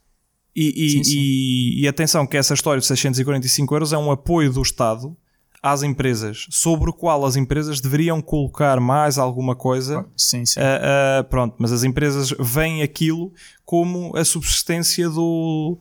E, 0.55 0.85
e, 0.87 0.91
Sim, 0.91 1.05
sim. 1.05 1.19
e- 1.19 1.81
e 1.83 1.89
atenção 1.89 2.27
que 2.27 2.37
essa 2.37 2.55
história 2.55 2.79
de 2.81 2.87
645 2.87 3.75
euros 3.75 3.93
é 3.93 3.99
um 3.99 4.13
apoio 4.13 4.53
do 4.53 4.63
Estado 4.63 5.17
às 5.63 5.83
empresas, 5.83 6.47
sobre 6.51 6.91
o 6.91 6.93
qual 6.93 7.25
as 7.25 7.37
empresas 7.37 7.81
deveriam 7.81 8.21
colocar 8.21 8.79
mais 8.79 9.17
alguma 9.17 9.57
coisa. 9.57 10.07
Sim, 10.15 10.45
sim. 10.45 10.61
Ah, 10.61 11.21
ah, 11.21 11.25
pronto, 11.25 11.57
mas 11.59 11.73
as 11.73 11.83
empresas 11.83 12.35
veem 12.39 12.83
aquilo 12.83 13.33
como 13.65 14.15
a 14.15 14.23
subsistência 14.27 15.09
do, 15.09 15.79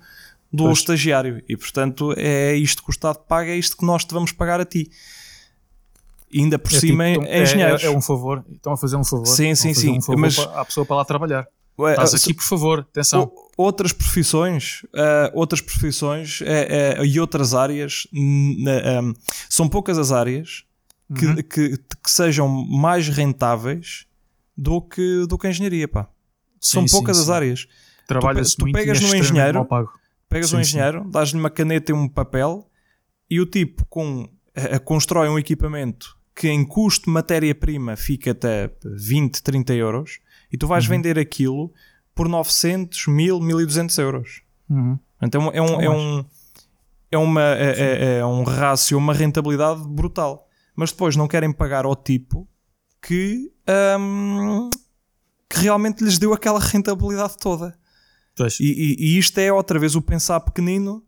do 0.52 0.64
Pois. 0.64 0.78
estagiário 0.80 1.44
e 1.50 1.58
portanto 1.58 2.14
é 2.16 2.56
isto 2.56 2.82
que 2.82 2.90
o 2.90 2.94
Estado 2.94 3.18
paga, 3.28 3.52
é 3.52 3.58
isto 3.58 3.76
que 3.76 3.86
nós 3.86 4.06
te 4.06 4.14
vamos 4.14 4.32
pagar 4.32 4.62
a 4.62 4.66
ti. 4.66 4.90
E 6.34 6.40
ainda 6.42 6.58
por 6.58 6.74
É 6.74 6.80
cima 6.80 7.06
tipo, 7.14 7.26
é, 7.26 7.40
é- 7.40 7.44
engenheiros. 7.44 7.84
É, 7.84 7.90
um 7.90 8.02
favor. 8.02 8.44
Estão 8.52 8.74
a 8.74 8.78
fazer 8.78 8.96
um 8.96 9.04
favor. 9.04 9.28
Sim, 9.28 9.54
sim, 9.56 9.74
sim, 9.74 9.98
Um 9.98 10.02
favor 10.02 10.20
mas- 10.20 10.36
para 10.36 10.62
a 10.62 10.66
pessoa 10.66 10.86
para 10.86 10.96
lá 10.98 11.06
trabalhar. 11.06 11.48
Ué, 11.80 11.92
Estás 11.92 12.14
aqui, 12.14 12.34
por 12.34 12.44
favor. 12.44 12.80
Atenção. 12.82 13.32
Outras 13.58 13.92
profissões, 13.92 14.82
ah, 14.96 15.32
outras 15.34 15.60
profissões 15.62 16.40
eh, 16.44 16.98
eh, 17.00 17.06
e 17.06 17.20
outras 17.20 17.54
áreas, 17.56 18.08
hum, 18.14 18.64
eh, 18.68 19.02
hum, 19.02 19.14
são 19.50 19.68
poucas 19.68 19.98
as 19.98 20.12
áreas 20.12 20.66
que, 21.18 21.26
Uhum. 21.26 21.36
que, 21.38 21.78
que 21.78 22.12
sejam 22.12 22.48
mais 22.48 23.08
rentáveis 23.10 24.06
do 24.56 24.82
que, 24.82 25.26
do 25.28 25.36
que 25.38 25.48
a 25.48 25.50
engenharia, 25.50 25.88
pá. 25.88 26.08
São 26.62 26.84
Sim, 26.84 26.88
sim, 26.88 26.96
poucas 26.96 27.18
as 27.20 27.26
sim. 27.26 27.32
áreas. 27.32 27.68
Trabalha-se 28.08 28.56
tu 28.56 28.62
muito 28.66 28.76
pegas 28.76 29.00
é 29.02 29.08
num 29.08 29.16
engenheiro. 29.16 29.68
Pegas 30.30 30.50
Sim, 30.50 30.58
um 30.58 30.64
sim. 30.64 30.70
engenheiro, 30.70 31.10
dás-lhe 31.10 31.40
uma 31.40 31.50
caneta 31.50 31.92
e 31.92 31.96
um 31.96 32.08
papel 32.08 32.68
e 33.30 33.40
o 33.42 33.46
tipo 33.48 33.84
com, 33.88 34.30
constrói 34.86 35.28
um 35.30 35.40
equipamento 35.40 36.16
que 36.36 36.50
em 36.50 36.66
custo 36.66 37.06
de 37.06 37.12
matéria-prima 37.12 37.96
fica 37.96 38.32
até 38.32 38.72
20, 38.84 39.42
30 39.44 39.74
euros 39.74 40.20
e 40.52 40.58
tu 40.58 40.64
Uhum. 40.66 40.70
vais 40.70 40.86
vender 40.86 41.18
aquilo 41.20 41.72
por 42.16 42.28
900, 42.28 43.08
1000, 43.08 43.40
1200 43.40 43.98
euros. 43.98 44.42
Uhum. 44.70 44.98
Então 45.22 45.52
é 45.54 45.62
um, 45.62 45.82
é 45.82 45.90
Ou 45.90 45.96
um, 45.96 46.26
é 47.12 47.18
uma, 47.18 47.42
é, 47.56 47.80
é- 47.80 48.18
é 48.20 48.26
um 48.26 48.44
rácio, 48.44 48.98
uma 48.98 49.14
rentabilidade 49.14 49.88
brutal. 49.88 50.48
Mas 50.76 50.92
depois 50.92 51.16
não 51.16 51.28
querem 51.28 51.52
pagar 51.52 51.86
ao 51.86 51.96
tipo 51.96 52.48
que, 53.02 53.52
hum, 54.00 54.70
que 55.50 55.60
realmente 55.60 56.04
lhes 56.04 56.18
deu 56.18 56.34
aquela 56.34 56.60
rentabilidade 56.60 57.38
toda. 57.38 57.78
E, 58.60 58.64
e- 58.66 58.96
e 59.00 59.18
isto 59.20 59.38
é 59.38 59.54
outra 59.54 59.78
vez 59.78 59.96
o 59.96 60.02
pensar 60.02 60.40
pequenino, 60.40 61.04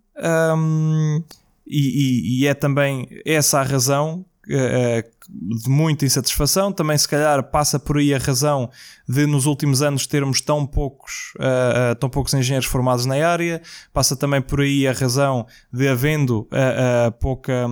hum, 0.55 1.23
e, 1.65 2.41
e- 2.41 2.47
é 2.47 2.53
também 2.53 3.07
essa 3.25 3.59
a 3.59 3.63
razão 3.63 4.23
de 4.47 5.69
muita 5.69 6.05
insatisfação. 6.05 6.71
Também, 6.71 6.97
se 6.97 7.07
calhar, 7.07 7.43
passa 7.51 7.79
por 7.79 7.97
aí 7.97 8.13
a 8.13 8.17
razão 8.17 8.69
de 9.07 9.25
nos 9.25 9.45
últimos 9.45 9.81
anos 9.81 10.05
termos 10.05 10.41
tão 10.41 10.65
poucos, 10.65 11.33
eh, 11.39 11.91
eh, 11.91 11.95
tão 11.95 12.09
poucos 12.09 12.33
engenheiros 12.33 12.67
formados 12.67 13.05
na 13.05 13.15
área. 13.27 13.61
Passa 13.93 14.15
também 14.15 14.41
por 14.41 14.61
aí 14.61 14.87
a 14.87 14.91
razão 14.93 15.45
de 15.71 15.87
havendo 15.87 16.47
eh, 16.51 17.07
eh, 17.07 17.11
pouca, 17.11 17.67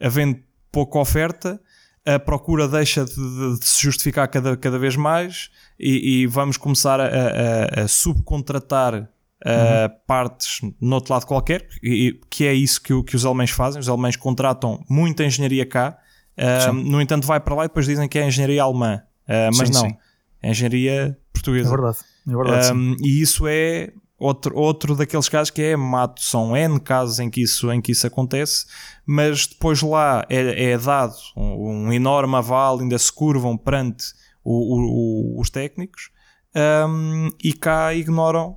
havendo 0.00 0.38
pouca 0.70 0.98
oferta. 0.98 1.60
A 2.04 2.18
procura 2.18 2.66
deixa 2.66 3.04
de, 3.04 3.14
de- 3.14 3.58
de 3.60 3.64
se 3.66 3.80
justificar 3.82 4.26
cada, 4.28 4.56
cada 4.56 4.76
vez 4.76 4.96
mais 4.96 5.50
e, 5.78 6.22
e 6.22 6.26
vamos 6.26 6.56
começar 6.56 6.98
a, 7.00 7.04
a- 7.06 7.82
a 7.84 7.88
subcontratar 7.88 9.08
uh, 9.44 9.92
partes 10.06 10.60
no 10.80 10.94
outro 10.94 11.12
lado 11.12 11.26
qualquer, 11.26 11.66
e- 11.82 12.08
e- 12.08 12.20
que 12.30 12.46
é 12.46 12.54
isso 12.54 12.80
que, 12.80 12.92
o- 12.92 13.02
que 13.04 13.16
os 13.16 13.24
alemães 13.26 13.50
fazem. 13.50 13.80
Os 13.80 13.88
alemães 13.88 14.16
contratam 14.16 14.84
muita 14.88 15.24
engenharia 15.24 15.66
cá, 15.66 15.98
uh, 16.38 16.72
no 16.72 17.00
entanto, 17.00 17.26
vai 17.26 17.40
para 17.40 17.54
lá 17.54 17.64
e 17.64 17.68
depois 17.68 17.86
dizem 17.86 18.08
que 18.08 18.18
é 18.18 18.26
engenharia 18.26 18.62
alemã, 18.62 19.02
Uh, 19.22 19.54
mas 19.56 19.68
Sim, 19.68 19.74
não, 19.74 19.80
sim. 19.88 19.96
é 20.42 20.50
engenharia 20.50 20.92
É 20.92 21.16
portuguesa. 21.32 21.70
verdade. 21.70 21.98
É 22.28 22.32
verdade. 22.36 22.72
Um, 22.72 22.96
e 23.00 23.22
isso 23.22 23.46
é 23.46 23.92
outro, 24.18 24.56
outro 24.58 24.96
daqueles 24.96 25.28
casos 25.28 25.50
que 25.50 25.62
é 25.62 25.76
mato. 25.76 26.20
São 26.20 26.56
N 26.56 26.78
casos 26.80 27.20
em 27.20 27.30
que 27.30 27.40
isso, 27.40 27.70
em 27.72 27.80
que 27.80 27.92
isso 27.92 28.04
acontece, 28.06 28.66
mas 29.06 29.46
depois 29.46 29.80
lá 29.80 30.26
é, 30.28 30.72
é 30.72 30.76
dado 30.78 31.14
um, 31.36 31.86
um 31.86 31.92
enorme 31.92 32.34
aval, 32.34 32.80
ainda 32.80 32.98
se 32.98 33.12
curvam 33.12 33.56
perante 33.56 34.06
o- 34.44 34.76
o- 34.76 35.36
o- 35.36 35.40
os 35.40 35.48
técnicos 35.50 36.10
um, 36.54 37.30
e 37.42 37.52
cá 37.52 37.94
ignoram. 37.94 38.56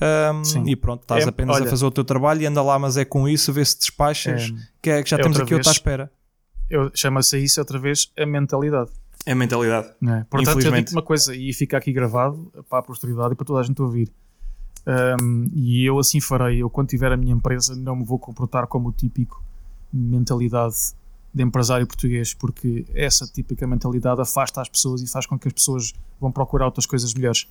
Um, 0.00 0.66
e 0.68 0.76
pronto, 0.76 1.02
estás 1.02 1.24
É, 1.24 1.28
apenas 1.28 1.56
a 1.56 1.60
olha- 1.60 1.70
fazer 1.70 1.84
o 1.86 1.90
teu 1.90 2.04
trabalho 2.04 2.42
e 2.42 2.46
anda 2.46 2.62
lá, 2.62 2.78
mas 2.78 2.96
é 2.96 3.04
com 3.04 3.28
isso, 3.28 3.52
vê 3.52 3.64
se 3.64 3.78
despachas, 3.78 4.42
É, 4.50 4.54
que, 4.82 4.90
é- 4.90 5.02
que 5.02 5.10
já 5.10 5.16
é 5.16 5.22
temos 5.22 5.40
aqui 5.40 5.54
outra 5.54 5.70
à 5.70 5.72
espera. 5.72 6.10
Eu- 6.68 6.90
Chama-se 6.94 7.36
a 7.36 7.38
isso 7.38 7.60
outra 7.60 7.78
vez 7.78 8.10
a 8.18 8.26
mentalidade. 8.26 8.90
É 9.24 9.32
a 9.32 9.34
mentalidade. 9.34 9.88
É? 9.88 10.24
Portanto, 10.30 10.60
eu 10.60 10.72
digo 10.72 10.90
uma 10.92 11.02
coisa 11.02 11.34
e 11.34 11.52
fica 11.52 11.76
aqui 11.76 11.92
gravado 11.92 12.52
para 12.68 12.78
a 12.78 12.82
posteridade 12.82 13.32
e 13.32 13.36
para 13.36 13.44
toda 13.46 13.60
a 13.60 13.62
gente 13.62 13.80
ouvir. 13.82 14.12
Um, 15.20 15.50
e 15.52 15.84
eu 15.84 15.98
assim 15.98 16.20
farei. 16.20 16.62
Eu, 16.62 16.70
quando 16.70 16.88
tiver 16.88 17.10
a 17.10 17.16
minha 17.16 17.32
empresa, 17.34 17.74
não 17.74 17.96
me 17.96 18.04
vou 18.04 18.18
comportar 18.20 18.66
como 18.68 18.88
o 18.90 18.92
típico 18.92 19.42
mentalidade 19.92 20.76
de 21.34 21.42
empresário 21.42 21.86
português, 21.86 22.32
porque 22.34 22.86
essa 22.94 23.26
típica 23.26 23.66
mentalidade 23.66 24.20
afasta 24.20 24.60
as 24.60 24.68
pessoas 24.68 25.02
e 25.02 25.06
faz 25.06 25.26
com 25.26 25.38
que 25.38 25.48
as 25.48 25.52
pessoas 25.54 25.92
vão 26.20 26.30
procurar 26.30 26.66
outras 26.66 26.86
coisas 26.86 27.12
melhores. 27.12 27.48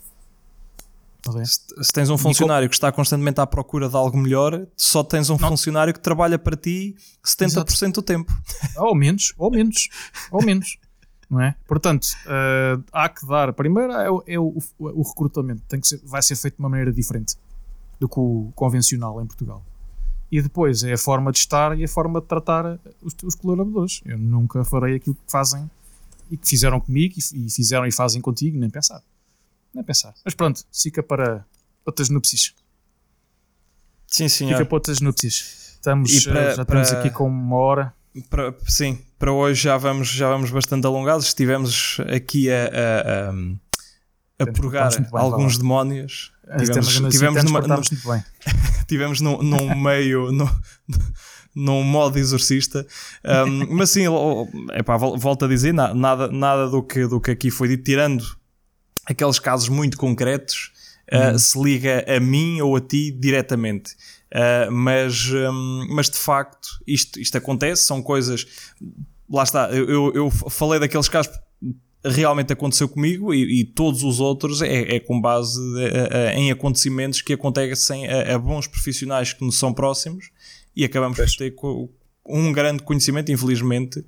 Se, 1.46 1.92
tens 1.94 2.10
um 2.10 2.18
funcionário 2.18 2.70
que 2.70 2.76
está 2.76 2.92
constantemente 2.92 3.40
à 3.42 3.48
procura 3.48 3.90
de 3.90 3.96
algo 3.96 4.18
melhor, 4.18 4.66
só 4.78 5.04
tens 5.04 5.30
um 5.30 5.38
funcionário 5.38 5.94
que 5.94 6.00
trabalha 6.00 6.38
para 6.38 6.56
ti 6.56 6.96
70% 7.26 7.94
do 7.94 8.02
tempo. 8.02 8.32
Ou 8.78 8.96
menos, 8.96 9.34
ou 9.38 9.50
menos, 9.52 9.88
ou 10.32 10.44
menos. 10.44 10.78
Não 11.30 11.42
é? 11.42 11.56
Portanto, 11.68 12.08
eh, 12.28 12.78
há 12.94 13.10
que 13.10 13.26
dar. 13.28 13.52
Primeiro 13.54 13.92
é, 13.94 14.10
o- 14.12 14.24
é 14.28 14.38
o, 14.40 14.56
o 14.78 15.02
recrutamento, 15.02 15.64
tem 15.68 15.80
que 15.80 15.88
ser, 15.88 16.00
vai 16.04 16.22
ser 16.22 16.36
feito 16.36 16.56
de 16.58 16.60
uma 16.62 16.70
maneira 16.70 16.94
diferente 16.94 17.36
do 18.00 18.08
que 18.08 18.20
o 18.20 18.52
convencional 18.56 19.20
em 19.22 19.26
Portugal. 19.26 19.64
E 20.32 20.42
depois 20.42 20.84
é 20.84 20.94
a 20.94 20.98
forma 20.98 21.32
de 21.32 21.40
estar 21.40 21.78
e 21.80 21.84
a 21.84 21.88
forma 21.88 22.22
de 22.22 22.28
tratar 22.28 22.80
os, 23.02 23.16
os 23.24 23.34
colaboradores. 23.36 24.02
Eu 24.06 24.18
nunca 24.20 24.64
farei 24.64 24.96
aquilo 24.98 25.16
que 25.16 25.32
fazem 25.32 25.70
e 26.30 26.38
que 26.38 26.48
fizeram 26.48 26.80
comigo 26.80 27.16
e, 27.18 27.46
e 27.48 27.50
fizeram 27.50 27.86
e 27.88 27.92
fazem 27.92 28.22
contigo, 28.22 28.58
nem 28.60 28.70
pensar. 28.70 29.02
Nem 29.76 29.84
pensar. 29.84 30.14
Mas 30.24 30.34
pronto, 30.34 30.64
fica 30.74 31.04
para 31.04 31.46
outras 31.86 32.10
núpcias. 32.10 32.54
Sim, 34.08 34.28
senhor. 34.30 34.54
Fica 34.54 34.66
para 34.66 34.76
outras 34.76 35.02
núpcias. 35.02 35.74
Estamos, 35.76 36.12
E 36.12 36.24
para- 36.30 36.40
eh, 36.42 36.56
já 36.56 36.62
estamos 36.62 36.90
para- 36.90 37.00
aqui 37.00 37.10
com 37.10 37.28
uma 37.28 37.56
hora. 37.58 37.94
Para- 38.30 38.56
sim, 38.68 38.98
para 39.20 39.32
hoje 39.34 39.64
já 39.64 39.78
vamos, 39.78 40.08
já 40.08 40.30
vamos 40.30 40.50
bastante 40.50 40.88
alongados. 40.88 41.26
Estivemos 41.28 41.98
aqui 42.16 42.50
a, 42.50 42.66
a, 42.66 43.30
a, 43.30 44.50
a 44.50 44.54
purgar 44.54 44.90
alguns 45.14 45.58
demónios. 45.58 46.32
Eh, 46.48 46.58
Tivemos, 46.60 46.88
tivemos, 47.12 47.18
temos 47.18 47.44
numa, 47.44 47.62
bem. 48.16 48.24
tivemos 48.88 49.20
num, 49.20 49.42
num 49.44 49.76
meio, 49.78 50.32
num, 50.34 50.48
num 51.54 51.84
modo 51.84 52.18
exorcista. 52.18 52.88
Um, 53.26 53.76
mas 53.76 53.90
sim, 53.90 54.04
epá, 54.74 54.96
vol- 54.96 55.18
volto 55.18 55.44
a 55.46 55.48
dizer, 55.50 55.74
na- 55.74 55.94
nada, 55.94 56.30
nada 56.30 56.70
do, 56.70 56.82
que, 56.82 57.06
do 57.08 57.20
que 57.20 57.32
aqui 57.32 57.52
foi 57.52 57.68
dito, 57.68 57.84
tirando 57.84 58.24
aqueles 59.06 59.40
casos 59.40 59.70
muito 59.70 59.98
concretos, 59.98 60.72
uh, 61.12 61.38
se 61.38 61.62
liga 61.62 62.06
a 62.08 62.20
mim 62.20 62.62
ou 62.62 62.76
a 62.76 62.82
ti 62.82 63.12
diretamente. 63.12 63.94
Uh, 64.34 64.72
mas, 64.72 65.30
um, 65.32 65.88
mas 65.90 66.10
de 66.10 66.18
facto, 66.18 66.68
isto, 66.86 67.20
isto 67.20 67.38
acontece, 67.38 67.84
são 67.84 68.02
coisas. 68.02 68.46
Lá 69.30 69.44
está, 69.44 69.70
eu, 69.72 70.14
eu, 70.14 70.30
falei 70.30 70.80
daqueles 70.80 71.08
casos 71.08 71.32
realmente 72.04 72.54
aconteceu 72.54 72.88
comigo 72.88 73.34
e, 73.34 73.62
e 73.62 73.64
todos 73.64 74.04
os 74.04 74.20
outros 74.20 74.62
é, 74.62 74.96
é 74.96 75.00
com 75.00 75.20
base 75.20 75.60
eh, 75.80 76.10
eh, 76.12 76.40
em 76.40 76.52
acontecimentos 76.52 77.22
que 77.22 77.34
acontecem 77.34 78.08
a, 78.08 78.36
a 78.36 78.38
bons 78.38 78.68
profissionais 78.68 79.34
que 79.34 79.44
nos 79.44 79.58
são 79.58 79.74
próximos 79.74 80.30
e 80.76 80.86
acabamos 80.86 81.18
por 81.18 81.28
ter 81.38 81.56
um 82.28 82.52
grande 82.52 82.84
conhecimento, 82.84 83.32
infelizmente, 83.32 84.04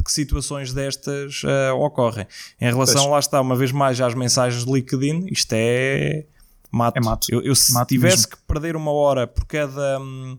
de 0.00 0.04
que 0.04 0.10
situações 0.12 0.72
destas 0.72 1.42
eh, 1.44 1.70
ocorrem. 1.72 2.26
Em 2.58 2.64
relação, 2.70 3.02
Pois. 3.02 3.12
lá 3.12 3.18
está, 3.18 3.40
uma 3.40 3.54
vez 3.54 3.70
mais, 3.70 4.00
às 4.00 4.14
mensagens 4.14 4.64
de 4.64 4.72
LinkedIn, 4.72 5.26
isto 5.30 5.52
é 5.52 6.24
mato. 6.72 6.96
É 6.96 7.00
mato. 7.00 7.26
Eu, 7.30 7.42
eu 7.42 7.54
se 7.54 7.72
Mato 7.72 7.88
tivesse 7.88 8.16
mesmo. 8.18 8.30
que 8.30 8.36
perder 8.46 8.76
uma 8.76 8.90
hora 8.92 9.26
por 9.26 9.44
cada, 9.44 10.00
hum, 10.00 10.38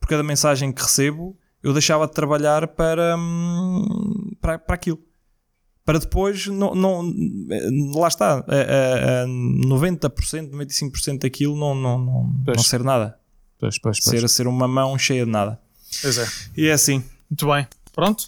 por 0.00 0.08
cada 0.08 0.22
mensagem 0.24 0.72
que 0.72 0.82
recebo, 0.82 1.36
eu 1.62 1.72
deixava 1.72 2.06
de 2.06 2.12
trabalhar 2.14 2.66
para, 2.68 3.16
hum, 3.16 4.32
para, 4.40 4.58
para 4.58 4.74
aquilo. 4.74 4.98
Para 5.84 6.00
depois, 6.00 6.48
não, 6.48 6.74
não, 6.74 7.14
lá 7.94 8.08
está, 8.08 8.38
a, 8.48 9.20
a, 9.20 9.22
a 9.22 9.26
90%, 9.26 10.50
95% 10.50 11.20
daquilo 11.20 11.56
não, 11.56 11.76
não, 11.76 11.96
não, 11.98 12.34
Pois. 12.44 12.56
não 12.56 12.64
ser 12.64 12.82
nada. 12.82 13.16
Pois, 13.56 13.78
pois, 13.78 14.00
pois. 14.02 14.20
Ser, 14.20 14.28
ser 14.28 14.46
uma 14.48 14.66
mão 14.66 14.98
cheia 14.98 15.24
de 15.24 15.30
nada. 15.30 15.60
Pois 16.02 16.18
é. 16.18 16.26
E 16.56 16.66
é 16.66 16.72
assim. 16.72 17.04
Muito 17.30 17.46
bem. 17.46 17.66
Pronto. 17.94 18.24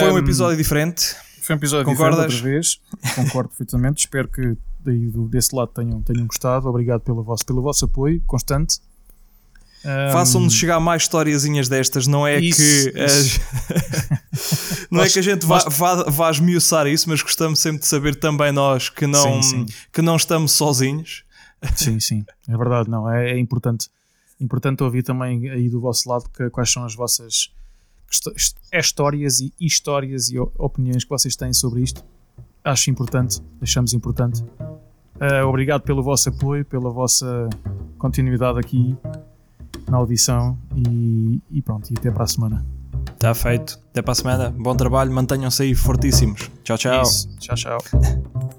Foi 0.00 0.12
um 0.12 0.18
episódio 0.18 0.56
diferente. 0.56 1.14
Foi 1.42 1.54
um 1.54 1.58
episódio 1.58 1.84
Concordas? 1.86 2.34
outra 2.34 2.50
vez. 2.50 2.80
Concordo 3.14 3.50
perfeitamente. 3.50 4.00
Espero 4.00 4.28
que 4.28 4.56
daí 4.84 5.10
desse 5.30 5.54
lado 5.54 5.70
tenham, 5.74 6.00
tenham 6.02 6.26
gostado. 6.26 6.68
Obrigado 6.68 7.00
pelo 7.02 7.22
vosso, 7.22 7.44
pelo 7.46 7.62
vosso 7.62 7.84
apoio 7.84 8.20
constante. 8.26 8.78
Um, 9.84 10.12
Façam-nos 10.12 10.52
chegar 10.54 10.80
mais 10.80 11.02
historiazinhas 11.02 11.68
destas, 11.68 12.08
não 12.08 12.26
é 12.26 12.40
Isso, 12.40 12.56
que 12.90 13.04
isso. 13.04 13.40
não 14.90 14.98
é 15.00 15.02
Nós- 15.04 15.12
que 15.12 15.18
a 15.20 15.22
gente 15.22 15.46
vá, 15.46 15.62
nós- 15.64 15.76
vá, 15.78 16.02
vá 16.04 16.30
esmiuçar 16.30 16.86
isso, 16.88 17.08
mas 17.08 17.22
gostamos 17.22 17.60
sempre 17.60 17.80
de 17.80 17.86
saber 17.86 18.16
também 18.16 18.50
nós 18.50 18.88
que 18.88 19.06
não, 19.06 19.40
Sim, 19.42 19.66
sim. 19.66 19.74
Que 19.92 20.02
não 20.02 20.16
estamos 20.16 20.52
sozinhos. 20.52 21.24
Sim, 21.76 21.98
sim, 22.00 22.24
é 22.48 22.56
verdade, 22.56 22.88
não, 22.90 23.10
é, 23.10 23.30
é 23.32 23.38
importante. 23.38 23.88
Importante 24.40 24.82
ouvir 24.82 25.02
também 25.02 25.48
aí 25.50 25.68
do 25.70 25.80
vosso 25.80 26.08
lado 26.08 26.24
que- 26.36 26.50
quais 26.50 26.70
são 26.70 26.84
as 26.84 26.94
vossas 26.94 27.50
é 28.72 28.78
histórias 28.78 29.40
e 29.40 29.52
histórias 29.60 30.30
e 30.30 30.38
opiniões 30.38 31.04
que 31.04 31.10
vocês 31.10 31.36
têm 31.36 31.52
sobre 31.52 31.82
isto. 31.82 32.04
Acho 32.64 32.90
importante, 32.90 33.40
achamos 33.60 33.92
importante. 33.92 34.44
Ah, 35.20 35.46
obrigado 35.46 35.82
pelo 35.82 36.02
vosso 36.02 36.28
apoio, 36.28 36.64
pela 36.64 36.90
vossa 36.90 37.48
continuidade 37.98 38.58
aqui 38.58 38.96
na 39.88 39.98
audição 39.98 40.58
e, 40.74 41.40
e 41.50 41.62
pronto, 41.62 41.90
e 41.90 41.94
até 41.96 42.10
para 42.10 42.24
a 42.24 42.26
semana. 42.26 42.66
Está 43.14 43.34
feito. 43.34 43.78
Até 43.90 44.02
para 44.02 44.12
a 44.12 44.14
semana. 44.14 44.50
Bom 44.50 44.76
trabalho. 44.76 45.10
Mantenham-se 45.12 45.62
aí 45.62 45.74
fortíssimos. 45.74 46.50
Tchau, 46.62 46.76
tchau. 46.76 47.02
Isso. 47.02 47.28
Tchau, 47.38 47.56
tchau. 47.56 47.78